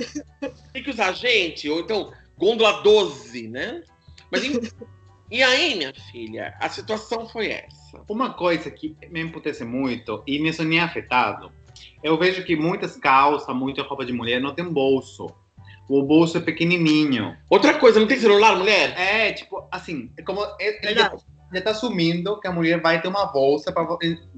Tem 0.72 0.82
que 0.82 0.90
usar 0.90 1.12
gente, 1.12 1.68
ou 1.68 1.80
então, 1.80 2.12
gôndola 2.36 2.82
12, 2.82 3.48
né? 3.48 3.82
Mas 4.30 4.44
enfim. 4.44 4.70
E 5.30 5.42
aí, 5.42 5.74
minha 5.74 5.92
filha, 6.12 6.54
a 6.60 6.68
situação 6.68 7.28
foi 7.28 7.48
essa. 7.48 8.00
Uma 8.08 8.34
coisa 8.34 8.70
que 8.70 8.96
me 9.10 9.20
emputece 9.20 9.64
muito 9.64 10.22
e 10.24 10.38
me 10.38 10.52
sonhei 10.52 10.78
afetado, 10.78 11.50
eu 12.02 12.16
vejo 12.16 12.44
que 12.44 12.54
muitas 12.54 12.96
calças, 12.96 13.54
muita 13.54 13.82
roupa 13.82 14.04
de 14.04 14.12
mulher 14.12 14.40
não 14.40 14.54
tem 14.54 14.64
bolso. 14.64 15.26
O 15.88 16.02
bolso 16.02 16.38
é 16.38 16.40
pequenininho. 16.40 17.36
Outra 17.48 17.74
coisa, 17.74 18.00
não 18.00 18.06
tem 18.06 18.18
celular, 18.18 18.56
mulher? 18.56 18.98
É, 18.98 19.32
tipo, 19.32 19.66
assim, 19.70 20.10
é 20.16 20.22
como 20.22 20.40
ele 20.58 20.94
já, 20.94 21.12
já 21.54 21.62
tá 21.62 21.70
assumindo 21.70 22.40
que 22.40 22.48
a 22.48 22.52
mulher 22.52 22.80
vai 22.80 23.00
ter 23.00 23.08
uma 23.08 23.26
bolsa 23.26 23.70
para 23.72 23.84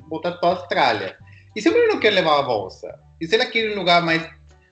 botar 0.08 0.32
para 0.32 0.48
a 0.48 0.52
Austrália. 0.52 1.16
E 1.56 1.62
se 1.62 1.68
a 1.68 1.70
mulher 1.70 1.88
não 1.88 1.98
quer 1.98 2.10
levar 2.10 2.38
a 2.38 2.42
bolsa? 2.42 2.98
E 3.20 3.26
se 3.26 3.34
ela 3.34 3.46
quer 3.46 3.72
um 3.72 3.78
lugar 3.78 4.02
mais 4.02 4.28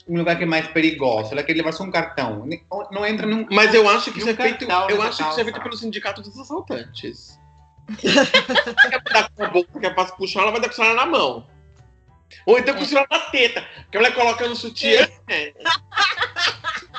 um 0.08 0.18
lugar 0.18 0.36
que 0.36 0.44
é 0.44 0.46
mais 0.46 0.68
perigoso, 0.68 1.32
ela 1.32 1.42
quer 1.42 1.54
levar 1.54 1.72
só 1.72 1.82
um 1.82 1.90
cartão, 1.90 2.48
não 2.92 3.04
entra 3.04 3.26
num 3.26 3.44
Mas 3.50 3.74
eu 3.74 3.88
acho 3.88 4.12
que 4.12 4.20
isso 4.20 4.28
é 4.28 4.34
feito. 4.34 4.64
Eu 4.64 5.02
acho 5.02 5.22
que 5.22 5.30
isso 5.30 5.40
é 5.40 5.44
feito 5.44 5.60
pelo 5.60 5.76
sindicato 5.76 6.22
dos 6.22 6.38
assaltantes. 6.38 7.38
Quer 8.00 9.02
dar 9.12 9.30
com 9.30 9.44
a 9.44 9.48
bolsa 9.48 9.78
que 9.78 9.86
é 9.86 9.94
fácil 9.94 10.16
puxar, 10.16 10.42
ela 10.42 10.50
vai 10.50 10.60
dar 10.60 10.68
com 10.68 10.72
o 10.72 10.76
celular 10.76 10.94
na 10.94 11.06
mão. 11.06 11.46
Ou 12.44 12.58
então 12.58 12.74
com 12.74 12.82
o 12.82 12.84
celular 12.84 13.06
na 13.10 13.20
teta. 13.20 13.64
Que 13.90 13.96
a 13.96 14.00
mulher 14.00 14.14
coloca 14.14 14.48
no 14.48 14.56
sutiã. 14.56 15.08
É. 15.28 15.52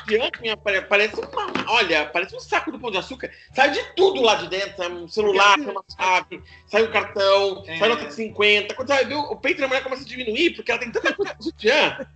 Sutiã, 0.08 0.30
minha, 0.41 0.56
pare- 0.58 0.82
parece 0.84 1.15
uma. 1.20 1.72
Olha, 1.72 2.06
parece 2.06 2.36
um 2.36 2.39
saco 2.39 2.72
do 2.72 2.80
pão 2.80 2.89
de 2.91 2.98
açúcar. 2.98 3.30
Sai 3.54 3.72
de 3.72 3.84
tudo 3.96 4.22
lá 4.22 4.36
de 4.36 4.48
dentro. 4.48 4.78
Sai 4.78 4.89
um 4.91 5.08
celular, 5.08 5.58
sai 5.60 5.72
uma 5.72 5.84
chave, 6.00 6.41
sai 6.67 6.84
um 6.84 6.91
cartão, 6.91 7.63
É. 7.67 7.78
sai 7.78 7.89
nota 7.89 8.06
de 8.06 8.13
50. 8.13 8.74
Quando 8.74 8.88
você 8.88 8.93
vai 8.93 9.06
ver, 9.06 9.15
o 9.15 9.36
peito 9.36 9.60
da 9.62 9.67
mulher 9.67 9.84
começa 9.84 10.04
a 10.04 10.06
diminuir, 10.06 10.52
porque 10.56 10.72
ela 10.72 10.80
tem 10.80 10.91
tanta 10.91 11.13
coisa 11.13 11.34
no 11.36 11.43
sutiã. 11.43 12.08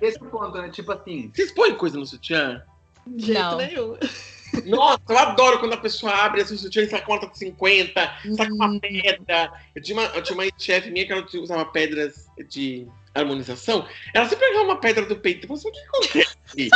esse 0.00 0.18
é 0.18 0.22
o 0.22 0.26
ponto, 0.26 0.56
né? 0.58 0.68
Tipo 0.70 0.92
assim, 0.92 1.30
Vocês 1.34 1.52
põem 1.52 1.74
coisa 1.76 1.98
no 1.98 2.06
sutiã? 2.06 2.62
De 3.06 3.26
jeito 3.26 3.40
Não. 3.40 3.56
nenhum. 3.58 3.96
Nossa, 4.66 5.00
eu 5.08 5.18
adoro 5.18 5.58
quando 5.58 5.72
a 5.72 5.78
pessoa 5.78 6.12
abre 6.12 6.42
assim, 6.42 6.56
sutiã 6.56 6.82
e 6.82 6.88
sai 6.88 7.02
com 7.04 7.14
nota 7.14 7.28
de 7.28 7.38
50, 7.38 8.18
sai 8.36 8.48
com 8.48 8.54
uma 8.54 8.80
pedra. 8.80 9.52
Eu 9.74 9.82
tinha 9.82 9.98
uma, 9.98 10.06
eu 10.08 10.22
tinha 10.22 10.38
uma 10.38 10.44
chefe 10.58 10.90
minha 10.90 11.06
que 11.06 11.12
ela 11.12 11.26
usava 11.34 11.64
pedras 11.66 12.26
de 12.48 12.86
harmonização. 13.14 13.86
Ela 14.12 14.28
sempre 14.28 14.46
pegava 14.46 14.64
uma 14.64 14.80
pedra 14.80 15.06
do 15.06 15.16
peito. 15.16 15.46
Eu 15.46 15.56
falei 15.56 15.60
assim, 15.60 15.68
o 15.68 15.72
que 15.72 15.80
acontece? 15.88 16.70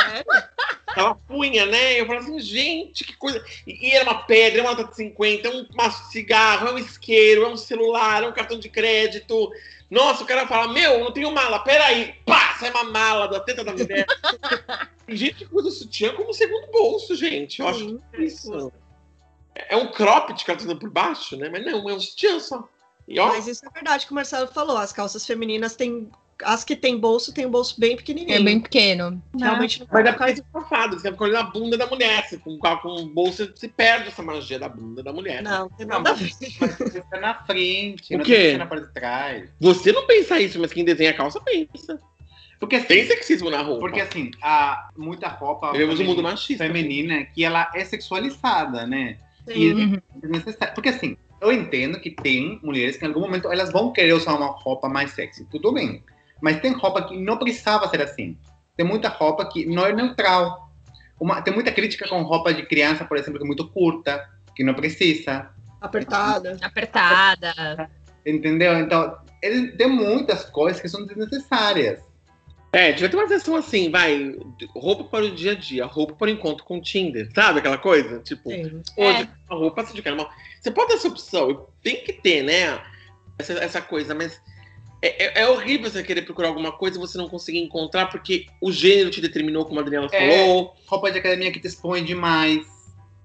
Ela 0.97 1.15
punha, 1.15 1.67
né? 1.67 2.01
Eu 2.01 2.07
falava 2.07 2.25
assim, 2.25 2.41
gente, 2.41 3.05
que 3.05 3.17
coisa. 3.17 3.45
E 3.67 3.89
e 3.89 3.95
era 3.95 4.05
uma 4.05 4.23
pedra, 4.23 4.61
é 4.61 4.63
uma 4.63 4.75
nota 4.75 4.85
de 4.85 4.97
50, 4.97 5.49
é 5.49 5.51
um 5.51 5.67
maço 5.75 6.07
de 6.07 6.13
cigarro, 6.13 6.69
é 6.69 6.73
um 6.73 6.79
isqueiro, 6.79 7.45
é 7.45 7.49
um 7.49 7.57
celular, 7.57 8.23
é 8.23 8.27
um 8.27 8.33
cartão 8.33 8.59
de 8.59 8.69
crédito. 8.69 9.51
Nossa, 9.91 10.23
o 10.23 10.27
cara 10.27 10.47
fala, 10.47 10.73
meu, 10.73 11.01
não 11.01 11.13
tenho 11.13 11.33
mala, 11.33 11.61
peraí. 11.61 12.15
Pá, 12.27 12.55
sai 12.59 12.71
uma 12.71 12.85
mala 12.85 13.27
da 13.27 13.41
teta 13.41 13.65
da 13.65 13.73
mulher. 13.73 14.07
Tem 15.07 15.17
gente 15.17 15.47
que 15.47 15.55
usa 15.55 15.69
o 15.69 15.73
sutiã 15.73 16.15
como 16.15 16.35
segundo 16.35 16.71
bolso, 16.71 17.15
gente. 17.15 17.61
Eu 17.61 17.69
acho 17.69 17.87
que 17.87 18.01
é 18.13 18.23
isso. 18.23 18.71
É 19.55 19.77
um 19.77 19.91
cropped 19.91 20.45
que 20.45 20.51
ela 20.51 20.61
tá 20.61 20.67
dando 20.67 20.79
por 20.79 20.91
baixo, 20.91 21.37
né? 21.37 21.49
Mas 21.49 21.65
não, 21.65 21.89
é 21.89 21.95
um 21.95 22.01
sutiã 22.01 22.39
só. 22.39 22.69
E 23.09 23.19
ó, 23.19 23.29
Mas 23.29 23.47
isso 23.47 23.65
é 23.67 23.71
verdade 23.71 24.05
que 24.05 24.13
o 24.13 24.15
Marcelo 24.15 24.47
falou. 24.49 24.77
As 24.77 24.93
calças 24.93 25.25
femininas 25.25 25.75
têm. 25.75 26.11
As 26.45 26.63
que 26.65 26.77
tem 26.77 26.97
bolso 26.99 27.33
tem 27.33 27.47
um 27.47 27.51
bolso 27.51 27.79
bem 27.81 27.97
pequenininho. 27.97 28.37
É 28.37 28.41
bem 28.43 28.61
pequeno. 28.61 29.21
Realmente 29.39 29.81
não 29.81 29.89
Mas 29.91 30.05
dá 30.05 30.13
pra 30.13 30.29
ser 30.35 30.45
safado, 30.53 30.99
você 30.99 31.11
fica 31.11 31.25
olhando 31.25 31.39
a 31.39 31.43
bunda 31.51 31.77
da 31.77 31.87
mulher. 31.87 32.25
Você, 32.29 32.37
com, 32.39 32.57
com 32.59 32.89
o 32.89 33.07
bolso, 33.07 33.51
você 33.55 33.67
perde 33.69 34.09
essa 34.09 34.23
magia 34.23 34.59
da 34.59 34.69
bunda 34.69 35.03
da 35.03 35.13
mulher. 35.13 35.43
Não, 35.43 35.69
tem 35.71 35.87
nada 35.87 36.11
a 36.11 36.13
ver. 36.13 36.31
mas 36.61 36.79
você 36.79 37.01
tá 37.01 37.21
na 37.21 37.35
frente, 37.35 38.15
O 38.15 38.19
não 38.19 38.25
quê? 38.25 38.57
na 38.57 38.67
parte 38.67 38.87
de 38.87 38.93
trás. 38.95 39.51
Você 39.61 39.91
não 39.93 40.07
pensa 40.07 40.41
isso, 40.41 40.61
mas 40.61 40.73
quem 40.73 40.85
desenha 40.85 41.11
a 41.11 41.15
calça 41.15 41.41
pensa. 41.41 41.99
Porque 42.61 42.77
assim, 42.77 42.87
Tem 42.87 43.07
sexismo 43.07 43.51
na 43.51 43.63
roupa. 43.63 43.81
porque 43.81 44.01
assim, 44.01 44.31
há 44.43 44.91
muita 44.97 45.29
roupa 45.29 45.73
Vivemos 45.73 46.01
um 46.01 46.05
mundo 46.05 46.17
feminina, 46.17 46.31
machista. 46.31 46.65
feminina 46.67 47.25
que 47.25 47.45
ela 47.45 47.71
é 47.75 47.85
sexualizada, 47.85 48.87
né? 48.87 49.17
Sim. 49.47 49.73
Uhum. 49.75 50.01
desnecessário. 50.17 50.75
Porque 50.75 50.89
assim, 50.89 51.17
eu 51.41 51.53
entendo 51.53 52.01
que 52.01 52.11
tem 52.11 52.59
mulheres 52.63 52.97
que 52.97 53.05
em 53.05 53.09
algum 53.09 53.21
momento 53.21 53.51
elas 53.51 53.71
vão 53.73 53.93
querer 53.93 54.13
usar 54.13 54.35
uma 54.35 54.49
roupa 54.49 54.89
mais 54.89 55.13
sexy, 55.13 55.45
tudo 55.45 55.73
bem. 55.73 56.03
Mas 56.41 56.61
tem 56.61 56.73
roupa 56.73 57.03
que 57.03 57.17
não 57.17 57.37
precisava 57.37 57.89
ser 57.89 58.03
assim. 58.03 58.37
Tem 58.77 58.87
muita 58.87 59.09
roupa 59.09 59.45
que 59.47 59.67
não 59.67 59.85
é 59.87 59.93
neutral. 59.93 60.71
Uma- 61.21 61.43
tem 61.43 61.53
muita 61.53 61.73
crítica 61.73 62.09
com 62.09 62.23
roupa 62.23 62.55
de 62.55 62.65
criança, 62.65 63.05
por 63.05 63.17
exemplo, 63.17 63.39
que 63.39 63.45
é 63.45 63.47
muito 63.47 63.69
curta, 63.69 64.29
que 64.55 64.63
não 64.63 64.75
precisa, 64.75 65.51
Apertada. 65.81 66.57
Apertada. 66.61 67.91
entendeu? 68.27 68.79
Então, 68.79 69.17
ele, 69.43 69.73
tem 69.73 69.89
muitas 69.89 70.45
coisas 70.45 70.81
que 70.81 70.89
são 70.89 71.07
desnecessárias. 71.07 72.01
É, 72.73 72.93
devia 72.93 73.09
ter 73.09 73.17
uma 73.17 73.27
versão 73.27 73.57
assim, 73.57 73.91
vai, 73.91 74.37
roupa 74.75 75.05
para 75.05 75.25
o 75.25 75.31
dia 75.35 75.53
a 75.53 75.55
dia, 75.55 75.87
roupa 75.87 76.15
para 76.15 76.27
o 76.27 76.31
encontro 76.31 76.65
com 76.65 76.79
o 76.79 76.83
Tinder, 76.83 77.31
sabe 77.35 77.61
aquela 77.61 77.79
coisa? 77.79 78.19
Tipo, 78.19 78.51
Sim. 78.51 78.83
hoje 78.97 79.29
uma 79.49 79.59
roupa, 79.59 79.83
você 79.85 79.95
de 79.95 80.03
carnaval. 80.03 80.31
Você 80.61 80.71
pode 80.71 80.89
ter 80.89 80.95
essa 80.95 81.09
opção, 81.09 81.67
tem 81.83 82.05
que 82.05 82.13
ter, 82.13 82.43
né? 82.43 82.79
Essa, 83.39 83.55
essa 83.55 83.81
coisa, 83.81 84.15
mas 84.15 84.39
é, 85.01 85.41
é- 85.41 85.43
é 85.43 85.49
horrível 85.49 85.91
você 85.91 86.03
querer 86.03 86.23
procurar 86.23 86.49
alguma 86.49 86.73
coisa 86.73 86.97
e 86.97 87.01
você 87.01 87.17
não 87.19 87.29
conseguir 87.29 87.59
encontrar 87.61 88.07
porque 88.07 88.47
o 88.61 88.73
gênero 88.73 89.11
te 89.11 89.21
determinou, 89.21 89.65
como 89.65 89.79
a 89.79 89.83
Adriana 89.83 90.09
É. 90.13 90.19
falou. 90.45 90.75
Roupa 90.87 91.11
de 91.11 91.19
academia 91.19 91.53
que 91.53 91.61
te 91.61 91.67
expõe 91.69 92.05
demais. 92.05 92.67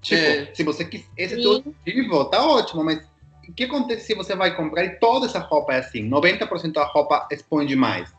Tipo, 0.02 0.22
É. 0.22 0.50
se 0.54 0.64
você 0.64 0.86
quis, 0.86 1.04
esse 1.18 1.34
é 1.34 1.38
Sim. 1.38 1.42
teu 1.44 1.52
objetivo, 1.54 2.26
tá 2.26 2.46
ótimo, 2.46 2.84
mas 2.84 3.00
o 3.48 3.54
que 3.54 3.64
acontece 3.64 4.06
se 4.08 4.14
você 4.16 4.36
vai 4.36 4.56
comprar 4.56 4.84
e 4.86 5.00
toda 5.00 5.26
essa 5.26 5.40
roupa 5.40 5.74
é 5.74 5.80
assim? 5.80 6.04
90% 6.08 6.74
da 6.74 6.84
roupa 6.86 7.28
expõe 7.32 7.66
demais. 7.66 8.10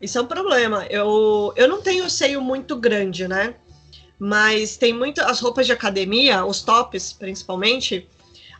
Isso 0.00 0.16
é 0.16 0.20
um 0.20 0.26
problema. 0.26 0.86
Eu, 0.88 1.52
eu 1.56 1.68
não 1.68 1.82
tenho 1.82 2.08
seio 2.08 2.40
muito 2.40 2.76
grande, 2.76 3.26
né? 3.28 3.54
Mas 4.18 4.76
tem 4.76 4.92
muito. 4.92 5.20
As 5.22 5.40
roupas 5.40 5.66
de 5.66 5.72
academia, 5.72 6.44
os 6.44 6.62
tops 6.62 7.12
principalmente, 7.12 8.06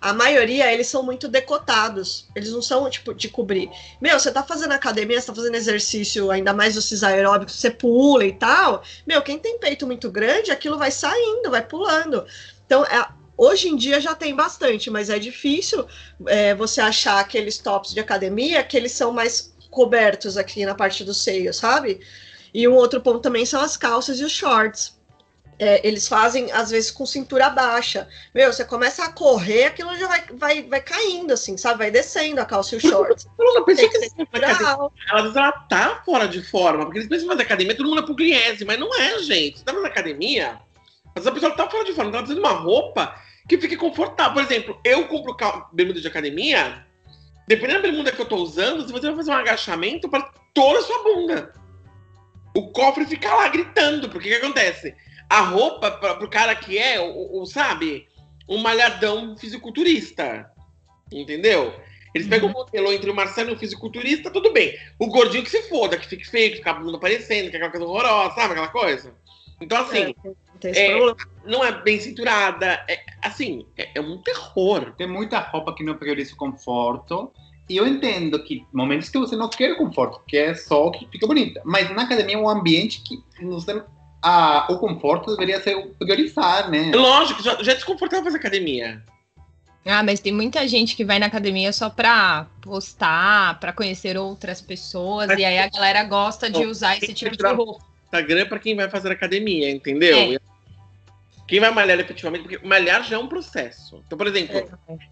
a 0.00 0.14
maioria 0.14 0.72
eles 0.72 0.86
são 0.86 1.02
muito 1.02 1.28
decotados. 1.28 2.26
Eles 2.34 2.52
não 2.52 2.62
são 2.62 2.88
tipo 2.88 3.12
de 3.12 3.28
cobrir. 3.28 3.70
Meu, 4.00 4.18
você 4.18 4.30
tá 4.32 4.42
fazendo 4.42 4.72
academia, 4.72 5.20
você 5.20 5.26
tá 5.26 5.34
fazendo 5.34 5.54
exercício, 5.54 6.30
ainda 6.30 6.54
mais 6.54 6.76
esses 6.76 7.02
aeróbicos, 7.02 7.56
você 7.56 7.70
pula 7.70 8.24
e 8.24 8.32
tal. 8.32 8.82
Meu, 9.06 9.20
quem 9.20 9.38
tem 9.38 9.58
peito 9.58 9.86
muito 9.86 10.10
grande, 10.10 10.50
aquilo 10.50 10.78
vai 10.78 10.90
saindo, 10.90 11.50
vai 11.50 11.62
pulando. 11.62 12.24
Então, 12.64 12.84
é, 12.84 13.06
hoje 13.36 13.68
em 13.68 13.76
dia 13.76 14.00
já 14.00 14.14
tem 14.14 14.34
bastante, 14.34 14.88
mas 14.88 15.10
é 15.10 15.18
difícil 15.18 15.86
é, 16.26 16.54
você 16.54 16.80
achar 16.80 17.20
aqueles 17.20 17.58
tops 17.58 17.92
de 17.92 18.00
academia 18.00 18.62
que 18.62 18.76
eles 18.76 18.92
são 18.92 19.12
mais 19.12 19.54
cobertos 19.70 20.36
aqui 20.36 20.64
na 20.64 20.74
parte 20.74 21.04
do 21.04 21.12
seio, 21.12 21.52
sabe? 21.52 22.00
E 22.52 22.66
um 22.66 22.74
outro 22.74 23.00
ponto 23.00 23.20
também 23.20 23.44
são 23.44 23.60
as 23.60 23.76
calças 23.76 24.18
e 24.18 24.24
os 24.24 24.32
shorts. 24.32 24.98
É, 25.62 25.86
eles 25.86 26.08
fazem, 26.08 26.50
às 26.52 26.70
vezes, 26.70 26.90
com 26.90 27.04
cintura 27.04 27.50
baixa. 27.50 28.08
Meu, 28.34 28.50
você 28.50 28.64
começa 28.64 29.04
a 29.04 29.12
correr, 29.12 29.64
aquilo 29.66 29.94
já 29.98 30.08
vai, 30.08 30.24
vai, 30.32 30.62
vai 30.62 30.80
caindo, 30.80 31.32
assim, 31.32 31.58
sabe? 31.58 31.78
Vai 31.78 31.90
descendo 31.90 32.40
a 32.40 32.46
calça 32.46 32.74
e 32.74 32.78
o 32.78 32.80
short. 32.80 33.26
Falando, 33.36 33.64
que 33.66 33.88
que 33.88 33.98
na 33.98 34.48
academia, 34.48 34.90
ela, 35.10 35.32
ela 35.36 35.52
tá 35.52 36.02
fora 36.04 36.26
de 36.26 36.42
forma, 36.42 36.84
porque 36.84 37.00
eles 37.00 37.08
pensam 37.08 37.28
fazer 37.28 37.42
academia, 37.42 37.76
todo 37.76 37.90
mundo 37.90 38.02
é 38.02 38.06
pugliese, 38.06 38.64
mas 38.64 38.80
não 38.80 38.94
é, 38.98 39.18
gente. 39.18 39.58
Você 39.58 39.64
tá 39.64 39.72
fazendo 39.72 39.86
academia, 39.86 40.58
mas 41.14 41.26
a 41.26 41.32
pessoa 41.32 41.54
tá 41.54 41.68
fora 41.68 41.84
de 41.84 41.92
forma, 41.92 42.10
ela 42.10 42.20
tá 42.20 42.26
fazendo 42.26 42.40
uma 42.40 42.52
roupa 42.52 43.14
que 43.46 43.58
fique 43.58 43.76
confortável. 43.76 44.32
Por 44.32 44.42
exemplo, 44.42 44.80
eu 44.82 45.06
compro 45.08 45.36
bermuda 45.74 46.00
de 46.00 46.08
academia 46.08 46.86
dependendo 47.50 47.82
da 47.82 47.88
bermuda 47.88 48.12
que 48.12 48.20
eu 48.20 48.26
tô 48.26 48.36
usando, 48.36 48.86
você 48.86 49.08
vai 49.08 49.16
fazer 49.16 49.32
um 49.32 49.34
agachamento 49.34 50.08
para 50.08 50.22
toda 50.54 50.78
a 50.78 50.82
sua 50.82 51.02
bunda. 51.02 51.52
O 52.54 52.70
cofre 52.70 53.04
fica 53.04 53.34
lá 53.34 53.48
gritando, 53.48 54.08
porque 54.08 54.28
o 54.28 54.30
que 54.30 54.46
acontece? 54.46 54.94
A 55.30 55.40
roupa, 55.42 55.90
pra, 55.92 56.16
pro 56.16 56.28
cara 56.28 56.54
que 56.54 56.76
é, 56.76 57.00
o, 57.00 57.40
o 57.40 57.46
sabe, 57.46 58.06
um 58.48 58.58
malhadão 58.58 59.36
fisiculturista. 59.38 60.50
Entendeu? 61.12 61.72
Eles 62.14 62.26
pegam 62.26 62.48
Uhum. 62.48 62.54
o 62.54 62.58
modelo 62.58 62.92
entre 62.92 63.08
o 63.10 63.14
Marcelo 63.14 63.50
e 63.50 63.54
o 63.54 63.58
fisiculturista, 63.58 64.30
tudo 64.30 64.52
bem. 64.52 64.76
O 64.98 65.06
gordinho 65.06 65.44
que 65.44 65.50
se 65.50 65.62
foda, 65.68 65.96
que 65.96 66.08
fique 66.08 66.28
feio, 66.28 66.50
que 66.50 66.56
fica 66.58 66.72
a 66.72 66.74
bunda 66.74 66.96
aparecendo, 66.96 67.48
que 67.50 67.56
é 67.56 67.58
aquela 67.58 67.70
coisa 67.70 67.86
horrorosa, 67.86 68.34
sabe 68.34 68.52
aquela 68.52 68.68
coisa? 68.68 69.14
Então, 69.60 69.78
assim, 69.82 70.14
É, 70.24 70.30
tem 70.58 70.70
esse 70.72 70.80
é, 70.80 70.96
problema. 70.96 71.16
não 71.46 71.64
é 71.64 71.70
bem 71.82 72.00
cinturada. 72.00 72.84
É, 72.88 73.00
assim, 73.22 73.64
é, 73.78 73.90
é 73.94 74.00
um 74.00 74.18
terror. 74.18 74.92
Tem 74.96 75.06
muita 75.06 75.38
roupa 75.38 75.74
que 75.74 75.84
não 75.84 75.94
prioriza 75.96 76.34
o 76.34 76.36
conforto. 76.36 77.30
E 77.68 77.76
eu 77.76 77.86
entendo 77.86 78.42
que 78.42 78.66
momentos 78.72 79.08
que 79.08 79.18
você 79.18 79.36
não 79.36 79.48
quer 79.48 79.76
conforto, 79.76 80.20
que 80.26 80.36
é 80.36 80.54
só 80.54 80.90
que 80.90 81.06
fica 81.06 81.24
bonita. 81.26 81.62
Mas 81.64 81.88
na 81.94 82.02
academia 82.02 82.34
é 82.34 82.38
um 82.38 82.48
ambiente 82.48 83.00
que 83.02 83.22
você, 83.44 83.80
a, 84.22 84.66
o 84.70 84.78
conforto 84.78 85.30
deveria 85.32 85.60
ser 85.60 85.76
o 85.76 85.88
priorizar, 85.94 86.70
né? 86.70 86.92
Lógico, 86.94 87.42
já, 87.42 87.62
já 87.62 87.72
é 87.72 87.74
desconfortável 87.74 88.24
fazer 88.24 88.36
academia. 88.38 89.02
Ah, 89.84 90.02
mas 90.02 90.20
tem 90.20 90.32
muita 90.32 90.68
gente 90.68 90.94
que 90.94 91.04
vai 91.04 91.18
na 91.18 91.26
academia 91.26 91.72
só 91.72 91.88
pra 91.88 92.46
postar, 92.60 93.58
pra 93.60 93.72
conhecer 93.72 94.16
outras 94.16 94.60
pessoas, 94.60 95.28
Mas- 95.28 95.38
e 95.38 95.44
aí 95.44 95.58
a 95.58 95.68
galera 95.68 96.04
gosta 96.04 96.50
de 96.50 96.66
usar 96.66 96.98
esse 96.98 97.14
tipo 97.14 97.34
de 97.36 97.46
roupa. 97.46 97.82
Instagram 98.04 98.40
é 98.40 98.44
pra 98.44 98.58
quem 98.58 98.76
vai 98.76 98.90
fazer 98.90 99.10
academia, 99.10 99.70
entendeu? 99.70 100.34
É. 100.34 100.38
Quem 101.48 101.58
vai 101.60 101.70
malhar 101.70 101.98
efetivamente, 101.98 102.42
porque 102.42 102.64
malhar 102.64 103.02
já 103.02 103.16
é 103.16 103.18
um 103.18 103.26
processo. 103.26 104.02
Então, 104.06 104.16
por 104.18 104.26
exemplo, 104.26 104.56
É. 104.56 104.62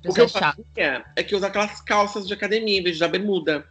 o 0.08 0.12
que 0.14 0.20
eu 0.20 0.26
Isso 0.26 0.36
é 0.38 0.40
fazia 0.40 1.04
é 1.16 1.22
que 1.22 1.34
eu 1.34 1.38
usava 1.38 1.50
aquelas 1.50 1.80
calças 1.80 2.26
de 2.28 2.34
academia 2.34 2.78
em 2.78 2.82
vez 2.82 2.96
de 2.96 3.02
usar 3.02 3.10
bermuda. 3.10 3.66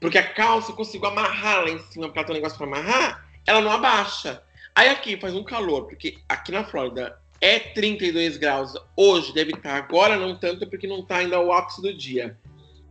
Porque 0.00 0.18
a 0.18 0.26
calça 0.32 0.72
eu 0.72 0.76
consigo 0.76 1.06
amarrar 1.06 1.62
lá 1.62 1.70
em 1.70 1.78
cima, 1.90 2.06
porque 2.06 2.18
ela 2.18 2.26
tem 2.26 2.34
um 2.34 2.38
negócio 2.38 2.58
pra 2.58 2.66
amarrar, 2.66 3.24
ela 3.46 3.60
não 3.60 3.70
abaixa. 3.70 4.42
Aí 4.78 4.90
aqui 4.90 5.16
faz 5.16 5.34
um 5.34 5.42
calor, 5.42 5.86
porque 5.86 6.18
aqui 6.28 6.52
na 6.52 6.62
Flórida 6.62 7.18
é 7.40 7.58
32 7.58 8.36
graus. 8.36 8.74
Hoje 8.96 9.34
deve 9.34 9.50
estar, 9.50 9.74
agora 9.74 10.16
não 10.16 10.38
tanto, 10.38 10.68
porque 10.68 10.86
não 10.86 11.04
tá 11.04 11.16
ainda 11.16 11.40
o 11.40 11.50
ápice 11.52 11.82
do 11.82 11.92
dia. 11.92 12.38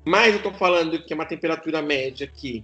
Mas 0.03 0.33
eu 0.33 0.43
tô 0.43 0.51
falando 0.51 1.01
que 1.01 1.13
é 1.13 1.15
uma 1.15 1.25
temperatura 1.25 1.81
média 1.81 2.27
aqui. 2.27 2.61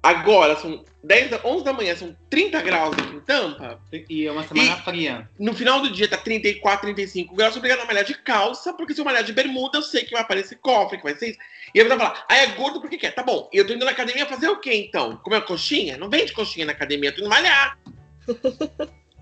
Agora 0.00 0.54
são 0.54 0.84
10, 1.02 1.30
da- 1.30 1.40
11 1.44 1.64
da 1.64 1.72
manhã, 1.72 1.96
são 1.96 2.16
30 2.30 2.62
graus 2.62 2.96
aqui 2.96 3.16
em 3.16 3.20
Tampa. 3.20 3.80
E 4.08 4.24
é 4.28 4.30
uma 4.30 4.46
semana 4.46 4.76
fria. 4.76 5.28
No 5.36 5.52
final 5.52 5.80
do 5.82 5.90
dia 5.90 6.06
tá 6.06 6.16
34, 6.16 6.82
35 6.82 7.34
graus. 7.34 7.54
Sou 7.54 7.58
obrigado 7.58 7.80
a 7.82 7.86
malhar 7.86 8.04
de 8.04 8.14
calça, 8.14 8.72
porque 8.72 8.94
se 8.94 9.00
eu 9.00 9.04
malhar 9.04 9.24
de 9.24 9.32
bermuda, 9.32 9.78
eu 9.78 9.82
sei 9.82 10.04
que 10.04 10.12
vai 10.12 10.22
aparecer 10.22 10.56
cofre, 10.60 10.96
que 10.96 11.02
vai 11.02 11.16
ser 11.16 11.30
isso. 11.30 11.38
E 11.74 11.82
você 11.82 11.88
vai 11.88 11.98
falar, 11.98 12.24
ah, 12.28 12.36
é 12.36 12.46
gordo 12.46 12.80
porque 12.80 12.96
quer. 12.96 13.10
Tá 13.16 13.24
bom, 13.24 13.50
e 13.52 13.56
eu 13.58 13.66
tô 13.66 13.72
indo 13.72 13.84
na 13.84 13.90
academia 13.90 14.26
fazer 14.26 14.48
o 14.48 14.60
quê 14.60 14.72
então? 14.74 15.16
Comer 15.16 15.44
coxinha? 15.44 15.96
Não 15.98 16.08
vende 16.08 16.32
coxinha 16.32 16.66
na 16.66 16.70
academia, 16.72 17.10
eu 17.10 17.14
tô 17.16 17.20
indo 17.22 17.28
malhar. 17.28 17.76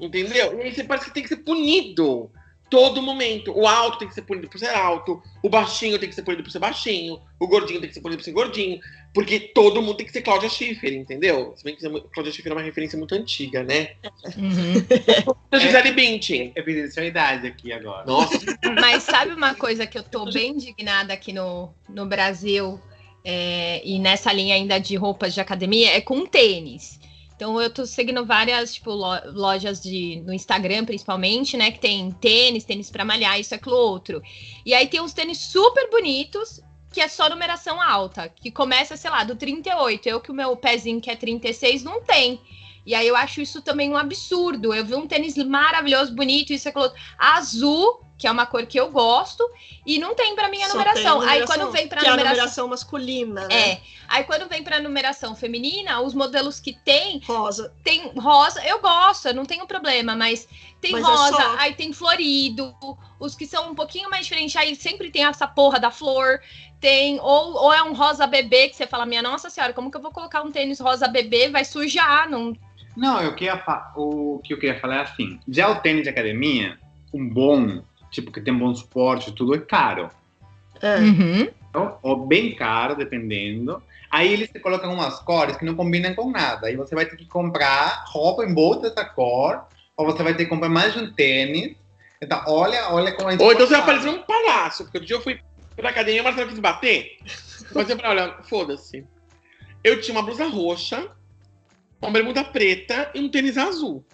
Entendeu? 0.00 0.58
E 0.58 0.62
aí 0.62 0.74
você 0.74 0.84
parece 0.84 1.06
que 1.06 1.14
tem 1.14 1.22
que 1.22 1.28
ser 1.28 1.38
punido. 1.38 2.30
Todo 2.70 3.00
momento. 3.00 3.50
O 3.56 3.66
alto 3.66 3.98
tem 3.98 4.08
que 4.08 4.14
ser 4.14 4.22
punido 4.22 4.48
por 4.48 4.58
ser 4.58 4.68
alto. 4.68 5.22
O 5.42 5.48
baixinho 5.48 5.98
tem 5.98 6.08
que 6.08 6.14
ser 6.14 6.22
punido 6.22 6.42
por 6.42 6.50
ser 6.50 6.58
baixinho. 6.58 7.18
O 7.40 7.46
gordinho 7.46 7.80
tem 7.80 7.88
que 7.88 7.94
ser 7.94 8.02
punido 8.02 8.18
por 8.18 8.24
ser 8.24 8.32
gordinho. 8.32 8.78
Porque 9.14 9.40
todo 9.40 9.80
mundo 9.80 9.96
tem 9.96 10.06
que 10.06 10.12
ser 10.12 10.20
Cláudia 10.20 10.50
Schiffer, 10.50 10.92
entendeu? 10.92 11.54
Se 11.56 11.64
bem 11.64 11.74
que 11.74 11.88
Cláudia 12.12 12.30
Schiffer 12.30 12.52
é 12.52 12.54
uma 12.54 12.62
referência 12.62 12.98
muito 12.98 13.14
antiga, 13.14 13.64
né? 13.64 13.92
Uhum. 14.36 15.34
A 15.50 15.58
Gisele 15.58 15.92
Bündchen. 15.92 16.52
Evidenciou 16.54 17.04
a 17.04 17.08
idade 17.08 17.46
aqui 17.46 17.72
agora. 17.72 18.04
Nossa, 18.04 18.38
Mas 18.78 19.02
sabe 19.02 19.32
uma 19.32 19.54
coisa 19.54 19.86
que 19.86 19.96
eu 19.96 20.02
tô 20.02 20.30
bem 20.30 20.50
indignada 20.52 21.14
aqui 21.14 21.32
no, 21.32 21.72
no 21.88 22.04
Brasil, 22.04 22.78
é, 23.24 23.80
e 23.82 23.98
nessa 23.98 24.32
linha 24.32 24.54
ainda 24.54 24.78
de 24.78 24.94
roupas 24.94 25.32
de 25.32 25.40
academia, 25.40 25.96
é 25.96 26.00
com 26.00 26.26
tênis. 26.26 27.00
Então 27.38 27.62
eu 27.62 27.70
tô 27.70 27.86
seguindo 27.86 28.26
várias 28.26 28.74
tipo, 28.74 28.90
lo- 28.90 29.30
lojas 29.32 29.80
de, 29.80 30.20
no 30.26 30.34
Instagram, 30.34 30.84
principalmente, 30.84 31.56
né? 31.56 31.70
Que 31.70 31.78
tem 31.78 32.10
tênis, 32.10 32.64
tênis 32.64 32.90
pra 32.90 33.04
malhar, 33.04 33.38
isso, 33.38 33.54
aquilo, 33.54 33.76
outro. 33.76 34.20
E 34.66 34.74
aí 34.74 34.88
tem 34.88 35.00
uns 35.00 35.12
tênis 35.12 35.38
super 35.38 35.88
bonitos, 35.88 36.60
que 36.92 37.00
é 37.00 37.06
só 37.06 37.30
numeração 37.30 37.80
alta, 37.80 38.28
que 38.28 38.50
começa, 38.50 38.96
sei 38.96 39.08
lá, 39.08 39.22
do 39.22 39.36
38. 39.36 40.08
Eu 40.08 40.20
que 40.20 40.32
o 40.32 40.34
meu 40.34 40.56
pezinho 40.56 41.00
que 41.00 41.08
é 41.12 41.14
36 41.14 41.84
não 41.84 42.02
tem. 42.02 42.40
E 42.84 42.92
aí 42.92 43.06
eu 43.06 43.14
acho 43.14 43.40
isso 43.40 43.62
também 43.62 43.88
um 43.88 43.96
absurdo. 43.96 44.74
Eu 44.74 44.84
vi 44.84 44.96
um 44.96 45.06
tênis 45.06 45.36
maravilhoso, 45.36 46.12
bonito, 46.16 46.52
isso, 46.52 46.68
aquilo, 46.68 46.86
outro, 46.86 47.00
azul, 47.16 48.00
que 48.18 48.26
é 48.26 48.30
uma 48.32 48.44
cor 48.46 48.66
que 48.66 48.78
eu 48.78 48.90
gosto, 48.90 49.48
e 49.86 49.98
não 49.98 50.14
tem 50.14 50.34
pra 50.34 50.48
mim 50.48 50.60
a 50.62 50.66
Só 50.66 50.72
numeração. 50.72 51.20
tem 51.20 51.28
Aí 51.28 51.40
numeração, 51.40 51.46
quando 51.46 51.72
vem 51.72 51.88
pra 51.88 52.00
que 52.00 52.06
é 52.06 52.08
a 52.08 52.12
numeração. 52.12 52.36
numeração 52.36 52.68
masculina, 52.68 53.46
né? 53.46 53.70
É. 53.70 53.80
Aí 54.08 54.24
quando 54.24 54.48
vem 54.48 54.62
pra 54.64 54.80
numeração 54.80 55.36
feminina, 55.36 56.00
os 56.00 56.14
modelos 56.14 56.58
que 56.58 56.72
tem, 56.72 57.20
Rosa. 57.24 57.72
tem 57.84 58.10
rosa, 58.18 58.60
eu 58.66 58.80
gosto, 58.80 59.28
eu 59.28 59.34
não 59.34 59.44
tenho 59.44 59.66
problema, 59.66 60.16
mas 60.16 60.48
tem 60.80 60.92
Mas 60.92 61.04
é 61.04 61.06
rosa, 61.08 61.36
só. 61.36 61.56
aí 61.58 61.74
tem 61.74 61.92
florido, 61.92 62.74
os 63.20 63.36
que 63.36 63.46
são 63.46 63.70
um 63.70 63.74
pouquinho 63.74 64.10
mais 64.10 64.26
diferentes, 64.26 64.56
aí 64.56 64.74
sempre 64.74 65.10
tem 65.10 65.24
essa 65.24 65.46
porra 65.46 65.78
da 65.78 65.90
flor, 65.90 66.40
tem, 66.80 67.20
ou, 67.20 67.54
ou 67.54 67.72
é 67.72 67.82
um 67.82 67.92
rosa 67.92 68.26
bebê, 68.26 68.68
que 68.68 68.76
você 68.76 68.86
fala, 68.86 69.06
minha 69.06 69.22
nossa 69.22 69.48
senhora, 69.48 69.72
como 69.72 69.90
que 69.90 69.96
eu 69.96 70.02
vou 70.02 70.10
colocar 70.12 70.42
um 70.42 70.50
tênis 70.50 70.80
rosa 70.80 71.06
bebê? 71.06 71.48
Vai 71.50 71.64
sujar, 71.64 72.28
não. 72.28 72.56
Não, 72.96 73.20
eu 73.22 73.32
queria 73.36 73.62
o 73.94 74.40
que 74.42 74.52
eu 74.52 74.58
queria 74.58 74.80
falar 74.80 74.96
é 74.96 75.00
assim: 75.02 75.38
já 75.48 75.68
o 75.68 75.76
tênis 75.80 76.02
de 76.02 76.08
academia, 76.08 76.78
um 77.14 77.28
bom, 77.28 77.82
tipo, 78.10 78.30
que 78.32 78.40
tem 78.40 78.54
bom 78.56 78.74
suporte, 78.74 79.32
tudo 79.32 79.54
é 79.54 79.58
caro. 79.58 80.10
É. 80.80 80.96
Uhum. 80.98 81.48
Ou- 81.74 81.98
Ou 82.02 82.26
bem 82.26 82.54
caro, 82.54 82.94
dependendo. 82.96 83.82
Aí 84.10 84.32
eles 84.32 84.48
te 84.50 84.58
colocam 84.58 84.92
umas 84.94 85.18
cores 85.20 85.56
que 85.56 85.64
não 85.64 85.74
combinam 85.74 86.14
com 86.14 86.30
nada. 86.30 86.66
Aí 86.68 86.76
você 86.76 86.94
vai 86.94 87.04
ter 87.04 87.16
que 87.16 87.26
comprar 87.26 88.04
roupa 88.06 88.44
em 88.44 88.54
volta 88.54 88.88
dessa 88.88 89.04
cor, 89.04 89.62
ou 89.96 90.06
você 90.06 90.22
vai 90.22 90.34
ter 90.34 90.44
que 90.44 90.50
comprar 90.50 90.68
mais 90.70 90.94
de 90.94 91.00
um 91.00 91.12
tênis. 91.12 91.76
Então, 92.20 92.42
olha, 92.46 92.88
olha 92.90 93.12
como 93.12 93.28
a 93.28 93.32
gente 93.32 93.42
Ou 93.42 93.52
então 93.52 93.66
você 93.66 93.74
vai 93.76 93.84
pode- 93.84 93.98
parecer 94.00 94.18
um 94.18 94.22
palhaço, 94.22 94.84
porque 94.84 94.96
outro 94.98 95.06
dia 95.06 95.16
eu 95.16 95.20
fui 95.20 95.38
pra 95.76 95.90
academia, 95.90 96.22
mas 96.22 96.36
ela 96.38 96.48
quis 96.48 96.58
bater. 96.58 97.18
Mas 97.74 97.88
eu 97.90 97.96
falei, 97.96 98.10
olha, 98.22 98.34
foda-se. 98.44 99.04
Eu 99.84 100.00
tinha 100.00 100.16
uma 100.16 100.22
blusa 100.24 100.46
roxa, 100.48 101.06
uma 102.00 102.10
bermuda 102.10 102.42
preta 102.42 103.10
e 103.14 103.20
um 103.20 103.28
tênis 103.30 103.58
azul. 103.58 104.04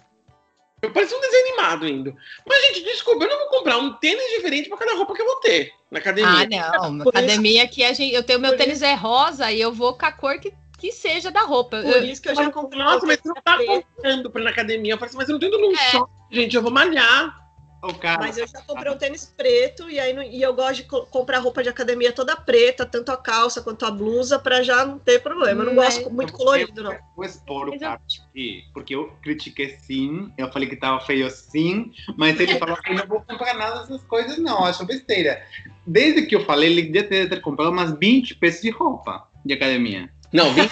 Eu 0.85 0.91
parecia 0.91 1.17
um 1.17 1.21
desenho 1.21 1.47
animado 1.47 1.87
indo. 1.87 2.15
Mas, 2.47 2.61
gente, 2.67 2.83
desculpa, 2.83 3.23
eu 3.25 3.29
não 3.29 3.39
vou 3.39 3.47
comprar 3.49 3.77
um 3.77 3.93
tênis 3.93 4.23
diferente 4.35 4.69
pra 4.69 4.77
cada 4.77 4.95
roupa 4.95 5.13
que 5.15 5.21
eu 5.21 5.25
vou 5.25 5.35
ter 5.37 5.71
na 5.89 5.99
academia. 5.99 6.65
Ah, 6.65 6.89
não. 6.89 6.99
Por 7.03 7.13
isso- 7.13 7.25
Academia 7.25 7.63
aqui, 7.63 7.83
a 7.83 7.93
gente, 7.93 8.13
eu 8.13 8.23
tenho 8.23 8.39
meu 8.39 8.51
por 8.51 8.57
tênis 8.57 8.81
é 8.81 8.93
rosa 8.93 9.51
e 9.51 9.59
eu 9.59 9.73
vou 9.73 9.93
com 9.97 10.05
a 10.05 10.11
cor 10.11 10.39
que, 10.39 10.53
que 10.77 10.91
seja 10.91 11.31
da 11.31 11.41
roupa. 11.41 11.81
Por 11.81 11.89
Eu- 11.97 12.03
isso 12.05 12.21
que 12.21 12.29
eu 12.29 12.35
já 12.35 12.51
comprei. 12.51 12.81
Nossa, 12.83 13.05
mas 13.05 13.17
você 13.21 13.27
não 13.29 13.35
tá 13.35 13.57
comprando 13.65 14.29
pra 14.29 14.41
ir 14.41 14.43
na 14.45 14.49
academia. 14.51 14.93
Eu 14.93 14.97
falei 14.97 15.09
assim, 15.09 15.17
mas 15.17 15.29
eu 15.29 15.33
não 15.33 15.39
tô 15.39 15.47
indo 15.47 15.57
num 15.59 15.71
É. 15.73 15.91
shopping, 15.91 16.11
gente, 16.31 16.55
eu 16.55 16.61
vou 16.61 16.71
malhar. 16.71 17.44
O 17.87 17.93
cara, 17.93 18.19
Mas 18.21 18.35
eu 18.37 18.47
já 18.47 18.61
comprei 18.61 18.91
um 18.91 18.97
tênis 18.97 19.31
preto 19.37 19.87
e 19.87 19.99
aí 19.99 20.11
não- 20.11 20.23
e 20.23 20.41
eu 20.41 20.53
gosto 20.55 20.77
de 20.77 20.83
co- 20.85 21.05
comprar 21.05 21.37
roupa 21.37 21.61
de 21.61 21.69
academia 21.69 22.11
toda 22.11 22.35
preta, 22.35 22.83
tanto 22.83 23.11
a 23.11 23.17
calça 23.17 23.61
quanto 23.61 23.85
a 23.85 23.91
blusa, 23.91 24.39
pra 24.39 24.63
já 24.63 24.83
não 24.83 24.97
ter 24.97 25.19
problema. 25.21 25.61
Eu 25.61 25.65
não 25.67 25.75
Mas- 25.75 25.95
gosto 25.99 26.09
muito 26.11 26.33
colorido, 26.33 26.81
não. 26.81 26.97
Vou 27.15 27.23
expor 27.25 27.67
o 27.67 27.71
Mas 27.71 27.81
eu- 27.81 27.87
cara 27.87 28.01
aqui, 28.29 28.63
porque 28.73 28.95
eu 28.95 29.11
critiquei 29.21 29.77
sim, 29.79 30.31
eu 30.35 30.51
falei 30.51 30.67
que 30.67 30.75
tava 30.75 30.99
feio 31.01 31.29
sim, 31.29 31.91
mas 32.17 32.39
ele 32.39 32.57
falou 32.57 32.75
que 32.77 32.91
não 32.93 33.05
vou 33.05 33.21
comprar 33.21 33.53
nada 33.53 33.81
dessas 33.81 34.01
coisas, 34.05 34.37
não, 34.39 34.65
acho 34.65 34.83
besteira. 34.85 35.45
Desde 35.85 36.25
que 36.25 36.35
eu 36.35 36.43
falei, 36.43 36.71
ele 36.71 36.81
devia 36.83 37.03
ter, 37.07 37.29
ter 37.29 37.39
comprado 37.41 37.69
umas 37.71 37.91
20 37.99 38.33
peças 38.35 38.61
de 38.61 38.71
roupa 38.71 39.27
de 39.45 39.53
academia. 39.53 40.09
Não, 40.33 40.51
vem 40.55 40.67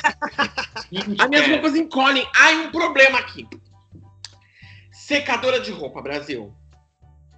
20 0.92 1.22
As 1.22 1.30
minhas 1.30 1.48
roupas 1.48 1.76
encolhem. 1.76 2.28
Ai, 2.36 2.56
um 2.66 2.72
problema 2.72 3.20
aqui. 3.20 3.48
Secadora 4.92 5.60
de 5.60 5.72
roupa, 5.72 6.02
Brasil. 6.02 6.54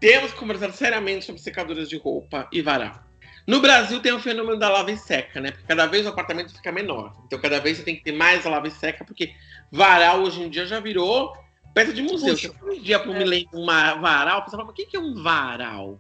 Temos 0.06 0.34
que 0.34 0.38
conversar 0.38 0.72
seriamente 0.72 1.26
sobre 1.26 1.42
secadoras 1.42 1.90
de 1.90 1.98
roupa 1.98 2.48
e 2.52 2.62
varal. 2.62 3.04
No 3.48 3.60
Brasil 3.60 4.00
tem 4.00 4.12
o 4.12 4.20
fenômeno 4.20 4.56
da 4.56 4.70
lava 4.70 4.92
e 4.92 4.98
seca, 4.98 5.42
né? 5.42 5.50
Porque 5.50 5.66
cada 5.66 5.88
vez 5.88 6.06
o 6.06 6.10
apartamento 6.10 6.54
fica 6.54 6.72
menor. 6.72 7.12
Então 7.26 7.40
cada 7.40 7.60
vez 7.60 7.78
você 7.78 7.84
tem 7.84 7.96
que 7.96 8.04
ter 8.04 8.12
mais 8.12 8.46
lava 8.46 8.68
e 8.68 8.72
seca, 8.72 9.04
porque 9.04 9.34
varal 9.72 10.22
hoje 10.22 10.44
em 10.44 10.50
dia 10.50 10.68
já 10.68 10.80
virou 10.80 11.36
peça 11.74 11.92
de 11.92 12.04
museu. 12.04 12.34
Luxo. 12.34 12.54
Se 12.54 12.64
um 12.64 12.84
dia 12.84 13.00
para 13.00 13.14
É. 13.14 13.18
me 13.18 13.24
ler 13.24 13.46
uma 13.52 13.96
varal, 13.96 14.44
você 14.44 14.52
fala, 14.52 14.66
mas 14.66 14.74
o 14.74 14.76
que 14.76 14.86
que 14.86 14.96
é 14.96 15.00
um 15.00 15.24
varal? 15.24 16.00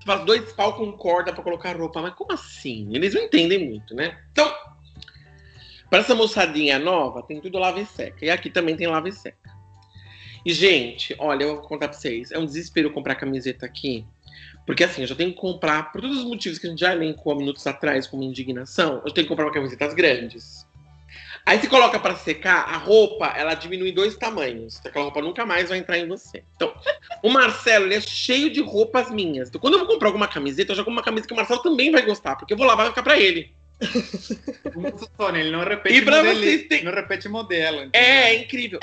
Você 0.00 0.06
faz 0.06 0.24
dois 0.24 0.52
pau 0.52 0.74
com 0.74 0.90
corda 0.94 1.32
para 1.32 1.44
colocar 1.44 1.76
roupa, 1.76 2.02
mas 2.02 2.14
como 2.14 2.32
assim? 2.32 2.88
Eles 2.90 3.14
não 3.14 3.22
entendem 3.22 3.64
muito, 3.64 3.94
né? 3.94 4.18
Então, 4.32 4.52
para 5.88 6.00
essa 6.00 6.16
moçadinha 6.16 6.80
nova, 6.80 7.22
tem 7.22 7.40
tudo 7.40 7.60
lava 7.60 7.78
e 7.78 7.86
seca. 7.86 8.24
E 8.24 8.28
aqui 8.28 8.50
também 8.50 8.76
tem 8.76 8.88
lava 8.88 9.08
e 9.08 9.12
seca. 9.12 9.45
E, 10.46 10.52
gente, 10.52 11.12
olha, 11.18 11.42
eu 11.42 11.56
vou 11.56 11.64
contar 11.66 11.88
pra 11.88 11.98
vocês. 11.98 12.30
É 12.30 12.38
um 12.38 12.46
desespero 12.46 12.92
comprar 12.92 13.16
camiseta 13.16 13.66
aqui. 13.66 14.06
Porque, 14.64 14.84
assim, 14.84 15.00
eu 15.00 15.08
já 15.08 15.16
tenho 15.16 15.32
que 15.32 15.40
comprar, 15.40 15.90
por 15.90 16.00
todos 16.00 16.18
os 16.18 16.24
motivos 16.24 16.56
que 16.56 16.68
a 16.68 16.70
gente 16.70 16.78
já 16.78 16.92
elencou 16.92 17.32
há 17.32 17.34
minutos 17.36 17.66
atrás, 17.66 18.06
como 18.06 18.22
indignação, 18.22 19.02
eu 19.04 19.10
tenho 19.10 19.26
que 19.26 19.28
comprar 19.28 19.50
camisetas 19.50 19.92
grandes. 19.92 20.64
Aí 21.44 21.58
você 21.58 21.66
coloca 21.66 21.98
pra 21.98 22.14
secar, 22.14 22.60
a 22.60 22.76
roupa, 22.76 23.26
ela 23.36 23.54
diminui 23.54 23.90
dois 23.90 24.16
tamanhos. 24.16 24.80
Aquela 24.84 25.06
roupa 25.06 25.20
nunca 25.20 25.44
mais 25.44 25.68
vai 25.68 25.78
entrar 25.78 25.98
em 25.98 26.06
você. 26.06 26.44
Então, 26.54 26.72
o 27.24 27.28
Marcelo, 27.28 27.86
ele 27.86 27.96
é 27.96 28.00
cheio 28.00 28.48
de 28.48 28.62
roupas 28.62 29.10
minhas. 29.10 29.48
Então, 29.48 29.60
quando 29.60 29.74
eu 29.74 29.80
vou 29.80 29.88
comprar 29.88 30.10
alguma 30.10 30.28
camiseta, 30.28 30.70
eu 30.70 30.76
já 30.76 30.82
compro 30.84 30.92
uma 30.92 31.02
camiseta 31.02 31.26
que 31.26 31.34
o 31.34 31.36
Marcelo 31.36 31.60
também 31.60 31.90
vai 31.90 32.02
gostar, 32.02 32.36
porque 32.36 32.54
eu 32.54 32.56
vou 32.56 32.68
lavar 32.68 32.84
e 32.84 32.86
vai 32.86 32.92
ficar 32.92 33.02
pra 33.02 33.18
ele. 33.18 33.52
Sônia, 35.16 35.40
ele 35.40 35.50
não 35.50 35.62
repete 35.64 35.96
E 35.96 36.00
modelo. 36.00 36.40
terem- 36.68 36.84
Não 36.84 36.92
repete 36.92 37.28
modelo. 37.28 37.76
entendeu? 37.82 37.90
É, 38.00 38.34
é 38.34 38.42
incrível. 38.42 38.78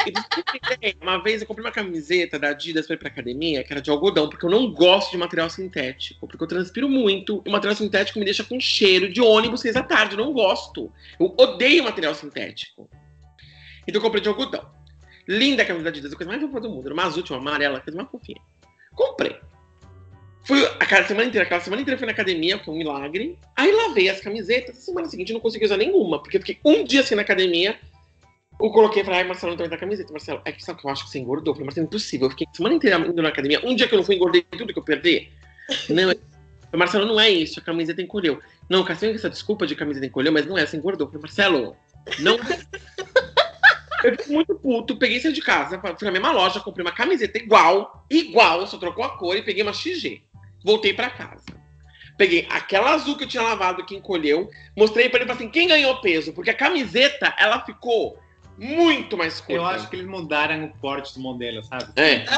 Uma 1.01 1.21
vez 1.21 1.41
eu 1.41 1.47
comprei 1.47 1.65
uma 1.65 1.71
camiseta 1.71 2.37
da 2.37 2.49
Adidas 2.49 2.85
pra 2.85 2.95
ir 2.95 2.99
pra 2.99 3.07
academia, 3.09 3.63
que 3.63 3.73
era 3.73 3.81
de 3.81 3.89
algodão, 3.89 4.29
porque 4.29 4.45
eu 4.45 4.49
não 4.49 4.71
gosto 4.71 5.11
de 5.11 5.17
material 5.17 5.49
sintético, 5.49 6.27
porque 6.27 6.43
eu 6.43 6.47
transpiro 6.47 6.87
muito, 6.87 7.41
e 7.45 7.49
o 7.49 7.51
material 7.51 7.75
sintético 7.75 8.19
me 8.19 8.25
deixa 8.25 8.43
com 8.43 8.59
cheiro 8.59 9.11
de 9.11 9.21
ônibus 9.21 9.61
seis 9.61 9.73
da 9.73 9.83
tarde, 9.83 10.15
eu 10.15 10.23
não 10.23 10.31
gosto. 10.33 10.91
Eu 11.19 11.33
odeio 11.37 11.83
material 11.83 12.13
sintético. 12.13 12.89
Então 13.87 13.99
eu 13.99 14.01
comprei 14.01 14.21
de 14.21 14.29
algodão. 14.29 14.69
Linda 15.27 15.63
a 15.63 15.65
camisa 15.65 15.85
da 15.85 15.89
Adidas, 15.89 16.13
a 16.13 16.15
coisa 16.15 16.29
mais 16.31 16.41
fofa 16.43 16.59
do 16.59 16.69
mundo. 16.69 16.85
Era 16.85 16.93
uma 16.93 17.03
azul, 17.05 17.23
uma 17.29 17.37
amarela, 17.37 17.79
coisa 17.79 17.97
mais 17.97 18.09
fofinha. 18.11 18.41
Comprei. 18.93 19.35
Fui 20.45 20.65
a 20.65 20.85
cada 20.85 21.07
semana 21.07 21.27
inteira, 21.27 21.45
aquela 21.45 21.61
semana 21.61 21.81
inteira 21.81 21.97
fui 21.97 22.05
na 22.05 22.11
academia, 22.11 22.59
que 22.59 22.69
é 22.69 22.73
um 22.73 22.77
milagre. 22.77 23.37
Aí 23.55 23.71
lavei 23.71 24.09
as 24.09 24.19
camisetas. 24.19 24.75
Na 24.75 24.81
semana 24.81 25.07
seguinte 25.07 25.29
eu 25.29 25.35
não 25.35 25.41
consegui 25.41 25.65
usar 25.65 25.77
nenhuma, 25.77 26.21
porque 26.21 26.37
eu 26.37 26.41
fiquei 26.41 26.59
um 26.65 26.83
dia 26.83 26.99
assim 27.01 27.15
na 27.15 27.21
academia. 27.21 27.77
Eu 28.61 28.69
coloquei 28.69 29.01
e 29.01 29.05
falei, 29.05 29.21
ai, 29.21 29.27
Marcelo, 29.27 29.51
não 29.51 29.57
tô 29.57 29.63
indo 29.63 29.71
na 29.71 29.77
camiseta. 29.77 30.11
Marcelo, 30.11 30.41
é 30.45 30.51
que 30.51 30.63
sabe 30.63 30.79
que 30.81 30.85
eu 30.87 30.91
acho 30.91 31.05
que 31.05 31.09
você 31.11 31.19
engordou? 31.19 31.51
Eu 31.51 31.55
falei, 31.55 31.65
Marcelo, 31.65 31.87
impossível. 31.87 32.27
Eu 32.27 32.31
fiquei 32.31 32.45
a 32.51 32.55
semana 32.55 32.75
inteira 32.75 32.97
indo 32.97 33.21
na 33.21 33.29
academia. 33.29 33.61
Um 33.65 33.75
dia 33.75 33.87
que 33.87 33.93
eu 33.93 33.97
não 33.97 34.05
fui, 34.05 34.15
engordei 34.15 34.43
tudo 34.43 34.73
que 34.73 34.79
eu 34.79 34.83
perdi. 34.83 35.29
Não, 35.89 36.11
eu- 36.11 36.19
Marcelo, 36.77 37.05
não 37.05 37.19
é 37.19 37.29
isso, 37.29 37.59
a 37.59 37.63
camiseta 37.63 38.01
encolheu. 38.01 38.41
Não, 38.67 38.83
você 38.83 38.95
tem 38.95 39.13
essa 39.13 39.29
desculpa 39.29 39.67
de 39.67 39.75
camiseta 39.75 40.07
encolheu, 40.07 40.31
mas 40.31 40.45
não 40.45 40.57
é, 40.57 40.65
você 40.65 40.75
engordou. 40.75 41.05
Eu 41.07 41.11
falei, 41.11 41.21
Marcelo, 41.21 41.75
não. 42.19 42.35
Eu 44.03 44.11
fiquei 44.17 44.35
muito 44.35 44.55
puto, 44.55 44.97
peguei 44.97 45.17
isso 45.17 45.31
de 45.31 45.41
casa, 45.41 45.79
fui 45.79 46.05
na 46.05 46.11
mesma 46.11 46.31
loja, 46.33 46.59
comprei 46.59 46.85
uma 46.85 46.91
camiseta 46.91 47.37
igual, 47.37 48.05
igual, 48.09 48.67
só 48.67 48.77
trocou 48.77 49.05
a 49.05 49.17
cor 49.17 49.37
e 49.37 49.41
peguei 49.41 49.63
uma 49.63 49.71
XG. 49.71 50.21
Voltei 50.63 50.93
pra 50.93 51.09
casa. 51.09 51.43
Peguei 52.17 52.47
aquela 52.49 52.93
azul 52.93 53.17
que 53.17 53.23
eu 53.23 53.27
tinha 53.27 53.41
lavado 53.41 53.85
que 53.85 53.95
encolheu, 53.95 54.49
mostrei 54.77 55.09
pra 55.09 55.21
ele 55.21 55.31
assim: 55.31 55.49
quem 55.49 55.67
ganhou 55.67 55.99
peso? 56.01 56.31
Porque 56.33 56.51
a 56.51 56.55
camiseta, 56.55 57.33
ela 57.37 57.65
ficou 57.65 58.19
muito 58.57 59.17
mais 59.17 59.39
curta. 59.39 59.53
Eu 59.53 59.65
acho 59.65 59.89
que 59.89 59.95
eles 59.95 60.07
mudaram 60.07 60.65
o 60.65 60.69
porte 60.79 61.13
do 61.15 61.19
modelo, 61.19 61.63
sabe? 61.63 61.85
É, 61.95 62.23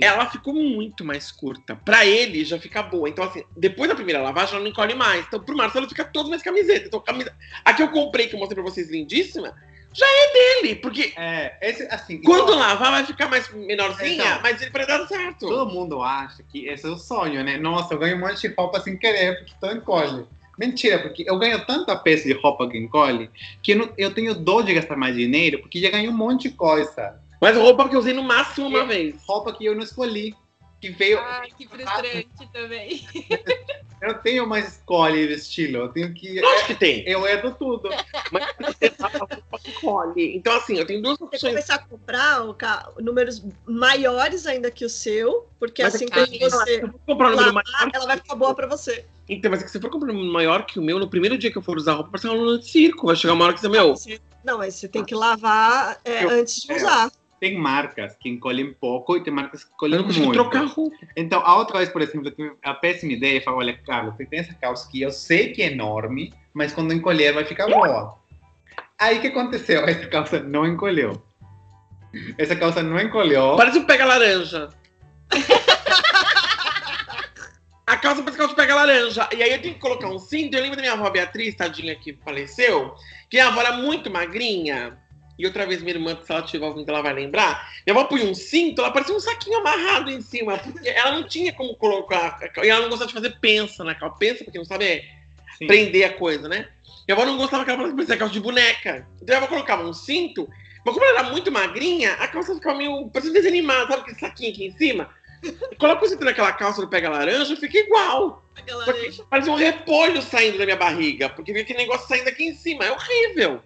ela 0.00 0.28
ficou 0.30 0.54
muito 0.54 1.04
mais 1.04 1.30
curta. 1.30 1.76
Pra 1.76 2.04
ele 2.04 2.44
já 2.44 2.58
fica 2.58 2.82
boa. 2.82 3.08
Então, 3.08 3.24
assim, 3.24 3.44
depois 3.56 3.88
da 3.88 3.94
primeira 3.94 4.22
lavagem, 4.22 4.54
ela 4.54 4.62
não 4.62 4.70
encolhe 4.70 4.94
mais. 4.94 5.26
Então, 5.26 5.40
pro 5.40 5.56
Marcelo 5.56 5.88
fica 5.88 6.04
todo 6.04 6.28
mais 6.28 6.42
camiseta. 6.42 6.86
Então, 6.86 7.00
camisa... 7.00 7.34
a 7.64 7.72
que 7.72 7.82
eu 7.82 7.88
comprei, 7.90 8.26
que 8.26 8.34
eu 8.34 8.38
mostrei 8.38 8.62
pra 8.62 8.70
vocês, 8.70 8.90
lindíssima, 8.90 9.54
já 9.92 10.06
é 10.06 10.32
dele. 10.32 10.74
Porque 10.76 11.12
É, 11.16 11.56
esse, 11.62 11.82
assim, 11.90 12.20
quando 12.22 12.42
igual- 12.52 12.58
lavar 12.58 12.90
vai 12.92 13.04
ficar 13.06 13.28
mais 13.28 13.52
menorzinha, 13.52 14.24
Então. 14.24 14.40
mas 14.42 14.60
ele 14.62 14.70
vai 14.70 14.86
dar 14.86 15.06
certo. 15.06 15.46
todo 15.48 15.72
mundo 15.72 16.02
acha 16.02 16.42
que 16.42 16.66
esse 16.66 16.86
é 16.86 16.90
o 16.90 16.96
sonho, 16.96 17.42
né? 17.44 17.56
Nossa, 17.58 17.94
eu 17.94 17.98
ganho 17.98 18.16
um 18.16 18.20
monte 18.20 18.40
de 18.48 18.54
roupa 18.54 18.80
sem 18.80 18.96
querer, 18.96 19.38
porque 19.38 19.52
então 19.56 19.72
encolhe. 19.76 20.24
Mentira, 20.58 20.98
porque 20.98 21.24
eu 21.26 21.38
ganho 21.38 21.64
tanta 21.64 21.96
peça 21.96 22.24
de 22.28 22.34
roupa 22.34 22.68
que 22.68 22.76
encolhe 22.76 23.30
que 23.62 23.72
eu, 23.72 23.78
não- 23.78 23.92
eu 23.96 24.12
tenho 24.12 24.34
dor 24.34 24.62
de 24.62 24.74
gastar 24.74 24.94
mais 24.96 25.16
dinheiro, 25.16 25.58
porque 25.60 25.80
já 25.80 25.88
ganhei 25.90 26.08
um 26.08 26.16
monte 26.16 26.48
de 26.48 26.54
coisa. 26.54 27.18
Mas 27.40 27.56
roupa 27.56 27.88
que 27.88 27.96
eu 27.96 28.00
usei 28.00 28.12
no 28.12 28.22
máximo 28.22 28.66
uma 28.68 28.84
vez. 28.84 29.14
Roupa 29.26 29.52
que 29.54 29.64
eu 29.64 29.74
não 29.74 29.82
escolhi. 29.82 30.34
Que 30.80 30.88
veio. 30.90 31.18
Ai, 31.18 31.50
que 31.56 31.68
frustrante 31.68 32.28
também. 32.52 33.06
Eu 34.00 34.14
não 34.14 34.18
tenho 34.22 34.46
mais 34.46 34.66
escolha 34.76 35.26
de 35.26 35.34
estilo. 35.34 35.76
Eu 35.76 35.88
tenho 35.90 36.14
que. 36.14 36.40
Lógico 36.40 36.68
que 36.68 36.74
tem. 36.74 37.06
Eu 37.06 37.26
erro 37.26 37.54
tudo. 37.58 37.90
Mas 38.32 38.46
você 38.58 38.88
tá 38.88 39.10
com 39.10 39.16
a 39.24 39.28
roupa 39.30 39.58
que 39.62 39.72
colhe. 39.72 40.36
Então, 40.36 40.56
assim, 40.56 40.78
eu 40.78 40.86
tenho 40.86 41.02
duas 41.02 41.18
Você 41.18 41.24
opções. 41.24 41.52
começar 41.52 41.74
a 41.74 41.78
comprar 41.80 42.40
números 42.98 43.44
maiores 43.66 44.46
ainda 44.46 44.70
que 44.70 44.86
o 44.86 44.88
seu, 44.88 45.46
porque 45.58 45.82
Mas 45.82 45.96
assim 45.96 46.06
é 46.06 46.08
que 46.26 46.38
que- 46.38 46.48
você 46.48 46.76
Se 46.76 46.80
eu 46.80 46.88
for 46.88 46.98
comprar 47.06 47.26
um 47.26 47.30
número 47.32 47.46
lavar, 47.54 47.64
maior. 47.74 47.90
ela 47.92 48.06
vai 48.06 48.16
ficar 48.16 48.34
boa 48.36 48.54
pra 48.54 48.66
você. 48.66 49.04
Então, 49.28 49.50
mas 49.50 49.60
é 49.60 49.64
que 49.66 49.70
se 49.70 49.78
for 49.78 49.90
comprar 49.90 50.12
um 50.12 50.14
número 50.16 50.32
maior 50.32 50.64
que 50.64 50.78
o 50.78 50.82
meu, 50.82 50.98
no 50.98 51.10
primeiro 51.10 51.36
dia 51.36 51.52
que 51.52 51.58
eu 51.58 51.62
for 51.62 51.76
usar 51.76 51.92
a 51.92 51.94
roupa, 51.96 52.12
vai 52.12 52.20
ser 52.22 52.28
uma 52.28 52.36
luna 52.36 52.58
de 52.58 52.70
circo. 52.70 53.06
Vai 53.06 53.16
chegar 53.16 53.34
uma 53.34 53.44
hora 53.44 53.52
que 53.52 53.60
você, 53.60 53.68
meu. 53.68 53.94
Não, 54.42 54.56
mas 54.56 54.76
você 54.76 54.88
tem 54.88 55.04
que 55.04 55.14
lavar 55.14 56.00
é, 56.06 56.24
Eu- 56.24 56.30
antes 56.30 56.62
de 56.62 56.72
é. 56.72 56.76
usar. 56.76 57.12
Tem 57.40 57.56
marcas 57.56 58.14
que 58.16 58.28
encolhem 58.28 58.74
pouco 58.74 59.16
e 59.16 59.22
tem 59.24 59.32
marcas 59.32 59.64
que 59.64 59.72
encolhem 59.72 60.02
muito. 60.02 60.32
trocar 60.32 60.62
a 60.62 60.66
roupa. 60.66 60.96
Então, 61.16 61.40
a 61.40 61.56
outra 61.56 61.78
vez, 61.78 61.88
por 61.88 62.02
exemplo, 62.02 62.28
eu 62.28 62.32
tive 62.32 62.52
a 62.62 62.74
péssima 62.74 63.12
ideia 63.12 63.38
e 63.38 63.40
falei, 63.40 63.70
olha, 63.70 63.78
Carlos, 63.78 64.14
você 64.14 64.26
tem 64.26 64.40
essa 64.40 64.52
calça 64.52 64.86
que 64.90 65.00
eu 65.00 65.10
sei 65.10 65.50
que 65.52 65.62
é 65.62 65.72
enorme, 65.72 66.34
mas 66.52 66.72
quando 66.72 66.92
encolher 66.92 67.32
vai 67.32 67.44
ficar 67.46 67.66
boa. 67.66 68.14
Aí 68.98 69.16
o 69.16 69.20
que 69.22 69.28
aconteceu? 69.28 69.80
Essa 69.86 70.06
calça 70.08 70.40
não 70.40 70.66
encolheu. 70.66 71.22
Essa 72.36 72.54
calça 72.54 72.82
não 72.82 73.00
encolheu. 73.00 73.56
Parece 73.56 73.78
um 73.78 73.84
pega-laranja. 73.84 74.68
A 77.86 77.96
calça 77.96 78.22
parece 78.22 78.38
calça 78.38 78.54
pega-laranja. 78.54 79.28
E 79.34 79.42
aí 79.42 79.52
eu 79.52 79.62
tenho 79.62 79.74
que 79.74 79.80
colocar 79.80 80.08
um 80.08 80.18
cinto. 80.18 80.54
Eu 80.56 80.62
lembro 80.62 80.76
da 80.76 80.82
minha 80.82 80.92
avó 80.92 81.08
Beatriz, 81.08 81.54
tadinha, 81.54 81.96
que 81.96 82.12
faleceu, 82.24 82.94
que 83.30 83.38
a 83.38 83.48
avó 83.48 83.60
era 83.60 83.72
muito 83.72 84.10
magrinha. 84.10 84.98
E 85.40 85.46
outra 85.46 85.64
vez 85.64 85.80
minha 85.80 85.94
irmã, 85.94 86.18
se 86.22 86.30
ela 86.30 86.42
tiver 86.42 86.66
ouvindo, 86.66 86.86
ela 86.90 87.00
vai 87.00 87.14
lembrar. 87.14 87.66
Minha 87.86 87.98
avó 87.98 88.06
punha 88.06 88.26
um 88.26 88.34
cinto, 88.34 88.82
ela 88.82 88.90
parecia 88.90 89.14
um 89.14 89.20
saquinho 89.20 89.56
amarrado 89.58 90.10
em 90.10 90.20
cima. 90.20 90.58
Porque 90.58 90.86
ela 90.86 91.12
não 91.12 91.26
tinha 91.26 91.50
como 91.54 91.74
colocar. 91.76 92.38
E 92.62 92.68
ela 92.68 92.82
não 92.82 92.90
gostava 92.90 93.08
de 93.08 93.14
fazer 93.14 93.38
pensa 93.40 93.82
na 93.82 93.94
calça. 93.94 94.18
Pensa, 94.18 94.44
porque 94.44 94.58
não 94.58 94.66
sabe, 94.66 94.84
é 94.84 95.04
Sim. 95.56 95.66
prender 95.66 96.04
a 96.04 96.12
coisa, 96.12 96.46
né? 96.46 96.68
Minha 97.08 97.16
avó 97.16 97.24
não 97.24 97.38
gostava 97.38 97.64
que 97.64 97.70
ela 97.70 97.88
parecia 97.88 98.18
calça 98.18 98.34
de 98.34 98.40
boneca. 98.40 99.08
Então 99.22 99.34
ela 99.34 99.46
colocava 99.46 99.82
um 99.82 99.94
cinto, 99.94 100.46
mas 100.84 100.92
como 100.92 101.06
ela 101.06 101.20
era 101.20 101.30
muito 101.30 101.50
magrinha, 101.50 102.12
a 102.14 102.28
calça 102.28 102.54
ficava 102.54 102.76
meio. 102.76 103.08
parecia 103.08 103.32
desenho 103.32 103.54
animado, 103.54 103.88
sabe 103.88 104.02
aquele 104.02 104.18
saquinho 104.18 104.52
aqui 104.52 104.66
em 104.66 104.76
cima? 104.76 105.08
Coloca 105.78 106.04
o 106.04 106.08
cinto 106.08 106.22
naquela 106.22 106.52
calça 106.52 106.82
do 106.82 106.88
pega 106.88 107.08
laranja, 107.08 107.56
fica 107.56 107.78
igual. 107.78 108.44
Só 108.84 108.92
que 108.92 109.22
Parecia 109.22 109.52
um 109.52 109.56
repolho 109.56 110.20
saindo 110.20 110.58
da 110.58 110.66
minha 110.66 110.76
barriga, 110.76 111.30
porque 111.30 111.50
fica 111.52 111.62
aquele 111.62 111.78
negócio 111.78 112.06
saindo 112.06 112.28
aqui 112.28 112.44
em 112.44 112.54
cima. 112.54 112.84
É 112.84 112.92
horrível. 112.92 113.62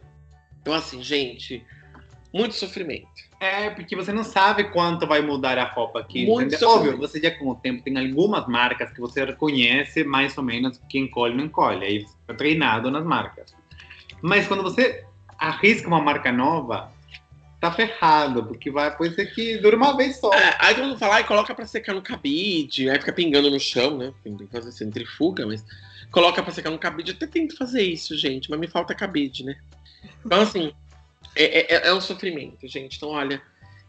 Então, 0.65 0.73
assim, 0.73 1.03
gente, 1.03 1.63
muito 2.33 2.55
sofrimento. 2.55 3.07
É, 3.39 3.69
porque 3.69 3.95
você 3.95 4.11
não 4.11 4.25
sabe 4.25 4.65
quanto 4.71 5.07
vai 5.07 5.21
mudar 5.21 5.59
a 5.59 5.65
roupa 5.65 6.01
aqui. 6.01 6.25
Muito. 6.25 6.57
Óbvio, 6.67 6.97
você 6.97 7.21
já 7.21 7.31
com 7.31 7.51
o 7.51 7.55
tempo 7.55 7.85
tem 7.85 7.99
algumas 7.99 8.49
marcas 8.49 8.91
que 8.91 8.99
você 8.99 9.23
reconhece 9.23 10.05
mais 10.05 10.39
ou 10.39 10.43
menos 10.43 10.81
que 10.89 10.99
encolhe 10.99 11.33
ou 11.33 11.39
não 11.39 11.45
encolhe. 11.45 11.85
Aí 11.85 12.01
você 12.01 12.17
está 12.23 12.33
treinado 12.33 12.91
nas 12.91 13.05
marcas. 13.05 13.55
Mas 14.23 14.49
quando 14.49 14.63
você 14.63 15.05
arrisca 15.39 15.87
uma 15.87 16.01
marca 16.01 16.33
nova, 16.33 16.91
tá 17.61 17.71
ferrado, 17.71 18.47
porque 18.47 18.71
vai, 18.71 18.97
pode 18.97 19.15
ser 19.15 19.27
que 19.27 19.59
dure 19.59 19.77
uma 19.77 19.95
vez 19.95 20.17
só. 20.17 20.33
É, 20.33 20.57
aí 20.61 20.75
todo 20.75 20.87
mundo 20.87 20.99
fala, 20.99 21.21
e 21.21 21.25
coloca 21.25 21.55
pra 21.55 21.67
secar 21.67 21.93
no 21.93 22.01
cabide, 22.01 22.89
aí 22.89 22.99
fica 22.99 23.13
pingando 23.13 23.51
no 23.51 23.61
chão, 23.61 23.99
né? 23.99 24.15
Tem 24.25 24.35
que 24.35 24.47
fazer 24.47 24.73
centrifuga, 24.73 25.47
mas 25.47 25.63
coloca 26.15 26.41
pra 26.43 26.53
secar 26.53 26.71
no 26.71 26.79
cabide. 26.79 27.11
Eu 27.11 27.17
até 27.17 27.27
tento 27.27 27.57
fazer 27.57 27.83
isso, 27.83 28.17
gente, 28.17 28.49
mas 28.49 28.61
me 28.61 28.69
falta 28.69 28.95
cabide, 28.95 29.45
né? 29.45 29.61
Então, 30.25 30.41
assim, 30.41 30.73
é, 31.35 31.75
é- 31.75 31.89
é 31.89 31.93
um 31.93 32.01
sofrimento, 32.01 32.67
gente. 32.69 32.97
Então, 32.97 33.11
olha, 33.11 33.43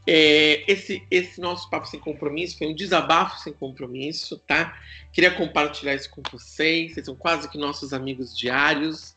é, 0.08 0.64
esse, 0.70 1.06
esse 1.12 1.40
nosso 1.40 1.70
papo 1.70 1.88
sem 1.88 2.00
compromisso 2.00 2.58
foi 2.58 2.68
um 2.68 2.76
desabafo 2.76 3.40
sem 3.40 3.54
compromisso, 3.54 4.40
tá? 4.40 4.76
Queria 5.14 5.32
compartilhar 5.32 5.94
isso 5.94 6.10
com 6.10 6.24
vocês. 6.32 6.96
Vocês 6.96 7.06
são 7.06 7.16
quase 7.16 7.48
que 7.48 7.60
nossos 7.60 7.94
amigos 7.94 8.36
diários. 8.36 9.16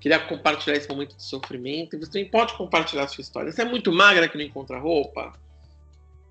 Queria 0.00 0.18
compartilhar 0.18 0.76
esse 0.76 0.88
momento 0.88 1.14
de 1.14 1.22
sofrimento. 1.22 1.94
E 1.94 1.98
você 1.98 2.10
também 2.10 2.30
pode 2.30 2.54
compartilhar 2.54 3.04
a 3.04 3.08
sua 3.08 3.20
história. 3.20 3.52
Você 3.52 3.60
é 3.60 3.64
muito 3.66 3.92
magra 3.92 4.28
que 4.28 4.38
não 4.38 4.44
encontra 4.44 4.78
roupa? 4.78 5.38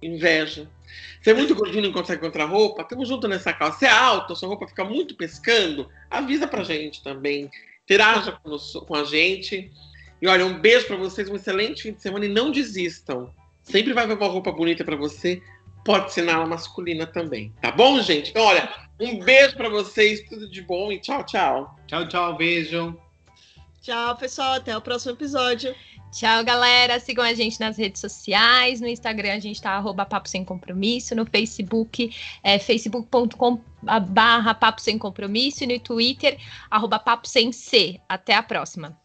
Inveja. 0.02 0.70
Você 1.22 1.32
é 1.32 1.34
muito 1.34 1.56
gordinho 1.56 1.84
e 1.84 1.88
não 1.88 1.93
consegue 1.93 2.22
encontrar 2.22 2.46
roupa? 2.46 2.84
Tamo 2.84 3.06
junto 3.06 3.28
nessa 3.28 3.52
calça. 3.52 3.80
Você 3.80 3.86
é 3.86 3.89
alto, 3.91 4.36
sua 4.36 4.48
roupa 4.50 4.68
fica 4.68 4.84
muito 4.84 5.16
pescando? 5.16 5.89
Avisa 6.10 6.48
pra 6.48 6.64
gente 6.64 7.04
também. 7.04 7.50
Interaja 7.84 8.32
com, 8.34 8.50
nos- 8.50 8.74
com 8.88 8.96
a 8.96 9.04
gente. 9.04 9.72
E 10.22 10.28
olha, 10.28 10.46
um 10.46 10.60
beijo 10.60 10.86
pra 10.88 10.96
vocês, 10.96 11.30
um 11.30 11.36
excelente 11.36 11.84
fim 11.84 11.93
de 11.93 12.02
semana 12.02 12.26
e 12.26 12.30
não 12.30 12.52
desistam. 12.52 13.34
Sempre 13.64 13.93
vai 13.93 14.06
ver 14.08 14.14
uma 14.18 14.28
roupa 14.28 14.52
bonita 14.52 14.84
pra 14.84 14.96
você. 14.96 15.41
Pode 15.84 16.14
ser 16.14 16.22
na 16.24 16.36
ala 16.36 16.46
masculina 16.46 17.06
também. 17.06 17.52
Tá 17.62 17.72
bom, 17.72 18.00
gente? 18.02 18.30
Então, 18.32 18.43
olha, 18.43 18.72
um 19.00 19.20
beijo 19.20 19.56
pra 19.56 19.70
vocês, 19.70 20.22
tudo 20.30 20.50
de 20.50 20.62
bom 20.62 20.91
e 20.91 21.00
tchau, 21.00 21.24
tchau. 21.24 21.76
Tchau, 21.88 22.08
tchau, 22.08 22.36
beijo. 22.38 23.00
Tchau, 23.82 24.16
pessoal. 24.18 24.54
Até 24.54 24.76
o 24.76 24.82
próximo 24.82 25.14
episódio. 25.14 25.76
Tchau, 26.16 26.45
galera. 26.45 26.97
Sigam 26.97 27.26
a 27.26 27.34
gente 27.34 27.59
nas 27.59 27.76
redes 27.76 27.99
sociais. 27.99 28.80
No 28.80 28.88
Instagram 28.88 29.34
a 29.34 29.39
gente 29.39 29.61
tá 29.61 29.72
arroba 29.72 30.05
Papo 30.05 30.30
Sem 30.30 30.45
Compromisso. 30.45 31.13
No 31.13 31.26
Facebook 31.26 32.09
é 32.41 32.57
facebook.com 32.57 33.59
barra 34.07 34.53
Papo 34.53 34.80
Sem 34.80 34.97
Compromisso. 34.97 35.66
E 35.66 35.68
no 35.68 35.78
Twitter, 35.78 36.39
arroba 36.72 36.99
Papo 36.99 37.28
Sem 37.28 37.51
C. 37.51 37.99
Até 38.07 38.34
a 38.34 38.41
próxima. 38.41 38.97